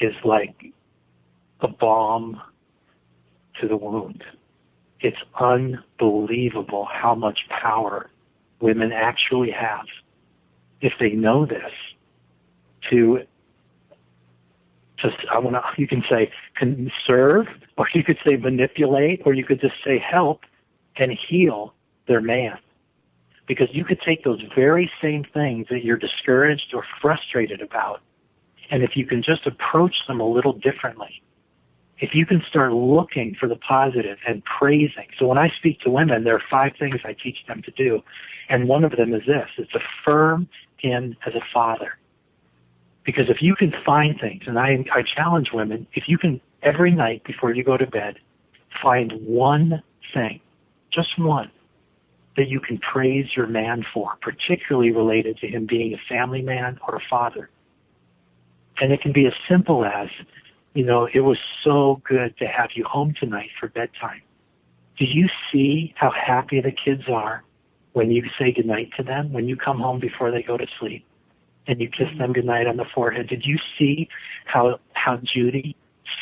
is 0.00 0.14
like 0.24 0.72
a 1.60 1.68
balm 1.68 2.40
to 3.60 3.68
the 3.68 3.76
wound. 3.76 4.24
It's 5.00 5.16
unbelievable 5.38 6.86
how 6.92 7.14
much 7.14 7.38
power 7.48 8.10
women 8.60 8.90
actually 8.92 9.52
have 9.52 9.86
if 10.80 10.92
they 10.98 11.10
know 11.10 11.46
this 11.46 11.70
to 12.90 13.22
just 15.00 15.16
I 15.32 15.38
want 15.38 15.56
to 15.56 15.62
you 15.80 15.86
can 15.86 16.02
say 16.10 16.30
conserve 16.56 17.46
or 17.76 17.86
you 17.94 18.02
could 18.02 18.18
say 18.26 18.36
manipulate 18.36 19.22
or 19.24 19.34
you 19.34 19.44
could 19.44 19.60
just 19.60 19.74
say 19.84 19.98
help 19.98 20.42
and 20.96 21.16
heal 21.28 21.74
their 22.06 22.20
man 22.20 22.58
because 23.48 23.68
you 23.72 23.84
could 23.84 24.00
take 24.06 24.22
those 24.22 24.42
very 24.54 24.90
same 25.02 25.24
things 25.32 25.66
that 25.70 25.82
you're 25.82 25.96
discouraged 25.96 26.74
or 26.74 26.84
frustrated 27.00 27.62
about, 27.62 28.00
and 28.70 28.82
if 28.82 28.90
you 28.94 29.06
can 29.06 29.22
just 29.22 29.46
approach 29.46 29.94
them 30.06 30.20
a 30.20 30.28
little 30.28 30.52
differently, 30.52 31.22
if 31.98 32.10
you 32.14 32.26
can 32.26 32.42
start 32.48 32.72
looking 32.72 33.34
for 33.40 33.48
the 33.48 33.56
positive 33.56 34.18
and 34.28 34.42
praising. 34.44 35.06
So 35.18 35.26
when 35.26 35.38
I 35.38 35.48
speak 35.58 35.80
to 35.80 35.90
women, 35.90 36.22
there 36.22 36.36
are 36.36 36.42
five 36.50 36.72
things 36.78 37.00
I 37.04 37.14
teach 37.14 37.38
them 37.48 37.62
to 37.62 37.70
do, 37.72 38.02
and 38.48 38.68
one 38.68 38.84
of 38.84 38.92
them 38.92 39.14
is 39.14 39.22
this: 39.26 39.48
it's 39.56 39.72
affirm 39.74 40.48
him 40.76 41.16
as 41.26 41.34
a 41.34 41.42
father. 41.52 41.98
Because 43.08 43.30
if 43.30 43.40
you 43.40 43.56
can 43.56 43.72
find 43.86 44.20
things, 44.20 44.42
and 44.46 44.58
I, 44.58 44.84
I 44.94 45.00
challenge 45.00 45.48
women, 45.54 45.86
if 45.94 46.04
you 46.08 46.18
can 46.18 46.42
every 46.62 46.90
night 46.90 47.24
before 47.24 47.54
you 47.54 47.64
go 47.64 47.78
to 47.78 47.86
bed, 47.86 48.16
find 48.82 49.14
one 49.24 49.82
thing, 50.12 50.40
just 50.92 51.18
one, 51.18 51.50
that 52.36 52.48
you 52.48 52.60
can 52.60 52.76
praise 52.76 53.34
your 53.34 53.46
man 53.46 53.82
for, 53.94 54.16
particularly 54.20 54.90
related 54.90 55.38
to 55.38 55.48
him 55.48 55.64
being 55.64 55.94
a 55.94 56.00
family 56.06 56.42
man 56.42 56.78
or 56.86 56.96
a 56.96 57.00
father. 57.08 57.48
And 58.78 58.92
it 58.92 59.00
can 59.00 59.14
be 59.14 59.24
as 59.24 59.32
simple 59.48 59.86
as, 59.86 60.08
you 60.74 60.84
know, 60.84 61.08
it 61.14 61.20
was 61.20 61.38
so 61.64 62.02
good 62.06 62.36
to 62.36 62.46
have 62.46 62.72
you 62.74 62.84
home 62.84 63.14
tonight 63.18 63.48
for 63.58 63.68
bedtime. 63.68 64.20
Do 64.98 65.06
you 65.06 65.30
see 65.50 65.94
how 65.96 66.10
happy 66.10 66.60
the 66.60 66.72
kids 66.72 67.04
are 67.08 67.42
when 67.94 68.10
you 68.10 68.22
say 68.38 68.52
goodnight 68.52 68.90
to 68.98 69.02
them, 69.02 69.32
when 69.32 69.48
you 69.48 69.56
come 69.56 69.78
home 69.78 69.98
before 69.98 70.30
they 70.30 70.42
go 70.42 70.58
to 70.58 70.66
sleep 70.78 71.06
and 71.68 71.80
you 71.80 71.88
kiss 71.88 72.08
them 72.18 72.32
goodnight 72.32 72.66
on 72.66 72.78
the 72.78 72.86
forehead? 72.94 73.28
Did 73.28 73.44
you 73.44 73.58
see 73.78 74.08
how, 74.46 74.80
how 74.94 75.18
Judy 75.18 75.76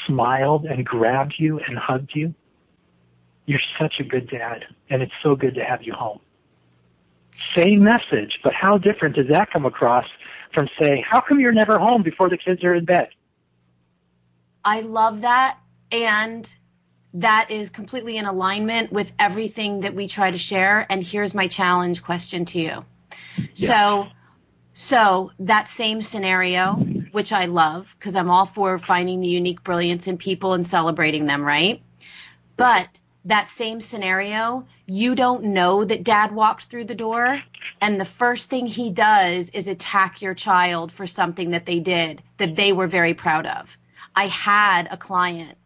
smiled 0.06 0.66
and 0.66 0.84
grabbed 0.84 1.36
you 1.38 1.60
and 1.60 1.78
hugged 1.78 2.10
you? 2.14 2.34
You're 3.46 3.60
such 3.78 3.94
a 4.00 4.04
good 4.04 4.28
dad, 4.28 4.64
and 4.90 5.02
it's 5.02 5.12
so 5.22 5.36
good 5.36 5.54
to 5.54 5.64
have 5.64 5.82
you 5.82 5.94
home. 5.94 6.18
Same 7.54 7.84
message, 7.84 8.40
but 8.42 8.52
how 8.52 8.76
different 8.76 9.14
does 9.14 9.28
that 9.28 9.50
come 9.52 9.64
across 9.64 10.06
from 10.52 10.68
saying, 10.80 11.04
How 11.08 11.20
come 11.20 11.38
you're 11.38 11.52
never 11.52 11.78
home 11.78 12.02
before 12.02 12.28
the 12.28 12.36
kids 12.36 12.64
are 12.64 12.74
in 12.74 12.84
bed? 12.84 13.08
I 14.64 14.80
love 14.80 15.20
that. 15.20 15.58
And 15.92 16.52
that 17.14 17.50
is 17.50 17.70
completely 17.70 18.16
in 18.16 18.26
alignment 18.26 18.90
with 18.90 19.12
everything 19.18 19.80
that 19.80 19.94
we 19.94 20.08
try 20.08 20.30
to 20.30 20.38
share. 20.38 20.86
And 20.90 21.04
here's 21.04 21.34
my 21.34 21.46
challenge 21.46 22.02
question 22.02 22.44
to 22.46 22.60
you. 22.60 22.84
So, 23.54 24.08
So 24.78 25.32
that 25.38 25.68
same 25.68 26.02
scenario, 26.02 26.74
which 27.12 27.32
I 27.32 27.46
love 27.46 27.96
because 27.98 28.14
I'm 28.14 28.28
all 28.28 28.44
for 28.44 28.76
finding 28.76 29.20
the 29.20 29.26
unique 29.26 29.64
brilliance 29.64 30.06
in 30.06 30.18
people 30.18 30.52
and 30.52 30.66
celebrating 30.66 31.24
them, 31.24 31.42
right? 31.42 31.80
But 32.58 33.00
that 33.24 33.48
same 33.48 33.80
scenario, 33.80 34.66
you 34.84 35.14
don't 35.14 35.44
know 35.44 35.82
that 35.86 36.04
dad 36.04 36.32
walked 36.32 36.64
through 36.64 36.84
the 36.84 36.94
door. 36.94 37.42
And 37.80 37.98
the 37.98 38.04
first 38.04 38.50
thing 38.50 38.66
he 38.66 38.90
does 38.90 39.48
is 39.48 39.66
attack 39.66 40.20
your 40.20 40.34
child 40.34 40.92
for 40.92 41.06
something 41.06 41.52
that 41.52 41.64
they 41.64 41.80
did 41.80 42.22
that 42.36 42.56
they 42.56 42.70
were 42.74 42.86
very 42.86 43.14
proud 43.14 43.46
of. 43.46 43.78
I 44.14 44.26
had 44.26 44.88
a 44.90 44.98
client 44.98 45.56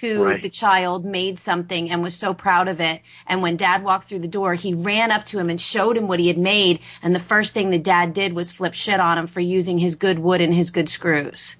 who 0.00 0.24
right. 0.24 0.42
the 0.42 0.48
child 0.48 1.04
made 1.04 1.38
something 1.38 1.90
and 1.90 2.02
was 2.02 2.14
so 2.14 2.32
proud 2.32 2.68
of 2.68 2.80
it. 2.80 3.02
And 3.26 3.42
when 3.42 3.56
dad 3.56 3.82
walked 3.84 4.04
through 4.04 4.20
the 4.20 4.28
door, 4.28 4.54
he 4.54 4.72
ran 4.72 5.10
up 5.10 5.24
to 5.26 5.38
him 5.38 5.50
and 5.50 5.60
showed 5.60 5.96
him 5.96 6.08
what 6.08 6.20
he 6.20 6.28
had 6.28 6.38
made. 6.38 6.80
And 7.02 7.14
the 7.14 7.20
first 7.20 7.52
thing 7.54 7.70
the 7.70 7.78
dad 7.78 8.12
did 8.12 8.32
was 8.32 8.50
flip 8.52 8.74
shit 8.74 9.00
on 9.00 9.18
him 9.18 9.26
for 9.26 9.40
using 9.40 9.78
his 9.78 9.94
good 9.94 10.18
wood 10.18 10.40
and 10.40 10.54
his 10.54 10.70
good 10.70 10.88
screws. 10.88 11.56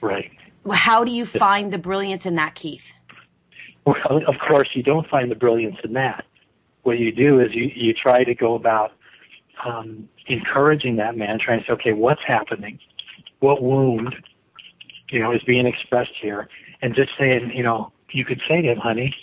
Right. 0.00 0.30
Well 0.64 0.76
how 0.76 1.04
do 1.04 1.12
you 1.12 1.24
find 1.24 1.72
the 1.72 1.78
brilliance 1.78 2.26
in 2.26 2.34
that, 2.34 2.54
Keith? 2.54 2.94
Well, 3.84 3.96
of 4.26 4.34
course, 4.46 4.68
you 4.74 4.82
don't 4.82 5.08
find 5.08 5.30
the 5.30 5.34
brilliance 5.34 5.76
in 5.82 5.94
that. 5.94 6.24
What 6.82 6.98
you 6.98 7.10
do 7.10 7.40
is 7.40 7.54
you, 7.54 7.70
you 7.74 7.94
try 7.94 8.22
to 8.22 8.34
go 8.34 8.54
about 8.54 8.92
um, 9.64 10.08
encouraging 10.26 10.96
that 10.96 11.16
man, 11.16 11.38
trying 11.42 11.60
to 11.60 11.66
say, 11.66 11.72
okay, 11.72 11.92
what's 11.92 12.20
happening? 12.26 12.78
What 13.40 13.62
wound, 13.62 14.14
you 15.10 15.20
know, 15.20 15.32
is 15.32 15.42
being 15.46 15.66
expressed 15.66 16.12
here? 16.20 16.48
And 16.82 16.94
just 16.94 17.10
saying, 17.18 17.52
you 17.54 17.62
know, 17.62 17.92
you 18.12 18.24
could 18.24 18.40
say 18.48 18.62
to 18.62 18.72
him, 18.72 18.78
honey, 18.78 19.14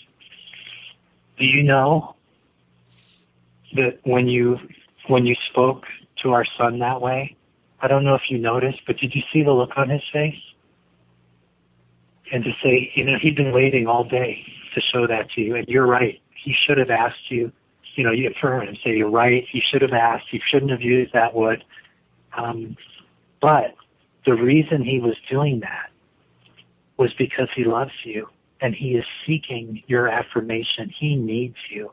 do 1.38 1.46
you 1.46 1.64
know 1.64 2.16
that 3.76 4.00
when 4.04 4.28
you 4.28 4.58
when 5.08 5.26
you 5.26 5.36
spoke 5.52 5.84
to 6.24 6.32
our 6.32 6.46
son 6.58 6.80
that 6.80 7.02
way, 7.02 7.36
I 7.82 7.88
don't 7.88 8.04
know 8.04 8.16
if 8.16 8.24
you 8.30 8.38
noticed, 8.38 8.80
but 8.88 8.98
did 8.98 9.14
you 9.14 9.22
see 9.32 9.44
the 9.44 9.52
look 9.52 9.72
on 9.78 9.90
his 9.90 10.02
face? 10.12 10.36
And 12.32 12.44
to 12.44 12.52
say, 12.64 12.92
you 12.96 13.04
know, 13.04 13.18
he'd 13.22 13.36
been 13.36 13.52
waiting 13.52 13.86
all 13.88 14.04
day 14.04 14.44
to 14.74 14.82
show 14.82 15.06
that 15.08 15.30
to 15.32 15.42
you, 15.42 15.56
and 15.56 15.68
you're 15.68 15.86
right. 15.86 16.20
He 16.44 16.56
should 16.66 16.78
have 16.78 16.90
asked 16.90 17.30
you, 17.30 17.52
you 17.96 18.04
know, 18.04 18.12
you 18.12 18.30
affirm 18.30 18.68
and 18.68 18.78
say, 18.84 18.96
you're 18.96 19.10
right. 19.10 19.46
He 19.52 19.62
should 19.72 19.82
have 19.82 19.94
asked. 19.94 20.26
He 20.32 20.42
shouldn't 20.52 20.72
have 20.72 20.82
used 20.82 21.14
that 21.14 21.34
word. 21.34 21.64
Um, 22.38 22.76
but 23.42 23.76
the 24.26 24.34
reason 24.34 24.84
he 24.84 25.00
was 25.00 25.16
doing 25.30 25.60
that 25.62 25.90
was 26.98 27.14
because 27.18 27.50
he 27.56 27.64
loves 27.64 27.92
you 28.04 28.28
and 28.62 28.74
he 28.74 28.92
is 28.92 29.06
seeking 29.26 29.84
your 29.88 30.08
affirmation. 30.08 30.92
He 30.98 31.16
needs 31.16 31.58
you. 31.70 31.92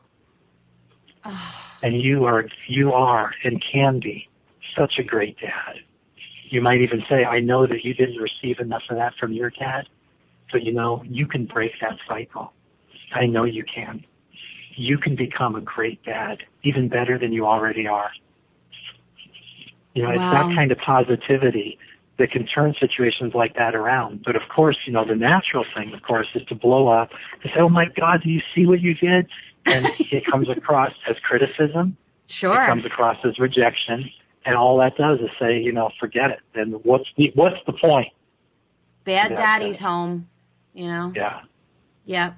And 1.81 2.01
you 2.01 2.25
are, 2.25 2.45
you 2.67 2.93
are 2.93 3.31
and 3.43 3.63
can 3.71 3.99
be 3.99 4.29
such 4.77 4.93
a 4.99 5.03
great 5.03 5.37
dad. 5.39 5.75
You 6.49 6.61
might 6.61 6.81
even 6.81 7.03
say, 7.09 7.25
I 7.25 7.39
know 7.39 7.67
that 7.67 7.83
you 7.83 7.93
didn't 7.93 8.17
receive 8.17 8.59
enough 8.59 8.83
of 8.89 8.97
that 8.97 9.13
from 9.19 9.33
your 9.33 9.49
dad, 9.49 9.87
but 10.51 10.63
you 10.63 10.71
know, 10.71 11.03
you 11.05 11.25
can 11.25 11.45
break 11.45 11.71
that 11.81 11.97
cycle. 12.07 12.53
I 13.13 13.25
know 13.25 13.43
you 13.43 13.63
can. 13.63 14.05
You 14.75 14.97
can 14.97 15.15
become 15.15 15.55
a 15.55 15.61
great 15.61 16.03
dad, 16.03 16.39
even 16.63 16.89
better 16.89 17.17
than 17.17 17.31
you 17.31 17.45
already 17.45 17.87
are. 17.87 18.11
You 19.93 20.03
know, 20.03 20.09
wow. 20.09 20.13
it's 20.15 20.33
that 20.33 20.55
kind 20.55 20.71
of 20.71 20.77
positivity 20.79 21.77
that 22.17 22.31
can 22.31 22.45
turn 22.45 22.75
situations 22.79 23.33
like 23.33 23.55
that 23.55 23.75
around. 23.75 24.23
But 24.23 24.35
of 24.35 24.43
course, 24.53 24.77
you 24.85 24.93
know, 24.93 25.05
the 25.05 25.15
natural 25.15 25.65
thing, 25.75 25.93
of 25.93 26.03
course, 26.03 26.27
is 26.35 26.45
to 26.47 26.55
blow 26.55 26.87
up 26.87 27.09
and 27.41 27.51
say, 27.53 27.59
oh 27.59 27.69
my 27.69 27.85
God, 27.85 28.21
do 28.23 28.29
you 28.29 28.41
see 28.53 28.65
what 28.65 28.81
you 28.81 28.93
did? 28.93 29.27
And 29.65 29.87
it 29.99 30.25
comes 30.25 30.49
across 30.49 30.93
as 31.09 31.17
criticism. 31.19 31.97
Sure. 32.27 32.63
It 32.63 32.67
comes 32.67 32.85
across 32.85 33.17
as 33.25 33.39
rejection. 33.39 34.09
And 34.45 34.55
all 34.55 34.77
that 34.79 34.97
does 34.97 35.19
is 35.19 35.29
say, 35.39 35.59
you 35.59 35.71
know, 35.71 35.89
forget 35.99 36.29
it. 36.29 36.39
And 36.53 36.83
what's 36.83 37.09
the, 37.17 37.31
what's 37.35 37.57
the 37.65 37.73
point? 37.73 38.09
Bad 39.05 39.31
yeah, 39.31 39.37
daddy's 39.37 39.79
home, 39.79 40.29
you 40.73 40.87
know? 40.87 41.11
Yeah. 41.15 41.41
Yep. 42.05 42.35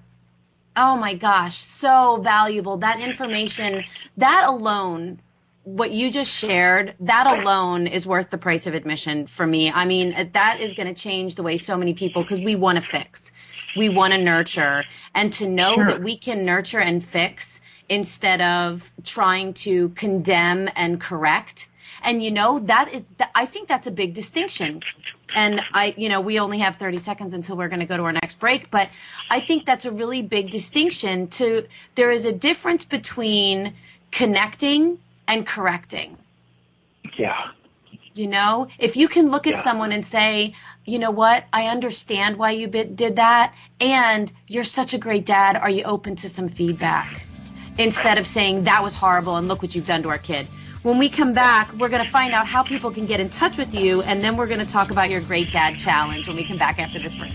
Oh 0.77 0.97
my 0.97 1.13
gosh, 1.13 1.55
so 1.55 2.19
valuable. 2.21 2.77
That 2.77 2.99
information, 2.99 3.85
that 4.17 4.43
alone 4.45 5.21
what 5.65 5.91
you 5.91 6.11
just 6.11 6.31
shared, 6.31 6.93
that 6.99 7.25
alone 7.25 7.87
is 7.87 8.05
worth 8.05 8.29
the 8.29 8.37
price 8.37 8.67
of 8.67 8.75
admission 8.75 9.25
for 9.25 9.47
me. 9.47 9.71
I 9.71 9.83
mean, 9.85 10.29
that 10.31 10.59
is 10.61 10.75
going 10.75 10.87
to 10.87 10.93
change 10.93 11.35
the 11.35 11.43
way 11.43 11.57
so 11.57 11.75
many 11.75 11.93
people, 11.93 12.21
because 12.21 12.39
we 12.39 12.55
want 12.55 12.77
to 12.77 12.81
fix, 12.81 13.31
we 13.75 13.89
want 13.89 14.13
to 14.13 14.19
nurture, 14.19 14.85
and 15.15 15.33
to 15.33 15.49
know 15.49 15.73
sure. 15.73 15.85
that 15.87 16.03
we 16.03 16.17
can 16.17 16.45
nurture 16.45 16.79
and 16.79 17.03
fix 17.03 17.61
instead 17.89 18.41
of 18.41 18.91
trying 19.03 19.53
to 19.55 19.89
condemn 19.89 20.69
and 20.75 21.01
correct. 21.01 21.67
And 22.03 22.23
you 22.23 22.29
know, 22.29 22.59
that 22.59 22.93
is, 22.93 23.03
I 23.33 23.47
think 23.47 23.67
that's 23.67 23.87
a 23.87 23.91
big 23.91 24.13
distinction. 24.13 24.83
And 25.33 25.61
I, 25.73 25.95
you 25.97 26.09
know, 26.09 26.21
we 26.21 26.39
only 26.39 26.59
have 26.59 26.75
30 26.75 26.99
seconds 26.99 27.33
until 27.33 27.57
we're 27.57 27.67
going 27.69 27.79
to 27.79 27.87
go 27.87 27.97
to 27.97 28.03
our 28.03 28.13
next 28.13 28.39
break, 28.39 28.69
but 28.69 28.89
I 29.31 29.39
think 29.39 29.65
that's 29.65 29.85
a 29.85 29.91
really 29.91 30.21
big 30.21 30.51
distinction 30.51 31.27
to, 31.29 31.65
there 31.95 32.11
is 32.11 32.25
a 32.25 32.31
difference 32.31 32.85
between 32.85 33.73
connecting 34.11 34.99
and 35.27 35.45
correcting. 35.45 36.17
Yeah. 37.17 37.51
You 38.13 38.27
know, 38.27 38.67
if 38.79 38.95
you 38.95 39.07
can 39.07 39.29
look 39.29 39.45
at 39.45 39.55
yeah. 39.55 39.61
someone 39.61 39.91
and 39.91 40.03
say, 40.03 40.55
you 40.85 40.99
know 40.99 41.11
what, 41.11 41.45
I 41.51 41.67
understand 41.67 42.37
why 42.37 42.51
you 42.51 42.67
did 42.67 43.15
that, 43.17 43.53
and 43.81 44.31
you're 44.47 44.63
such 44.63 44.93
a 44.93 44.97
great 44.97 45.25
dad, 45.25 45.57
are 45.57 45.69
you 45.69 45.83
open 45.83 46.15
to 46.17 46.29
some 46.29 46.47
feedback? 46.47 47.25
Instead 47.77 48.17
of 48.17 48.25
saying, 48.25 48.63
that 48.63 48.81
was 48.81 48.95
horrible 48.95 49.35
and 49.35 49.47
look 49.47 49.61
what 49.61 49.75
you've 49.75 49.87
done 49.87 50.01
to 50.03 50.09
our 50.09 50.17
kid. 50.17 50.47
When 50.83 50.97
we 50.99 51.09
come 51.09 51.33
back, 51.33 51.73
we're 51.73 51.89
going 51.89 52.05
to 52.05 52.11
find 52.11 52.33
out 52.33 52.45
how 52.45 52.61
people 52.63 52.91
can 52.91 53.05
get 53.05 53.19
in 53.19 53.29
touch 53.29 53.57
with 53.57 53.73
you, 53.75 54.01
and 54.03 54.21
then 54.21 54.37
we're 54.37 54.47
going 54.47 54.59
to 54.59 54.69
talk 54.69 54.91
about 54.91 55.09
your 55.09 55.21
Great 55.21 55.51
Dad 55.51 55.77
Challenge 55.77 56.27
when 56.27 56.37
we 56.37 56.45
come 56.45 56.57
back 56.57 56.79
after 56.79 56.99
this 56.99 57.15
break. 57.15 57.33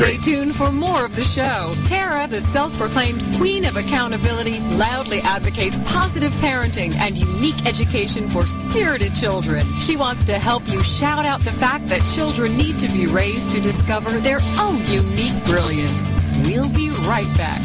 Stay 0.00 0.16
tuned 0.16 0.56
for 0.56 0.72
more 0.72 1.04
of 1.04 1.14
the 1.14 1.22
show. 1.22 1.74
Tara, 1.84 2.26
the 2.26 2.40
self-proclaimed 2.40 3.22
queen 3.36 3.66
of 3.66 3.76
accountability, 3.76 4.58
loudly 4.78 5.20
advocates 5.20 5.78
positive 5.80 6.32
parenting 6.36 6.96
and 6.96 7.18
unique 7.18 7.66
education 7.66 8.26
for 8.30 8.44
spirited 8.44 9.14
children. 9.14 9.62
She 9.78 9.96
wants 9.96 10.24
to 10.24 10.38
help 10.38 10.66
you 10.68 10.80
shout 10.80 11.26
out 11.26 11.40
the 11.40 11.52
fact 11.52 11.86
that 11.88 12.00
children 12.14 12.56
need 12.56 12.78
to 12.78 12.88
be 12.88 13.08
raised 13.08 13.50
to 13.50 13.60
discover 13.60 14.08
their 14.20 14.40
own 14.58 14.78
unique 14.86 15.44
brilliance. 15.44 16.10
We'll 16.46 16.72
be 16.72 16.88
right 17.06 17.28
back. 17.36 17.60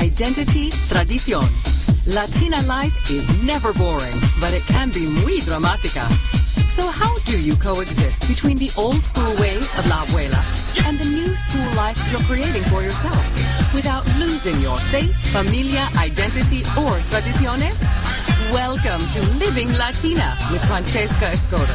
Identity, 0.00 0.70
tradición. 0.88 1.44
Latina 2.06 2.56
life 2.66 3.10
is 3.10 3.28
never 3.44 3.74
boring, 3.74 4.16
but 4.40 4.54
it 4.54 4.64
can 4.66 4.88
be 4.88 5.04
muy 5.20 5.40
dramática. 5.40 6.08
So 6.70 6.86
how 6.88 7.12
do 7.26 7.36
you 7.38 7.54
coexist 7.56 8.26
between 8.26 8.56
the 8.56 8.72
old 8.78 8.96
school 9.02 9.28
ways 9.36 9.68
of 9.78 9.86
la 9.88 10.00
abuela 10.06 10.40
and 10.88 10.96
the 10.96 11.04
new 11.04 11.28
school 11.36 11.68
life 11.76 12.00
you're 12.10 12.24
creating 12.24 12.62
for 12.72 12.80
yourself 12.80 13.20
without 13.74 14.06
losing 14.18 14.58
your 14.62 14.78
faith, 14.88 15.12
familia, 15.32 15.86
identity, 15.98 16.64
or 16.80 16.96
tradiciones? 17.12 17.76
Welcome 18.50 18.98
to 19.14 19.20
Living 19.38 19.70
Latina 19.78 20.26
with 20.50 20.58
Francesca 20.66 21.30
Escoto, 21.30 21.70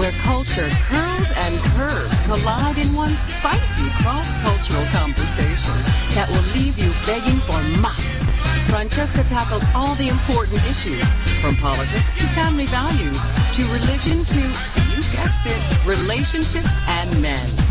where 0.00 0.10
culture 0.24 0.64
curls 0.88 1.28
and 1.44 1.52
curves 1.76 2.22
collide 2.24 2.78
in 2.78 2.88
one 2.96 3.12
spicy 3.28 3.84
cross-cultural 4.00 4.88
conversation 4.96 5.76
that 6.16 6.24
will 6.32 6.48
leave 6.56 6.80
you 6.80 6.88
begging 7.04 7.36
for 7.44 7.60
mas. 7.84 8.24
Francesca 8.72 9.22
tackles 9.22 9.64
all 9.74 9.94
the 9.96 10.08
important 10.08 10.56
issues, 10.64 11.04
from 11.44 11.56
politics 11.60 12.16
to 12.16 12.24
family 12.32 12.64
values, 12.72 13.20
to 13.52 13.62
religion 13.68 14.24
to, 14.24 14.40
you 14.96 15.04
guessed 15.12 15.44
it, 15.44 15.60
relationships 15.84 16.72
and 16.88 17.20
men. 17.20 17.63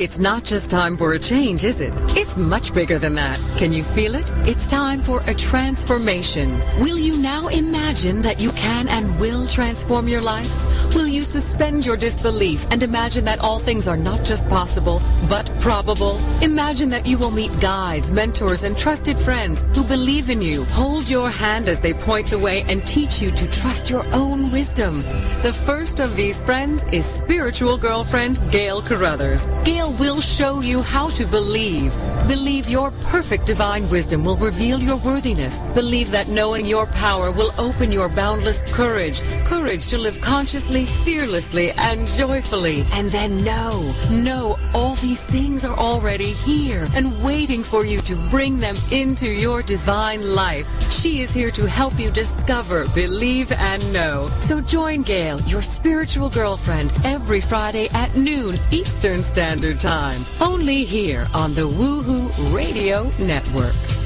It's 0.00 0.18
not 0.18 0.44
just 0.44 0.70
time 0.70 0.96
for 0.96 1.12
a 1.12 1.18
change, 1.18 1.62
is 1.62 1.78
it? 1.78 1.92
It's 2.16 2.34
much 2.34 2.72
bigger 2.72 2.98
than 2.98 3.16
that. 3.16 3.38
Can 3.58 3.70
you 3.70 3.84
feel 3.84 4.14
it? 4.14 4.24
It's 4.48 4.66
time 4.66 4.98
for 4.98 5.20
a 5.26 5.34
transformation. 5.34 6.48
Will 6.80 6.96
you 6.96 7.20
now 7.20 7.48
imagine 7.48 8.22
that 8.22 8.40
you 8.40 8.50
can 8.52 8.88
and 8.88 9.20
will 9.20 9.46
transform 9.46 10.08
your 10.08 10.22
life? 10.22 10.48
Will 10.94 11.06
you 11.06 11.22
suspend 11.22 11.86
your 11.86 11.96
disbelief 11.96 12.66
and 12.70 12.82
imagine 12.82 13.24
that 13.24 13.38
all 13.40 13.58
things 13.58 13.86
are 13.86 13.96
not 13.96 14.24
just 14.24 14.48
possible, 14.48 15.00
but 15.28 15.50
probable? 15.60 16.18
Imagine 16.42 16.88
that 16.90 17.06
you 17.06 17.16
will 17.16 17.30
meet 17.30 17.50
guides, 17.60 18.10
mentors, 18.10 18.64
and 18.64 18.76
trusted 18.76 19.16
friends 19.16 19.64
who 19.74 19.84
believe 19.84 20.30
in 20.30 20.42
you, 20.42 20.64
hold 20.64 21.08
your 21.08 21.30
hand 21.30 21.68
as 21.68 21.80
they 21.80 21.92
point 21.92 22.26
the 22.28 22.38
way, 22.38 22.62
and 22.68 22.84
teach 22.86 23.22
you 23.22 23.30
to 23.30 23.50
trust 23.50 23.88
your 23.88 24.04
own 24.12 24.50
wisdom. 24.52 25.02
The 25.42 25.56
first 25.64 26.00
of 26.00 26.16
these 26.16 26.40
friends 26.40 26.84
is 26.92 27.04
spiritual 27.06 27.78
girlfriend 27.78 28.40
Gail 28.50 28.82
Carruthers. 28.82 29.48
Gail 29.64 29.92
will 30.00 30.20
show 30.20 30.60
you 30.60 30.82
how 30.82 31.08
to 31.10 31.26
believe. 31.26 31.94
Believe 32.26 32.68
your 32.68 32.90
perfect 33.06 33.46
divine 33.46 33.88
wisdom 33.90 34.24
will 34.24 34.36
reveal 34.36 34.80
your 34.80 34.98
worthiness. 34.98 35.58
Believe 35.74 36.10
that 36.10 36.28
knowing 36.28 36.66
your 36.66 36.86
power 36.86 37.30
will 37.30 37.52
open 37.58 37.92
your 37.92 38.08
boundless 38.08 38.62
courage. 38.72 39.22
Courage 39.44 39.86
to 39.88 39.98
live 39.98 40.20
consciously, 40.20 40.79
fearlessly, 40.86 41.72
and 41.72 42.06
joyfully. 42.06 42.84
And 42.92 43.08
then 43.10 43.42
know, 43.44 43.92
know 44.10 44.56
all 44.74 44.94
these 44.96 45.24
things 45.24 45.64
are 45.64 45.76
already 45.76 46.32
here 46.32 46.86
and 46.94 47.12
waiting 47.24 47.62
for 47.62 47.84
you 47.84 48.00
to 48.02 48.16
bring 48.30 48.58
them 48.58 48.76
into 48.92 49.28
your 49.28 49.62
divine 49.62 50.34
life. 50.34 50.68
She 50.92 51.20
is 51.20 51.32
here 51.32 51.50
to 51.52 51.66
help 51.66 51.98
you 51.98 52.10
discover, 52.10 52.84
believe, 52.94 53.52
and 53.52 53.92
know. 53.92 54.28
So 54.38 54.60
join 54.60 55.02
Gail, 55.02 55.40
your 55.42 55.62
spiritual 55.62 56.28
girlfriend, 56.30 56.92
every 57.04 57.40
Friday 57.40 57.88
at 57.90 58.14
noon 58.16 58.56
Eastern 58.70 59.22
Standard 59.22 59.80
Time. 59.80 60.20
Only 60.40 60.84
here 60.84 61.26
on 61.34 61.54
the 61.54 61.68
Woohoo 61.68 62.54
Radio 62.54 63.10
Network. 63.18 63.99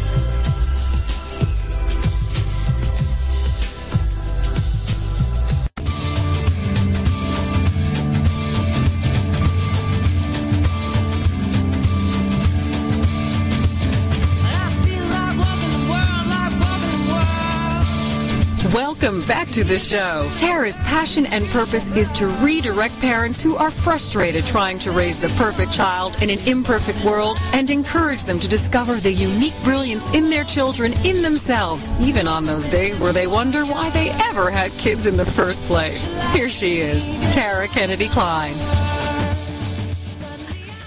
To 19.55 19.63
the 19.63 19.79
show. 19.79 20.29
Tara's 20.37 20.75
passion 20.79 21.27
and 21.27 21.47
purpose 21.47 21.87
is 21.91 22.11
to 22.15 22.27
redirect 22.27 22.99
parents 22.99 23.41
who 23.41 23.55
are 23.55 23.71
frustrated 23.71 24.45
trying 24.45 24.81
to 24.81 24.91
raise 24.91 25.21
the 25.21 25.29
perfect 25.29 25.73
child 25.73 26.21
in 26.21 26.29
an 26.29 26.41
imperfect 26.49 27.05
world 27.05 27.39
and 27.53 27.71
encourage 27.71 28.25
them 28.25 28.41
to 28.41 28.49
discover 28.49 28.97
the 28.97 29.13
unique 29.13 29.55
brilliance 29.63 30.05
in 30.11 30.29
their 30.29 30.43
children 30.43 30.93
in 31.05 31.23
themselves, 31.23 31.89
even 32.01 32.27
on 32.27 32.45
those 32.45 32.69
days 32.69 32.99
where 32.99 33.13
they 33.13 33.29
wonder 33.29 33.65
why 33.65 33.91
they 33.91 34.11
ever 34.29 34.51
had 34.51 34.73
kids 34.73 35.07
in 35.07 35.17
the 35.17 35.25
first 35.25 35.63
place. 35.67 36.07
Here 36.33 36.49
she 36.49 36.79
is, 36.79 37.05
Tara 37.33 37.69
Kennedy 37.69 38.09
Kline. 38.09 38.57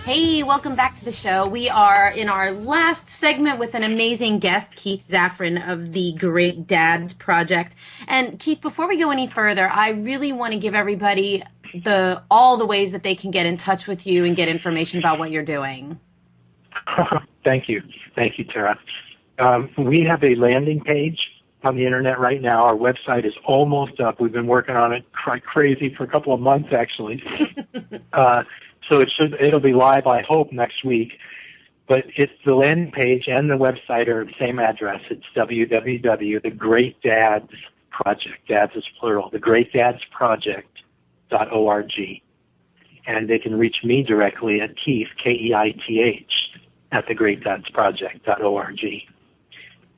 Hey, 0.07 0.41
welcome 0.41 0.73
back 0.73 0.97
to 0.99 1.03
the 1.03 1.11
show. 1.11 1.49
We 1.49 1.67
are 1.67 2.09
in 2.11 2.29
our 2.29 2.53
last 2.53 3.09
segment 3.09 3.59
with 3.59 3.75
an 3.75 3.83
amazing 3.83 4.39
guest, 4.39 4.73
Keith 4.77 5.05
Zafren 5.05 5.69
of 5.69 5.91
the 5.91 6.13
Great 6.13 6.65
Dads 6.65 7.11
Project. 7.11 7.75
And 8.07 8.39
Keith, 8.39 8.61
before 8.61 8.87
we 8.87 8.97
go 8.97 9.11
any 9.11 9.27
further, 9.27 9.67
I 9.67 9.89
really 9.89 10.31
want 10.31 10.53
to 10.53 10.59
give 10.59 10.73
everybody 10.73 11.43
the 11.73 12.23
all 12.31 12.55
the 12.55 12.65
ways 12.65 12.93
that 12.93 13.03
they 13.03 13.15
can 13.15 13.31
get 13.31 13.45
in 13.45 13.57
touch 13.57 13.85
with 13.85 14.07
you 14.07 14.23
and 14.23 14.33
get 14.33 14.47
information 14.47 14.99
about 14.99 15.19
what 15.19 15.29
you're 15.29 15.43
doing. 15.43 15.99
Thank 17.43 17.67
you. 17.67 17.83
Thank 18.15 18.39
you, 18.39 18.45
Tara. 18.45 18.79
Um, 19.39 19.69
we 19.77 20.07
have 20.09 20.23
a 20.23 20.35
landing 20.35 20.79
page 20.79 21.19
on 21.65 21.75
the 21.75 21.85
internet 21.85 22.17
right 22.17 22.41
now. 22.41 22.63
Our 22.63 22.75
website 22.75 23.25
is 23.25 23.33
almost 23.45 23.99
up. 23.99 24.21
We've 24.21 24.31
been 24.31 24.47
working 24.47 24.77
on 24.77 24.93
it 24.93 25.03
like 25.27 25.43
crazy 25.43 25.93
for 25.93 26.05
a 26.05 26.07
couple 26.07 26.33
of 26.33 26.39
months, 26.39 26.69
actually. 26.71 27.21
uh, 28.13 28.45
so 28.89 28.99
it 28.99 29.11
should 29.15 29.35
it'll 29.39 29.59
be 29.59 29.73
live 29.73 30.07
I 30.07 30.21
hope 30.21 30.51
next 30.51 30.83
week. 30.83 31.13
But 31.87 32.03
it's 32.17 32.33
the 32.45 32.53
landing 32.53 32.91
page 32.91 33.23
and 33.27 33.49
the 33.49 33.55
website 33.55 34.09
are 34.09 34.25
the 34.25 34.33
same 34.37 34.59
address. 34.59 35.01
It's 35.09 35.23
www.thegreatdads 35.35 37.49
project. 37.91 38.47
Dads 38.47 38.75
is 38.75 38.83
plural. 38.99 39.29
The 39.29 39.39
Great 39.39 39.71
Dads 39.71 40.03
Project.org. 40.11 42.21
And 43.07 43.29
they 43.29 43.39
can 43.39 43.57
reach 43.57 43.77
me 43.85 44.03
directly 44.03 44.59
at 44.59 44.71
Keith, 44.83 45.07
K-E-I-T-H, 45.23 46.59
at 46.91 47.07
thegreatdadsproject.org. 47.07 48.79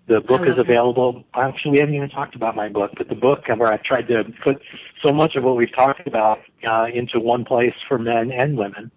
The 0.10 0.22
book 0.22 0.48
is 0.48 0.58
available. 0.58 1.24
Actually, 1.36 1.74
we 1.74 1.80
haven't 1.82 1.94
even 1.94 2.10
talked 2.10 2.34
about 2.34 2.56
my 2.56 2.68
book, 2.68 2.94
but 2.98 3.10
the 3.10 3.16
book 3.16 3.44
where 3.48 3.72
I've 3.72 3.84
tried 3.84 4.08
to 4.08 4.24
put 4.44 4.60
so 5.06 5.14
much 5.14 5.36
of 5.36 5.44
what 5.44 5.56
we've 5.56 5.74
talked 5.74 6.08
about 6.08 6.40
uh, 6.68 6.88
into 6.92 7.20
one 7.20 7.46
place 7.46 7.76
for 7.88 8.00
men 8.00 8.32
and 8.32 8.58
women. 8.58 8.90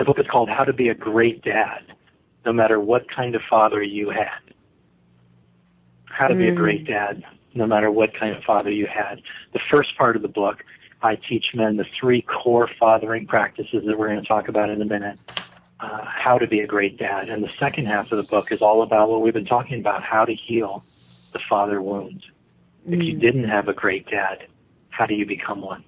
The 0.00 0.04
book 0.04 0.18
is 0.18 0.26
called 0.28 0.48
How 0.48 0.64
to 0.64 0.72
Be 0.72 0.88
a 0.88 0.94
Great 0.94 1.42
Dad, 1.44 1.82
no 2.44 2.52
matter 2.52 2.80
what 2.80 3.08
kind 3.08 3.36
of 3.36 3.42
father 3.48 3.80
you 3.80 4.10
had. 4.10 4.52
How 6.06 6.26
to 6.26 6.34
mm. 6.34 6.38
be 6.38 6.48
a 6.48 6.54
great 6.54 6.84
dad, 6.84 7.22
no 7.54 7.68
matter 7.68 7.88
what 7.88 8.10
kind 8.18 8.36
of 8.36 8.42
father 8.42 8.72
you 8.72 8.88
had. 8.88 9.22
The 9.52 9.60
first 9.70 9.96
part 9.96 10.16
of 10.16 10.22
the 10.22 10.28
book, 10.28 10.64
I 11.00 11.14
teach 11.14 11.46
men 11.54 11.76
the 11.76 11.86
three 12.00 12.22
core 12.22 12.68
fathering 12.80 13.28
practices 13.28 13.84
that 13.86 13.96
we're 13.96 14.08
going 14.08 14.20
to 14.20 14.26
talk 14.26 14.48
about 14.48 14.68
in 14.68 14.82
a 14.82 14.84
minute 14.84 15.20
uh, 15.80 16.04
how 16.04 16.38
to 16.38 16.46
be 16.46 16.60
a 16.60 16.66
great 16.66 16.98
dad. 16.98 17.28
And 17.28 17.42
the 17.42 17.50
second 17.58 17.86
half 17.86 18.10
of 18.12 18.16
the 18.18 18.28
book 18.28 18.50
is 18.52 18.62
all 18.62 18.82
about 18.82 19.08
what 19.08 19.22
we've 19.22 19.34
been 19.34 19.44
talking 19.44 19.80
about, 19.80 20.02
how 20.02 20.24
to 20.24 20.34
heal 20.34 20.82
the 21.32 21.40
father 21.48 21.80
wound. 21.80 22.24
Mm. 22.88 22.94
If 22.94 23.02
you 23.02 23.14
mm. 23.14 23.20
didn't 23.20 23.48
have 23.48 23.68
a 23.68 23.72
great 23.72 24.06
dad, 24.08 24.46
how 24.90 25.06
do 25.06 25.14
you 25.14 25.26
become 25.26 25.60
one? 25.60 25.84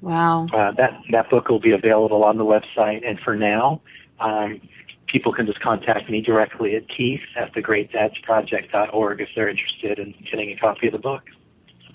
Wow. 0.00 0.46
Uh, 0.52 0.72
that, 0.72 1.00
that 1.10 1.30
book 1.30 1.48
will 1.48 1.60
be 1.60 1.72
available 1.72 2.24
on 2.24 2.38
the 2.38 2.44
website. 2.44 3.08
And 3.08 3.18
for 3.20 3.36
now, 3.36 3.80
um, 4.20 4.60
people 5.06 5.32
can 5.32 5.46
just 5.46 5.60
contact 5.60 6.08
me 6.10 6.20
directly 6.20 6.76
at 6.76 6.88
keith 6.88 7.20
at 7.36 7.52
thegreatdadsproject.org 7.54 9.20
if 9.20 9.28
they're 9.34 9.48
interested 9.48 9.98
in 9.98 10.14
getting 10.30 10.50
a 10.50 10.56
copy 10.56 10.86
of 10.86 10.92
the 10.92 10.98
book. 10.98 11.22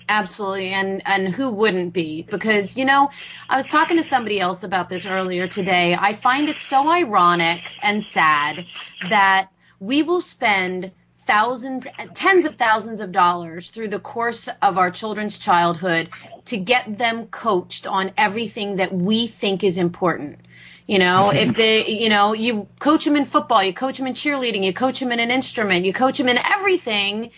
Absolutely, 0.08 0.68
and 0.68 1.02
and 1.06 1.28
who 1.28 1.50
wouldn't 1.50 1.92
be? 1.92 2.22
Because 2.22 2.76
you 2.76 2.84
know, 2.84 3.10
I 3.48 3.56
was 3.56 3.68
talking 3.68 3.96
to 3.96 4.02
somebody 4.02 4.38
else 4.38 4.62
about 4.62 4.88
this 4.90 5.06
earlier 5.06 5.48
today. 5.48 5.96
I 5.98 6.12
find 6.12 6.48
it 6.48 6.58
so 6.58 6.88
ironic 6.88 7.74
and 7.82 8.02
sad 8.02 8.66
that 9.08 9.48
we 9.80 10.02
will 10.02 10.20
spend 10.20 10.92
thousands, 11.14 11.86
tens 12.14 12.44
of 12.44 12.56
thousands 12.56 13.00
of 13.00 13.12
dollars 13.12 13.70
through 13.70 13.88
the 13.88 13.98
course 13.98 14.48
of 14.60 14.76
our 14.76 14.90
children's 14.90 15.38
childhood 15.38 16.10
to 16.44 16.58
get 16.58 16.98
them 16.98 17.26
coached 17.28 17.86
on 17.86 18.12
everything 18.18 18.76
that 18.76 18.92
we 18.92 19.26
think 19.26 19.64
is 19.64 19.78
important. 19.78 20.38
You 20.86 20.98
know, 20.98 21.30
mm-hmm. 21.32 21.38
if 21.38 21.56
they, 21.56 21.86
you 21.86 22.10
know, 22.10 22.34
you 22.34 22.68
coach 22.78 23.06
them 23.06 23.16
in 23.16 23.24
football, 23.24 23.64
you 23.64 23.72
coach 23.72 23.96
them 23.96 24.06
in 24.06 24.12
cheerleading, 24.12 24.64
you 24.64 24.74
coach 24.74 25.00
them 25.00 25.12
in 25.12 25.20
an 25.20 25.30
instrument, 25.30 25.86
you 25.86 25.94
coach 25.94 26.18
them 26.18 26.28
in 26.28 26.38
everything, 26.38 27.30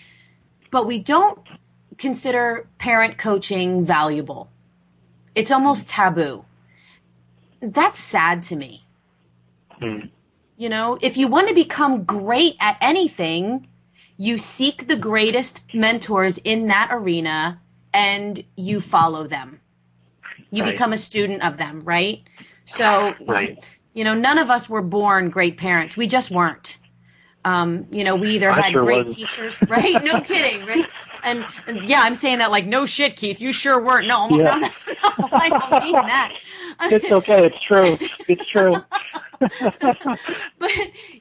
but 0.73 0.87
we 0.87 0.99
don't 0.99 1.39
consider 1.99 2.69
parent 2.79 3.19
coaching 3.19 3.85
valuable. 3.85 4.51
It's 5.35 5.51
almost 5.51 5.89
taboo. 5.89 6.45
That's 7.61 7.99
sad 7.99 8.43
to 8.45 8.57
me. 8.57 8.85
Mm. 9.81 10.11
You 10.57 10.69
know, 10.69 10.99
if 11.03 11.17
you 11.17 11.29
want 11.29 11.49
to 11.49 11.55
become 11.55 12.05
great 12.05 12.57
at 12.61 12.79
anything, 12.81 13.69
you 14.17 14.39
seek 14.39 14.87
the 14.87 14.97
greatest 14.97 15.63
mentors 15.75 16.39
in 16.39 16.69
that 16.69 16.89
arena 16.91 17.61
and 17.93 18.43
you 18.57 18.81
follow 18.81 19.27
them. 19.27 19.61
You 20.51 20.63
right. 20.63 20.73
become 20.73 20.93
a 20.93 20.97
student 20.97 21.45
of 21.45 21.59
them, 21.59 21.83
right? 21.85 22.23
So, 22.65 23.15
right. 23.27 23.63
you 23.95 24.05
know, 24.05 24.15
none 24.15 24.39
of 24.39 24.51
us 24.51 24.69
were 24.69 24.83
born 24.83 25.29
great 25.29 25.57
parents. 25.57 25.97
We 25.97 26.07
just 26.07 26.31
weren't. 26.31 26.79
Um, 27.45 27.87
you 27.91 28.03
know, 28.03 28.17
we 28.17 28.31
either 28.31 28.51
I 28.51 28.61
had 28.61 28.73
sure 28.73 28.83
great 28.83 29.05
wasn't. 29.05 29.29
teachers, 29.29 29.57
right? 29.69 30.03
No 30.03 30.21
kidding, 30.21 30.67
right? 30.67 30.89
And, 31.27 31.45
and, 31.67 31.85
yeah, 31.85 32.01
I'm 32.03 32.15
saying 32.15 32.39
that 32.39 32.51
like, 32.51 32.67
no 32.67 32.87
shit, 32.87 33.17
Keith, 33.17 33.41
you 33.41 33.53
sure 33.53 33.83
weren't. 33.83 34.07
No, 34.07 34.29
yeah. 34.31 34.37
no, 34.37 34.57
no, 34.59 34.69
no, 35.19 35.29
I 35.33 35.49
don't 35.49 35.85
mean 35.85 35.93
that. 35.93 36.33
it's 36.83 37.11
okay. 37.11 37.47
It's 37.47 37.63
true. 37.63 37.99
It's 38.29 38.47
true. 38.47 38.77
but 40.59 40.71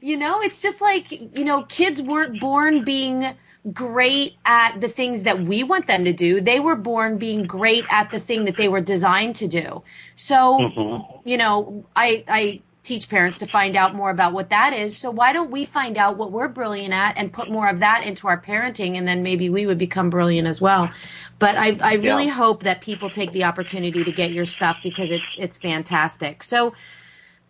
you 0.01 0.15
know, 0.15 0.41
it's 0.41 0.61
just 0.61 0.79
like 0.79 1.11
you 1.11 1.43
know, 1.43 1.63
kids 1.63 2.01
weren't 2.01 2.39
born 2.39 2.83
being 2.83 3.35
great 3.73 4.35
at 4.45 4.79
the 4.79 4.87
things 4.87 5.23
that 5.23 5.41
we 5.41 5.63
want 5.63 5.87
them 5.87 6.05
to 6.05 6.13
do. 6.13 6.39
They 6.39 6.59
were 6.59 6.75
born 6.75 7.17
being 7.17 7.43
great 7.43 7.83
at 7.89 8.11
the 8.11 8.19
thing 8.19 8.45
that 8.45 8.57
they 8.57 8.67
were 8.67 8.81
designed 8.81 9.35
to 9.37 9.47
do. 9.47 9.83
So, 10.15 10.59
mm-hmm. 10.59 11.27
you 11.27 11.37
know, 11.37 11.85
I 11.95 12.23
I 12.27 12.61
teach 12.85 13.09
parents 13.09 13.37
to 13.39 13.45
find 13.45 13.75
out 13.75 13.95
more 13.95 14.09
about 14.09 14.33
what 14.33 14.49
that 14.49 14.73
is. 14.73 14.97
So 14.97 15.11
why 15.11 15.33
don't 15.33 15.51
we 15.51 15.65
find 15.65 15.97
out 15.97 16.17
what 16.17 16.31
we're 16.31 16.47
brilliant 16.47 16.93
at 16.93 17.17
and 17.17 17.31
put 17.31 17.49
more 17.49 17.67
of 17.67 17.79
that 17.79 18.05
into 18.05 18.27
our 18.27 18.39
parenting 18.39 18.97
and 18.97 19.07
then 19.07 19.23
maybe 19.23 19.49
we 19.49 19.65
would 19.65 19.77
become 19.77 20.09
brilliant 20.09 20.47
as 20.47 20.61
well. 20.61 20.89
But 21.39 21.57
I, 21.57 21.77
I 21.81 21.93
really 21.95 22.25
yeah. 22.25 22.33
hope 22.33 22.63
that 22.63 22.81
people 22.81 23.09
take 23.09 23.31
the 23.31 23.43
opportunity 23.43 24.03
to 24.03 24.11
get 24.11 24.31
your 24.31 24.45
stuff 24.45 24.79
because 24.83 25.11
it's 25.11 25.35
it's 25.37 25.57
fantastic. 25.57 26.43
So 26.43 26.73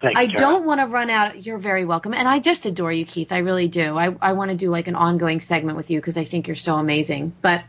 Thanks, 0.02 0.20
I 0.20 0.28
Tara. 0.28 0.38
don't 0.38 0.66
want 0.66 0.82
to 0.82 0.88
run 0.88 1.10
out. 1.10 1.46
You're 1.46 1.58
very 1.58 1.86
welcome. 1.86 2.14
And 2.14 2.28
I 2.28 2.40
just 2.40 2.66
adore 2.66 2.92
you, 2.92 3.06
Keith. 3.06 3.32
I 3.32 3.38
really 3.38 3.68
do. 3.68 3.98
I, 3.98 4.16
I 4.22 4.34
want 4.34 4.52
to 4.52 4.58
do 4.58 4.70
like 4.70 4.88
an 4.88 4.96
ongoing 4.96 5.40
segment 5.40 5.78
with 5.78 5.90
you 5.90 6.00
because 6.00 6.18
I 6.18 6.24
think 6.24 6.48
you're 6.48 6.56
so 6.56 6.76
amazing. 6.76 7.34
But 7.42 7.64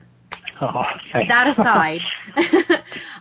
Oh, 0.61 0.83
that 1.12 1.47
aside, 1.47 2.01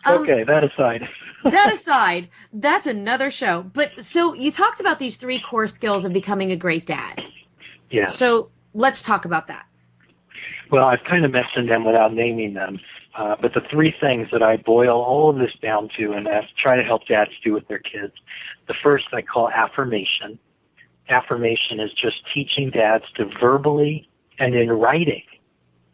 um, 0.05 0.21
okay, 0.21 0.43
that 0.43 0.63
aside. 0.63 1.07
That 1.45 1.71
aside, 1.71 2.29
that's 2.53 2.85
another 2.85 3.29
show. 3.29 3.63
But 3.63 4.03
so 4.03 4.33
you 4.33 4.51
talked 4.51 4.79
about 4.79 4.99
these 4.99 5.17
three 5.17 5.39
core 5.39 5.67
skills 5.67 6.05
of 6.05 6.13
becoming 6.13 6.51
a 6.51 6.55
great 6.55 6.85
dad. 6.85 7.23
Yeah. 7.89 8.07
So 8.07 8.49
let's 8.73 9.01
talk 9.01 9.25
about 9.25 9.47
that. 9.47 9.65
Well, 10.71 10.85
I've 10.85 11.03
kind 11.09 11.25
of 11.25 11.31
mentioned 11.31 11.69
them 11.69 11.85
without 11.85 12.13
naming 12.13 12.53
them. 12.53 12.79
Uh, 13.17 13.35
but 13.41 13.53
the 13.53 13.61
three 13.71 13.95
things 14.01 14.27
that 14.31 14.43
I 14.43 14.57
boil 14.57 15.01
all 15.01 15.29
of 15.29 15.37
this 15.37 15.53
down 15.61 15.89
to 15.97 16.11
and 16.11 16.27
I 16.27 16.47
try 16.61 16.75
to 16.75 16.83
help 16.83 17.07
dads 17.07 17.31
do 17.43 17.53
with 17.53 17.67
their 17.67 17.79
kids. 17.79 18.13
The 18.67 18.73
first 18.83 19.05
I 19.13 19.21
call 19.21 19.49
affirmation. 19.49 20.37
Affirmation 21.07 21.79
is 21.79 21.91
just 21.91 22.17
teaching 22.33 22.71
dads 22.71 23.05
to 23.15 23.29
verbally 23.39 24.09
and 24.37 24.53
in 24.53 24.69
writing 24.69 25.23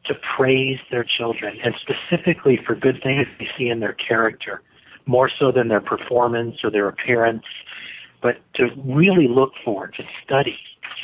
to 0.05 0.15
praise 0.35 0.79
their 0.89 1.03
children 1.03 1.57
and 1.63 1.75
specifically 1.81 2.59
for 2.65 2.73
good 2.73 2.99
things 3.03 3.27
they 3.37 3.47
see 3.57 3.69
in 3.69 3.81
their 3.81 3.93
character, 3.93 4.63
more 5.05 5.29
so 5.39 5.51
than 5.51 5.67
their 5.67 5.81
performance 5.81 6.57
or 6.63 6.71
their 6.71 6.87
appearance, 6.87 7.43
but 8.21 8.37
to 8.55 8.67
really 8.85 9.27
look 9.27 9.51
for, 9.63 9.87
to 9.87 10.03
study 10.23 10.57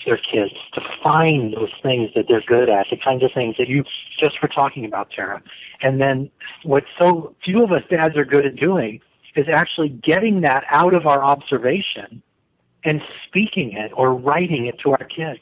their 0.06 0.18
kids, 0.18 0.54
to 0.74 0.82
find 1.04 1.54
those 1.54 1.72
things 1.84 2.10
that 2.16 2.26
they're 2.28 2.44
good 2.48 2.70
at, 2.70 2.88
the 2.90 2.98
kinds 2.98 3.24
of 3.24 3.32
things 3.34 3.56
that 3.58 3.68
you 3.68 3.84
just 4.20 4.42
were 4.42 4.48
talking 4.48 4.86
about, 4.86 5.10
Tara. 5.12 5.42
And 5.82 6.00
then 6.00 6.30
what 6.64 6.84
so 7.00 7.36
few 7.44 7.64
of 7.64 7.72
us 7.72 7.84
dads 7.90 8.16
are 8.16 8.26
good 8.26 8.46
at 8.46 8.56
doing 8.56 9.02
is 9.36 9.46
actually 9.52 9.90
getting 9.90 10.42
that 10.42 10.64
out 10.70 10.94
of 10.94 11.06
our 11.06 11.24
observation 11.24 12.22
and 12.84 13.02
speaking 13.28 13.74
it 13.74 13.92
or 13.96 14.14
writing 14.14 14.66
it 14.66 14.80
to 14.84 14.92
our 14.92 15.04
kids. 15.04 15.42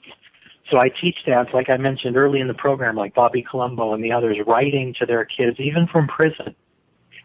So 0.70 0.80
I 0.80 0.90
teach 0.90 1.18
dads, 1.26 1.50
like 1.54 1.70
I 1.70 1.78
mentioned 1.78 2.18
early 2.18 2.40
in 2.40 2.48
the 2.48 2.56
program, 2.56 2.96
like 2.96 3.14
Bobby 3.14 3.46
Colombo 3.50 3.94
and 3.94 4.04
the 4.04 4.12
others, 4.12 4.38
writing 4.48 4.96
to 5.00 5.06
their 5.06 5.24
kids, 5.26 5.60
even 5.60 5.88
from 5.88 6.08
prison. 6.08 6.56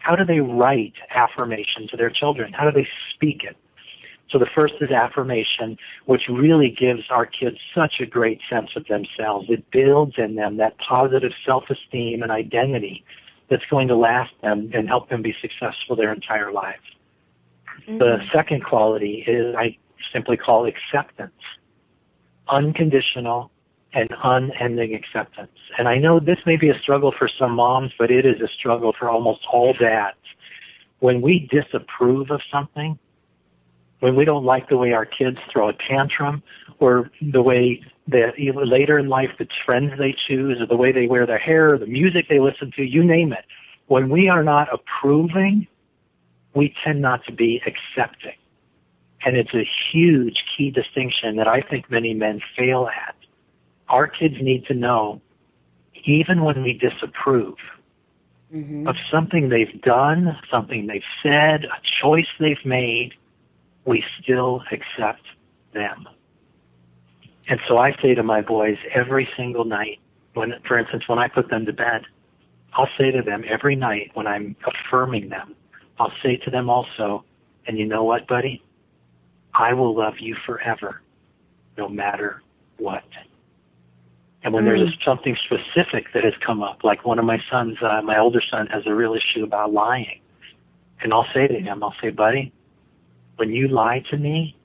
How 0.01 0.17
do 0.17 0.25
they 0.25 0.41
write 0.41 0.95
affirmation 1.15 1.87
to 1.91 1.97
their 1.97 2.11
children? 2.11 2.53
How 2.53 2.69
do 2.69 2.73
they 2.73 2.89
speak 3.15 3.45
it? 3.45 3.57
So 4.31 4.39
the 4.39 4.47
first 4.55 4.75
is 4.81 4.91
affirmation, 4.91 5.77
which 6.07 6.23
really 6.31 6.71
gives 6.71 7.03
our 7.11 7.27
kids 7.27 7.57
such 7.75 7.95
a 8.01 8.07
great 8.07 8.41
sense 8.49 8.71
of 8.77 8.87
themselves. 8.87 9.47
It 9.49 9.65
builds 9.71 10.15
in 10.19 10.37
them 10.37 10.57
that 10.59 10.77
positive 10.79 11.33
self-esteem 11.45 12.23
and 12.23 12.31
identity 12.31 13.05
that's 13.49 13.65
going 13.71 13.89
to 13.89 13.97
last 13.97 14.33
them 14.43 14.71
and 14.73 14.89
help 14.89 15.09
them 15.09 15.23
be 15.23 15.35
successful 15.41 15.97
their 15.97 16.13
entire 16.13 16.53
lives. 16.53 16.83
The 17.87 17.93
mm-hmm. 17.93 18.37
second 18.37 18.65
quality 18.65 19.25
is 19.27 19.55
I 19.57 19.77
simply 20.13 20.37
call 20.37 20.67
acceptance. 20.67 21.33
Unconditional 22.49 23.51
and 23.93 24.09
unending 24.23 24.95
acceptance. 24.95 25.51
And 25.79 25.89
I 25.89 25.99
know 25.99 26.21
this 26.21 26.39
may 26.47 26.57
be 26.57 26.69
a 26.69 26.79
struggle 26.79 27.13
for 27.17 27.29
some 27.39 27.53
moms, 27.53 27.93
but 27.99 28.11
it 28.11 28.25
is 28.25 28.41
a 28.41 28.49
struggle 28.49 28.95
for 28.97 29.09
almost 29.11 29.41
all 29.53 29.73
dads. 29.73 30.17
When 31.01 31.21
we 31.21 31.49
disapprove 31.51 32.31
of 32.31 32.41
something, 32.53 32.99
when 34.01 34.17
we 34.17 34.25
don't 34.25 34.45
like 34.45 34.69
the 34.69 34.77
way 34.77 34.93
our 34.93 35.07
kids 35.07 35.39
throw 35.53 35.69
a 35.69 35.73
tantrum 35.73 36.43
or 36.79 37.11
the 37.21 37.43
way 37.43 37.83
that 38.09 38.33
later 38.39 38.99
in 38.99 39.09
life 39.09 39.31
the 39.39 39.47
friends 39.67 39.93
they 39.99 40.15
choose 40.27 40.61
or 40.61 40.67
the 40.67 40.77
way 40.77 40.93
they 40.93 41.07
wear 41.07 41.27
their 41.27 41.39
hair 41.39 41.75
or 41.75 41.79
the 41.79 41.87
music 41.87 42.27
they 42.29 42.41
listen 42.41 42.73
to, 42.77 42.83
you 42.83 43.05
name 43.05 43.33
it. 43.33 43.45
When 43.87 44.09
we 44.09 44.29
are 44.29 44.43
not 44.43 44.69
approving, 44.73 45.67
we 46.55 46.75
tend 46.85 47.01
not 47.01 47.25
to 47.27 47.33
be 47.33 47.61
accepting. 47.67 48.37
And 49.25 49.37
it's 49.37 49.55
a 49.55 49.69
huge 49.93 50.37
key 50.57 50.71
distinction 50.71 51.37
that 51.37 51.47
I 51.47 51.61
think 51.61 51.91
many 51.91 52.15
men 52.15 52.41
fail 52.57 52.89
at. 52.89 53.15
Our 53.91 54.07
kids 54.07 54.37
need 54.41 54.65
to 54.67 54.75
know, 54.75 55.21
even 56.05 56.45
when 56.45 56.63
we 56.63 56.73
disapprove 56.73 57.57
mm-hmm. 58.55 58.87
of 58.87 58.95
something 59.13 59.49
they've 59.49 59.83
done, 59.83 60.37
something 60.51 60.87
they've 60.87 61.03
said, 61.23 61.65
a 61.65 61.81
choice 62.03 62.29
they've 62.39 62.65
made, 62.65 63.11
we 63.85 64.05
still 64.23 64.63
accept 64.71 65.23
them. 65.75 66.09
And 67.49 67.59
so 67.69 67.79
I 67.79 67.93
say 68.01 68.15
to 68.15 68.23
my 68.23 68.41
boys 68.41 68.77
every 68.95 69.29
single 69.37 69.65
night, 69.65 69.99
when, 70.35 70.55
for 70.67 70.79
instance, 70.79 71.03
when 71.09 71.19
I 71.19 71.27
put 71.27 71.51
them 71.51 71.67
to 71.67 71.73
bed, 71.73 72.03
I'll 72.75 72.89
say 72.97 73.11
to 73.11 73.23
them 73.23 73.43
every 73.49 73.75
night 73.75 74.13
when 74.15 74.29
I'm 74.29 74.55
affirming 74.65 75.31
them, 75.31 75.57
I'll 75.99 76.13
say 76.23 76.37
to 76.45 76.51
them 76.51 76.71
also, 76.71 77.25
and 77.67 77.77
you 77.77 77.87
know 77.87 78.05
what, 78.05 78.29
buddy? 78.29 78.63
I 79.53 79.73
will 79.75 79.97
love 79.97 80.15
you 80.21 80.37
forever, 80.47 81.03
no 81.77 81.89
matter 81.89 82.43
what. 82.79 83.03
And 84.43 84.55
when 84.55 84.65
there's 84.65 84.97
something 85.05 85.37
specific 85.45 86.13
that 86.15 86.25
has 86.25 86.33
come 86.45 86.63
up, 86.63 86.83
like 86.83 87.05
one 87.05 87.19
of 87.19 87.27
my 87.27 87.39
sons, 87.51 87.77
uh, 87.83 88.01
my 88.03 88.19
older 88.19 88.41
son 88.51 88.67
has 88.69 88.85
a 88.87 88.95
real 88.95 89.15
issue 89.15 89.45
about 89.45 89.73
lying. 89.73 90.21
And 91.03 91.13
I'll 91.13 91.27
say 91.35 91.47
to 91.47 91.61
him, 91.61 91.83
I'll 91.83 91.95
say, 92.01 92.11
buddy, 92.11 92.53
when 93.37 93.51
you 93.51 93.69
lie 93.69 94.03
to 94.11 94.17
me, 94.17 94.57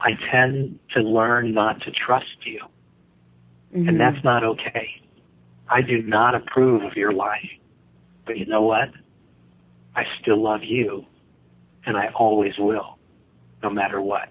I 0.00 0.12
tend 0.30 0.78
to 0.94 1.00
learn 1.00 1.52
not 1.52 1.82
to 1.82 1.90
trust 1.90 2.46
you. 2.46 2.60
And 3.88 4.00
that's 4.00 4.22
not 4.24 4.44
okay. 4.44 4.88
I 5.68 5.82
do 5.82 6.02
not 6.02 6.34
approve 6.34 6.82
of 6.82 6.94
your 6.96 7.12
lying. 7.12 7.60
But 8.26 8.38
you 8.38 8.46
know 8.46 8.62
what? 8.62 8.88
I 9.94 10.04
still 10.20 10.42
love 10.42 10.62
you, 10.62 11.04
and 11.84 11.96
I 11.96 12.08
always 12.14 12.54
will, 12.58 12.98
no 13.62 13.70
matter 13.70 14.00
what. 14.00 14.30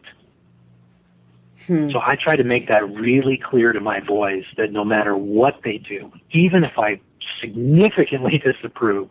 Hmm. 1.69 1.91
So 1.91 1.99
I 1.99 2.15
try 2.15 2.35
to 2.35 2.43
make 2.43 2.67
that 2.67 2.89
really 2.89 3.37
clear 3.37 3.73
to 3.73 3.79
my 3.79 3.99
boys 3.99 4.43
that 4.57 4.71
no 4.71 4.83
matter 4.83 5.15
what 5.15 5.59
they 5.63 5.77
do, 5.77 6.11
even 6.31 6.63
if 6.63 6.79
I 6.79 6.99
significantly 7.39 8.41
disapprove, 8.43 9.07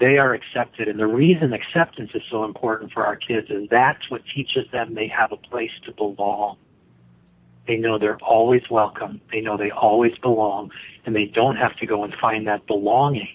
they 0.00 0.18
are 0.18 0.34
accepted. 0.34 0.86
And 0.86 1.00
the 1.00 1.06
reason 1.06 1.54
acceptance 1.54 2.10
is 2.14 2.20
so 2.30 2.44
important 2.44 2.92
for 2.92 3.06
our 3.06 3.16
kids 3.16 3.48
is 3.48 3.70
that's 3.70 4.10
what 4.10 4.20
teaches 4.34 4.70
them 4.70 4.94
they 4.94 5.08
have 5.08 5.32
a 5.32 5.38
place 5.38 5.70
to 5.86 5.92
belong. 5.92 6.58
They 7.66 7.78
know 7.78 7.98
they're 7.98 8.18
always 8.18 8.68
welcome. 8.70 9.22
They 9.32 9.40
know 9.40 9.56
they 9.56 9.70
always 9.70 10.12
belong. 10.18 10.72
And 11.06 11.16
they 11.16 11.24
don't 11.24 11.56
have 11.56 11.74
to 11.78 11.86
go 11.86 12.04
and 12.04 12.12
find 12.20 12.46
that 12.48 12.66
belonging 12.66 13.32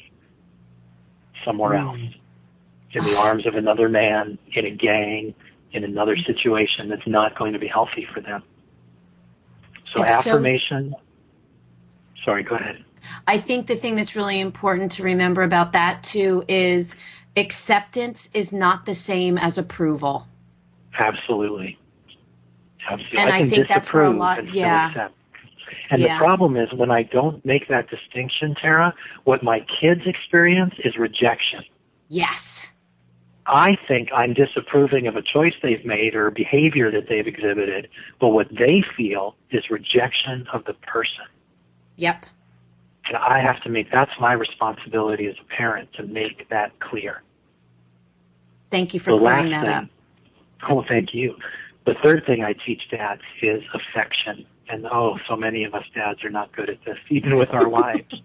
somewhere 1.44 1.76
hmm. 1.76 1.88
else. 1.88 2.16
In 2.92 3.04
the 3.04 3.18
arms 3.18 3.48
of 3.48 3.56
another 3.56 3.90
man, 3.90 4.38
in 4.54 4.66
a 4.66 4.72
gang, 4.72 5.34
in 5.72 5.84
another 5.84 6.18
situation 6.18 6.88
that's 6.90 7.08
not 7.08 7.36
going 7.36 7.54
to 7.54 7.60
be 7.60 7.68
healthy 7.68 8.08
for 8.14 8.22
them. 8.22 8.44
So 9.94 10.02
It's 10.04 10.24
so- 10.24 10.32
affirmation. 10.32 10.96
sorry, 12.24 12.44
go 12.44 12.56
ahead. 12.56 12.84
I 13.28 13.38
think 13.38 13.68
the 13.68 13.76
thing 13.76 13.96
that's 13.96 14.16
really 14.16 14.40
important 14.40 14.92
to 14.94 15.04
remember 15.04 15.42
about 15.42 15.72
that 15.72 16.04
too 16.04 16.44
is 16.48 16.96
acceptance 17.38 18.30
is 18.34 18.52
not 18.52 18.86
the 18.86 18.94
same 18.94 19.38
as 19.38 19.58
approval. 19.58 20.28
Absolutely. 20.98 21.78
Absolutely. 22.90 23.18
And 23.20 23.32
I 23.32 23.40
can 23.40 23.50
think 23.50 23.68
that's 23.68 23.94
where 23.94 24.04
a 24.04 24.10
lot- 24.10 24.40
and 24.40 24.54
yeah. 24.54 24.90
accept. 24.90 25.16
And 25.92 26.02
Yeah. 26.02 26.18
the 26.20 26.24
problem 26.26 26.58
is 26.58 26.72
when 26.74 26.92
I 26.92 27.04
don't 27.04 27.44
make 27.46 27.68
that 27.70 27.90
distinction, 27.90 28.56
Tara, 28.56 28.94
what 29.24 29.42
my 29.44 29.62
kids 29.80 30.02
experience 30.06 30.74
is 30.84 30.98
rejection. 30.98 31.64
Yes. 32.10 32.74
I 33.46 33.78
think 33.88 34.10
I'm 34.16 34.34
disapproving 34.34 35.08
of 35.08 35.16
a 35.16 35.22
choice 35.22 35.54
they've 35.64 35.84
made 35.86 36.14
or 36.14 36.28
a 36.28 36.32
behavior 36.32 36.92
that 36.92 37.10
they've 37.10 37.26
exhibited, 37.26 37.90
but 38.20 38.30
what 38.30 38.48
they 38.50 38.84
feel 38.96 39.36
is 39.52 39.70
rejection 39.70 40.46
of 40.54 40.66
the 40.66 40.74
person. 40.74 41.26
Yep. 41.96 42.26
And 43.08 43.18
I 43.18 43.42
have 43.42 43.62
to 43.64 43.70
make 43.70 43.92
that's 43.92 44.12
my 44.20 44.34
responsibility 44.34 45.26
as 45.28 45.36
a 45.42 45.56
parent 45.56 45.92
to 45.94 46.04
make 46.04 46.48
that 46.50 46.80
clear. 46.80 47.24
Thank 48.70 48.94
you 48.94 49.00
for 49.00 49.14
the 49.14 49.18
clearing 49.18 49.50
that 49.50 49.66
thing, 49.66 49.74
up. 49.74 49.86
Oh, 50.70 50.84
thank 50.88 51.14
you. 51.14 51.36
The 51.86 51.96
third 52.04 52.24
thing 52.28 52.44
I 52.44 52.54
teach 52.54 52.84
dads 52.92 53.22
is 53.42 53.64
affection. 53.74 54.46
And 54.70 54.86
oh, 54.86 55.18
so 55.28 55.36
many 55.36 55.64
of 55.64 55.74
us 55.74 55.86
dads 55.96 56.24
are 56.24 56.30
not 56.30 56.56
good 56.56 56.70
at 56.70 56.84
this, 56.86 56.98
even 57.10 57.40
with 57.40 57.54
our 57.54 57.68
wives, 57.78 58.22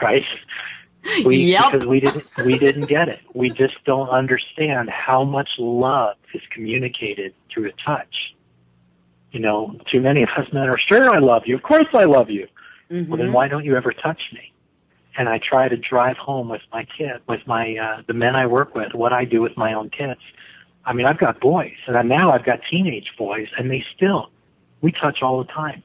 right? 0.00 0.22
We, 1.24 1.36
Yep. 1.52 1.72
Because 1.72 1.86
we 1.86 2.00
didn't, 2.00 2.24
we 2.44 2.58
didn't 2.58 2.86
get 2.86 3.08
it. 3.08 3.20
We 3.34 3.50
just 3.50 3.74
don't 3.84 4.08
understand 4.08 4.90
how 4.90 5.24
much 5.24 5.48
love 5.58 6.16
is 6.34 6.42
communicated 6.52 7.34
through 7.52 7.68
a 7.68 7.72
touch. 7.84 8.34
You 9.32 9.40
know, 9.40 9.78
too 9.90 10.00
many 10.00 10.22
of 10.22 10.28
us 10.36 10.52
men 10.52 10.68
are 10.68 10.78
sure 10.78 11.14
I 11.14 11.18
love 11.18 11.42
you. 11.46 11.56
Of 11.56 11.62
course 11.62 11.88
I 11.92 12.04
love 12.04 12.30
you. 12.30 12.46
Well, 13.08 13.18
then 13.18 13.32
why 13.32 13.48
don't 13.48 13.64
you 13.64 13.76
ever 13.76 13.92
touch 13.92 14.20
me? 14.32 14.52
And 15.18 15.28
I 15.28 15.38
try 15.38 15.68
to 15.68 15.76
drive 15.76 16.16
home 16.16 16.48
with 16.48 16.62
my 16.72 16.86
kid, 16.96 17.20
with 17.28 17.40
my 17.46 17.76
uh, 17.76 18.02
the 18.06 18.14
men 18.14 18.36
I 18.36 18.46
work 18.46 18.74
with, 18.74 18.94
what 18.94 19.12
I 19.12 19.24
do 19.24 19.40
with 19.40 19.56
my 19.56 19.72
own 19.72 19.90
kids. 19.90 20.20
I 20.84 20.92
mean, 20.92 21.06
I've 21.06 21.18
got 21.18 21.40
boys, 21.40 21.74
and 21.86 22.08
now 22.08 22.30
I've 22.32 22.44
got 22.44 22.60
teenage 22.70 23.10
boys, 23.18 23.48
and 23.58 23.70
they 23.70 23.84
still 23.96 24.30
we 24.82 24.92
touch 24.92 25.22
all 25.22 25.38
the 25.42 25.50
time. 25.52 25.82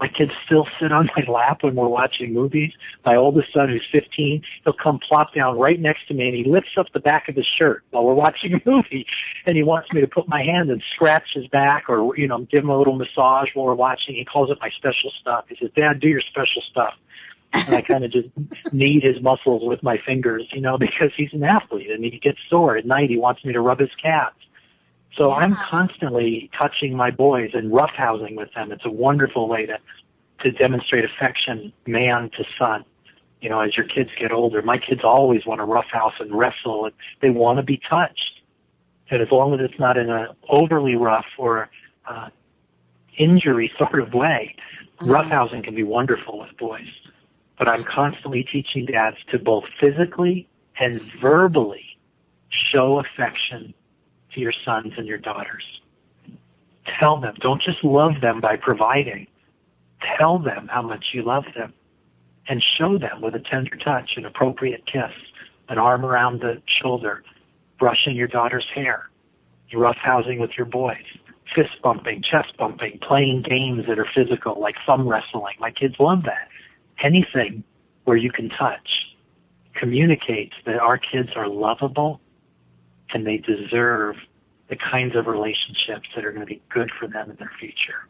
My 0.00 0.08
kids 0.08 0.32
still 0.46 0.66
sit 0.80 0.92
on 0.92 1.10
my 1.14 1.30
lap 1.30 1.62
when 1.62 1.74
we're 1.74 1.86
watching 1.86 2.32
movies. 2.32 2.72
My 3.04 3.16
oldest 3.16 3.52
son, 3.52 3.68
who's 3.68 3.86
15, 3.92 4.42
he'll 4.64 4.72
come 4.72 4.98
plop 5.06 5.34
down 5.34 5.58
right 5.58 5.78
next 5.78 6.08
to 6.08 6.14
me 6.14 6.28
and 6.28 6.34
he 6.34 6.44
lifts 6.44 6.70
up 6.78 6.86
the 6.94 7.00
back 7.00 7.28
of 7.28 7.36
his 7.36 7.46
shirt 7.58 7.84
while 7.90 8.04
we're 8.04 8.14
watching 8.14 8.54
a 8.66 8.70
movie 8.70 9.06
and 9.44 9.56
he 9.56 9.62
wants 9.62 9.92
me 9.92 10.00
to 10.00 10.06
put 10.06 10.26
my 10.26 10.42
hand 10.42 10.70
and 10.70 10.82
scratch 10.94 11.28
his 11.34 11.46
back 11.48 11.84
or, 11.88 12.16
you 12.16 12.26
know, 12.26 12.38
give 12.50 12.64
him 12.64 12.70
a 12.70 12.78
little 12.78 12.96
massage 12.96 13.48
while 13.52 13.66
we're 13.66 13.74
watching. 13.74 14.14
He 14.14 14.24
calls 14.24 14.50
it 14.50 14.56
my 14.60 14.70
special 14.70 15.12
stuff. 15.20 15.44
He 15.50 15.56
says, 15.60 15.70
Dad, 15.76 16.00
do 16.00 16.08
your 16.08 16.22
special 16.22 16.62
stuff. 16.70 16.94
and 17.52 17.74
I 17.74 17.82
kind 17.82 18.02
of 18.02 18.10
just 18.10 18.28
knead 18.72 19.02
his 19.02 19.20
muscles 19.20 19.62
with 19.64 19.82
my 19.82 19.98
fingers, 19.98 20.48
you 20.52 20.62
know, 20.62 20.78
because 20.86 21.10
he's 21.14 21.32
an 21.34 21.44
athlete 21.44 21.90
and 21.90 22.02
he 22.02 22.18
gets 22.18 22.38
sore 22.48 22.78
at 22.78 22.86
night. 22.86 23.10
He 23.10 23.18
wants 23.18 23.44
me 23.44 23.52
to 23.52 23.60
rub 23.60 23.80
his 23.80 23.90
calves. 24.02 24.36
So 25.16 25.32
I'm 25.32 25.56
constantly 25.56 26.50
touching 26.56 26.96
my 26.96 27.10
boys 27.10 27.50
and 27.54 27.72
roughhousing 27.72 28.36
with 28.36 28.52
them. 28.54 28.72
It's 28.72 28.84
a 28.84 28.90
wonderful 28.90 29.48
way 29.48 29.66
to 29.66 29.78
to 30.42 30.50
demonstrate 30.50 31.04
affection, 31.04 31.70
man 31.86 32.30
to 32.30 32.44
son. 32.58 32.84
You 33.42 33.50
know, 33.50 33.60
as 33.60 33.76
your 33.76 33.86
kids 33.86 34.10
get 34.18 34.32
older, 34.32 34.62
my 34.62 34.78
kids 34.78 35.02
always 35.04 35.44
want 35.44 35.60
to 35.60 35.64
roughhouse 35.64 36.14
and 36.18 36.34
wrestle, 36.34 36.86
and 36.86 36.94
they 37.20 37.30
want 37.30 37.58
to 37.58 37.62
be 37.62 37.80
touched. 37.88 38.40
And 39.10 39.20
as 39.20 39.28
long 39.30 39.52
as 39.54 39.60
it's 39.60 39.78
not 39.78 39.96
in 39.96 40.08
an 40.08 40.28
overly 40.48 40.94
rough 40.94 41.26
or 41.36 41.68
uh, 42.06 42.28
injury 43.18 43.70
sort 43.78 44.00
of 44.00 44.14
way, 44.14 44.54
uh-huh. 45.00 45.12
roughhousing 45.12 45.64
can 45.64 45.74
be 45.74 45.82
wonderful 45.82 46.38
with 46.38 46.56
boys. 46.56 46.88
But 47.58 47.68
I'm 47.68 47.84
constantly 47.84 48.42
teaching 48.42 48.86
dads 48.86 49.18
to 49.30 49.38
both 49.38 49.64
physically 49.78 50.48
and 50.78 51.00
verbally 51.02 51.84
show 52.48 52.98
affection 52.98 53.74
to 54.34 54.40
your 54.40 54.52
sons 54.64 54.92
and 54.96 55.06
your 55.06 55.18
daughters. 55.18 55.64
Tell 56.98 57.20
them. 57.20 57.34
Don't 57.40 57.62
just 57.62 57.84
love 57.84 58.20
them 58.20 58.40
by 58.40 58.56
providing. 58.56 59.26
Tell 60.18 60.38
them 60.38 60.68
how 60.70 60.82
much 60.82 61.06
you 61.12 61.22
love 61.22 61.44
them 61.54 61.72
and 62.48 62.62
show 62.78 62.98
them 62.98 63.20
with 63.20 63.34
a 63.34 63.38
tender 63.38 63.76
touch, 63.76 64.12
an 64.16 64.24
appropriate 64.24 64.84
kiss, 64.86 65.12
an 65.68 65.78
arm 65.78 66.04
around 66.04 66.40
the 66.40 66.60
shoulder, 66.82 67.22
brushing 67.78 68.16
your 68.16 68.26
daughter's 68.26 68.66
hair, 68.74 69.08
roughhousing 69.72 70.40
with 70.40 70.50
your 70.56 70.66
boys, 70.66 71.04
fist 71.54 71.70
bumping, 71.82 72.22
chest 72.22 72.56
bumping, 72.58 72.98
playing 73.06 73.42
games 73.42 73.84
that 73.86 73.98
are 73.98 74.08
physical 74.14 74.60
like 74.60 74.74
thumb 74.86 75.06
wrestling. 75.06 75.54
My 75.60 75.70
kids 75.70 75.94
love 75.98 76.24
that. 76.24 76.48
Anything 77.02 77.62
where 78.04 78.16
you 78.16 78.32
can 78.32 78.48
touch 78.48 78.88
communicates 79.74 80.54
that 80.66 80.76
our 80.76 80.98
kids 80.98 81.30
are 81.36 81.48
lovable 81.48 82.20
and 83.14 83.26
they 83.26 83.38
deserve 83.38 84.16
the 84.68 84.76
kinds 84.76 85.16
of 85.16 85.26
relationships 85.26 86.08
that 86.14 86.24
are 86.24 86.30
going 86.30 86.46
to 86.46 86.46
be 86.46 86.62
good 86.68 86.90
for 86.98 87.08
them 87.08 87.30
in 87.30 87.36
their 87.36 87.50
future. 87.58 88.06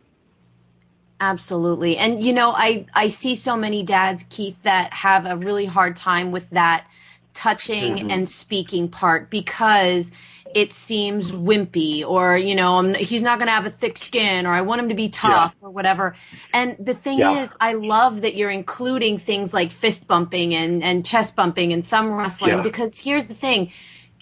Absolutely. 1.21 1.97
And 1.97 2.23
you 2.23 2.33
know, 2.33 2.53
I 2.53 2.87
I 2.95 3.09
see 3.09 3.35
so 3.35 3.57
many 3.57 3.83
dads 3.83 4.25
Keith 4.31 4.63
that 4.63 4.93
have 4.93 5.27
a 5.27 5.37
really 5.37 5.67
hard 5.67 5.97
time 5.97 6.33
with 6.33 6.49
that 6.51 6.87
touching 7.35 7.97
mm-hmm. 7.97 8.11
and 8.11 8.29
speaking 8.29 8.89
part 8.89 9.31
because 9.31 10.13
it 10.55 10.73
seems 10.73 11.31
wimpy 11.31 12.05
or 12.05 12.37
you 12.37 12.55
know 12.55 12.79
I'm, 12.79 12.95
he's 12.95 13.23
not 13.23 13.39
going 13.39 13.47
to 13.47 13.53
have 13.53 13.67
a 13.67 13.71
thick 13.71 13.97
skin 13.97 14.47
or 14.47 14.53
i 14.53 14.61
want 14.63 14.81
him 14.81 14.89
to 14.89 14.97
be 14.97 15.09
tough 15.09 15.57
yeah. 15.61 15.69
or 15.69 15.71
whatever 15.71 16.17
and 16.53 16.77
the 16.79 16.93
thing 16.93 17.21
yeah. 17.21 17.41
is 17.41 17.55
i 17.61 17.75
love 17.75 18.23
that 18.23 18.35
you're 18.35 18.51
including 18.51 19.17
things 19.19 19.55
like 19.55 19.71
fist 19.71 20.09
bumping 20.09 20.55
and, 20.55 20.83
and 20.83 21.07
chest 21.07 21.37
bumping 21.37 21.73
and 21.73 21.87
thumb 21.87 22.13
wrestling 22.13 22.57
yeah. 22.57 22.63
because 22.63 22.99
here's 22.99 23.29
the 23.29 23.35
thing 23.35 23.71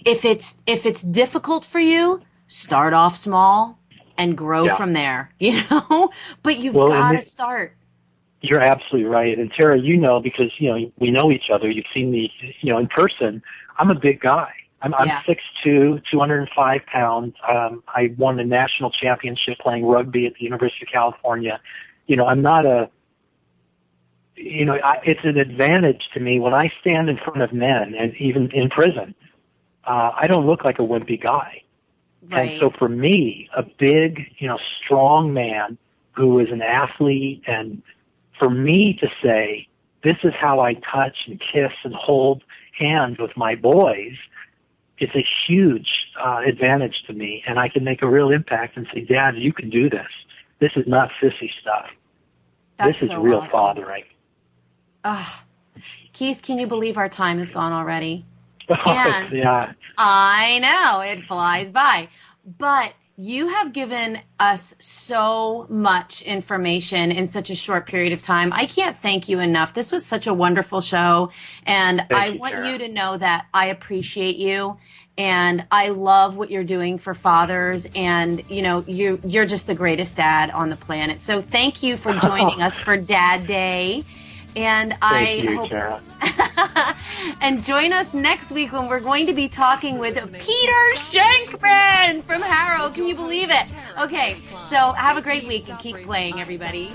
if 0.05 0.24
it's 0.24 0.59
if 0.66 0.86
it's 0.86 1.03
difficult 1.03 1.64
for 1.64 1.80
you, 1.80 2.22
start 2.46 2.92
off 2.92 3.16
small 3.16 3.78
and 4.16 4.36
grow 4.36 4.66
yeah. 4.66 4.76
from 4.76 4.92
there. 4.92 5.32
You 5.38 5.61
know, 5.70 6.11
but 6.42 6.59
you've 6.59 6.74
well, 6.74 6.88
got 6.88 7.12
to 7.12 7.22
start. 7.22 7.76
You're 8.40 8.61
absolutely 8.61 9.09
right, 9.09 9.36
and 9.36 9.51
Tara, 9.51 9.78
you 9.78 9.96
know 9.96 10.20
because 10.20 10.53
you 10.59 10.68
know 10.68 10.92
we 10.99 11.11
know 11.11 11.30
each 11.30 11.51
other. 11.53 11.70
You've 11.70 11.86
seen 11.92 12.11
me, 12.11 12.30
you 12.61 12.72
know, 12.72 12.78
in 12.78 12.86
person. 12.88 13.42
I'm 13.78 13.90
a 13.90 13.94
big 13.94 14.20
guy. 14.20 14.51
I'm, 14.82 14.94
I'm 14.94 15.07
yeah. 15.09 15.22
6'2", 15.64 16.03
205 16.11 16.80
pounds. 16.86 17.34
Um, 17.49 17.82
I 17.88 18.14
won 18.16 18.38
a 18.38 18.44
national 18.44 18.90
championship 18.90 19.59
playing 19.61 19.84
rugby 19.84 20.26
at 20.26 20.34
the 20.34 20.44
University 20.44 20.84
of 20.84 20.92
California. 20.92 21.61
You 22.07 22.16
know, 22.16 22.26
I'm 22.26 22.42
not 22.42 22.64
a 22.64 22.90
you 24.36 24.64
know, 24.64 24.78
I, 24.84 25.01
it's 25.05 25.20
an 25.24 25.36
advantage 25.36 26.03
to 26.14 26.20
me 26.20 26.38
when 26.38 26.55
I 26.55 26.70
stand 26.80 27.09
in 27.09 27.18
front 27.18 27.42
of 27.42 27.53
men 27.53 27.94
and 27.99 28.14
even 28.16 28.51
in 28.53 28.70
prison 28.70 29.14
uh, 29.89 30.12
I 30.14 30.26
don't 30.26 30.47
look 30.47 30.64
like 30.64 30.78
a 30.78 30.82
wimpy 30.82 31.20
guy. 31.20 31.62
Right. 32.28 32.51
And 32.51 32.61
so 32.61 32.70
for 32.78 32.89
me, 32.89 33.49
a 33.57 33.62
big, 33.62 34.20
you 34.39 34.47
know, 34.47 34.59
strong 34.84 35.32
man 35.32 35.78
who 36.12 36.39
is 36.41 36.49
an 36.51 36.61
athlete 36.61 37.43
and 37.47 37.82
for 38.39 38.51
me 38.51 38.99
to 39.01 39.09
say, 39.22 39.66
this 40.05 40.16
is 40.22 40.32
how 40.39 40.61
I 40.61 40.74
touch 40.74 41.16
and 41.26 41.41
kiss 41.41 41.72
and 41.84 41.95
hold 41.95 42.43
hands 42.78 43.18
with 43.18 43.36
my 43.36 43.55
boys, 43.55 44.14
it's 44.99 45.14
a 45.14 45.24
huge 45.47 45.89
uh, 46.22 46.41
advantage 46.47 47.03
to 47.07 47.12
me. 47.12 47.43
And 47.47 47.59
I 47.59 47.68
can 47.68 47.82
make 47.82 48.03
a 48.03 48.09
real 48.09 48.30
impact 48.30 48.76
and 48.76 48.86
say, 48.93 49.01
Dad, 49.01 49.36
you 49.36 49.53
can 49.53 49.70
do 49.70 49.89
this. 49.89 50.07
This 50.61 50.72
is 50.76 50.86
not 50.86 51.11
sissy 51.22 51.51
stuff. 51.61 51.86
That's 52.76 53.01
this 53.01 53.03
is 53.05 53.09
so 53.09 53.20
real 53.20 53.39
awesome. 53.39 53.51
fathering. 53.51 54.05
Ugh. 55.05 55.32
Keith, 56.12 56.43
can 56.43 56.59
you 56.59 56.66
believe 56.66 56.99
our 56.99 57.09
time 57.09 57.39
has 57.39 57.51
gone 57.51 57.72
already? 57.72 58.24
Oh, 58.85 59.29
yeah. 59.33 59.73
I 59.97 60.59
know 60.61 61.01
it 61.01 61.25
flies 61.25 61.71
by, 61.71 62.09
but 62.59 62.93
you 63.16 63.49
have 63.49 63.73
given 63.73 64.21
us 64.39 64.77
so 64.79 65.66
much 65.69 66.23
information 66.23 67.11
in 67.11 67.27
such 67.27 67.51
a 67.51 67.55
short 67.55 67.87
period 67.87 68.12
of 68.12 68.23
time. 68.23 68.53
I 68.53 68.66
can't 68.66 68.97
thank 68.97 69.29
you 69.29 69.41
enough. 69.41 69.75
This 69.75 69.91
was 69.91 70.07
such 70.07 70.29
a 70.29 70.35
wonderful 70.35 70.81
show. 70.81 71.33
And 71.66 71.99
thank 71.99 72.12
I 72.12 72.27
you, 72.29 72.39
want 72.39 72.53
Sarah. 72.53 72.71
you 72.71 72.79
to 72.79 72.89
know 72.89 73.19
that 73.19 73.47
I 73.53 73.66
appreciate 73.66 74.37
you 74.37 74.79
and 75.19 75.66
I 75.73 75.89
love 75.89 76.37
what 76.37 76.49
you're 76.49 76.62
doing 76.62 76.97
for 76.97 77.12
fathers 77.12 77.89
and 77.97 78.49
you 78.49 78.62
know 78.62 78.85
you 78.87 79.19
you're 79.27 79.47
just 79.47 79.66
the 79.66 79.75
greatest 79.75 80.16
dad 80.16 80.51
on 80.51 80.71
the 80.71 80.77
planet. 80.77 81.21
So 81.21 81.43
thank 81.43 81.83
you 81.83 81.97
for 81.97 82.11
oh. 82.14 82.21
joining 82.21 82.62
us 82.62 82.79
for 82.79 82.97
Dad 82.97 83.47
Day. 83.47 84.05
And 84.57 84.90
Thank 84.90 85.03
I 85.03 85.32
you, 85.34 85.66
hope. 85.66 86.96
and 87.40 87.62
join 87.62 87.92
us 87.92 88.14
next 88.14 88.51
week 88.53 88.72
when 88.72 88.88
we're 88.88 89.01
going 89.01 89.26
to 89.26 89.32
be 89.32 89.49
talking 89.49 89.99
with 89.99 90.16
Peter 90.16 90.82
Shankman 90.94 92.22
from 92.22 92.42
HARO. 92.42 92.90
Can 92.90 93.07
you 93.07 93.14
believe 93.14 93.51
it? 93.51 93.72
Okay, 93.99 94.36
so 94.70 94.92
have 94.92 95.16
a 95.16 95.22
great 95.22 95.46
week 95.46 95.68
and 95.68 95.78
keep 95.78 95.96
playing, 95.96 96.40
everybody. 96.40 96.90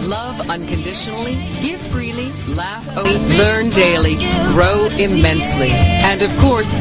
Love 0.00 0.50
unconditionally, 0.50 1.34
give 1.62 1.80
freely, 1.80 2.30
laugh, 2.54 2.96
learn 3.38 3.70
daily, 3.70 4.16
grow 4.52 4.86
immensely, 4.98 5.70
and 5.70 6.22
of 6.22 6.36
course 6.38 6.72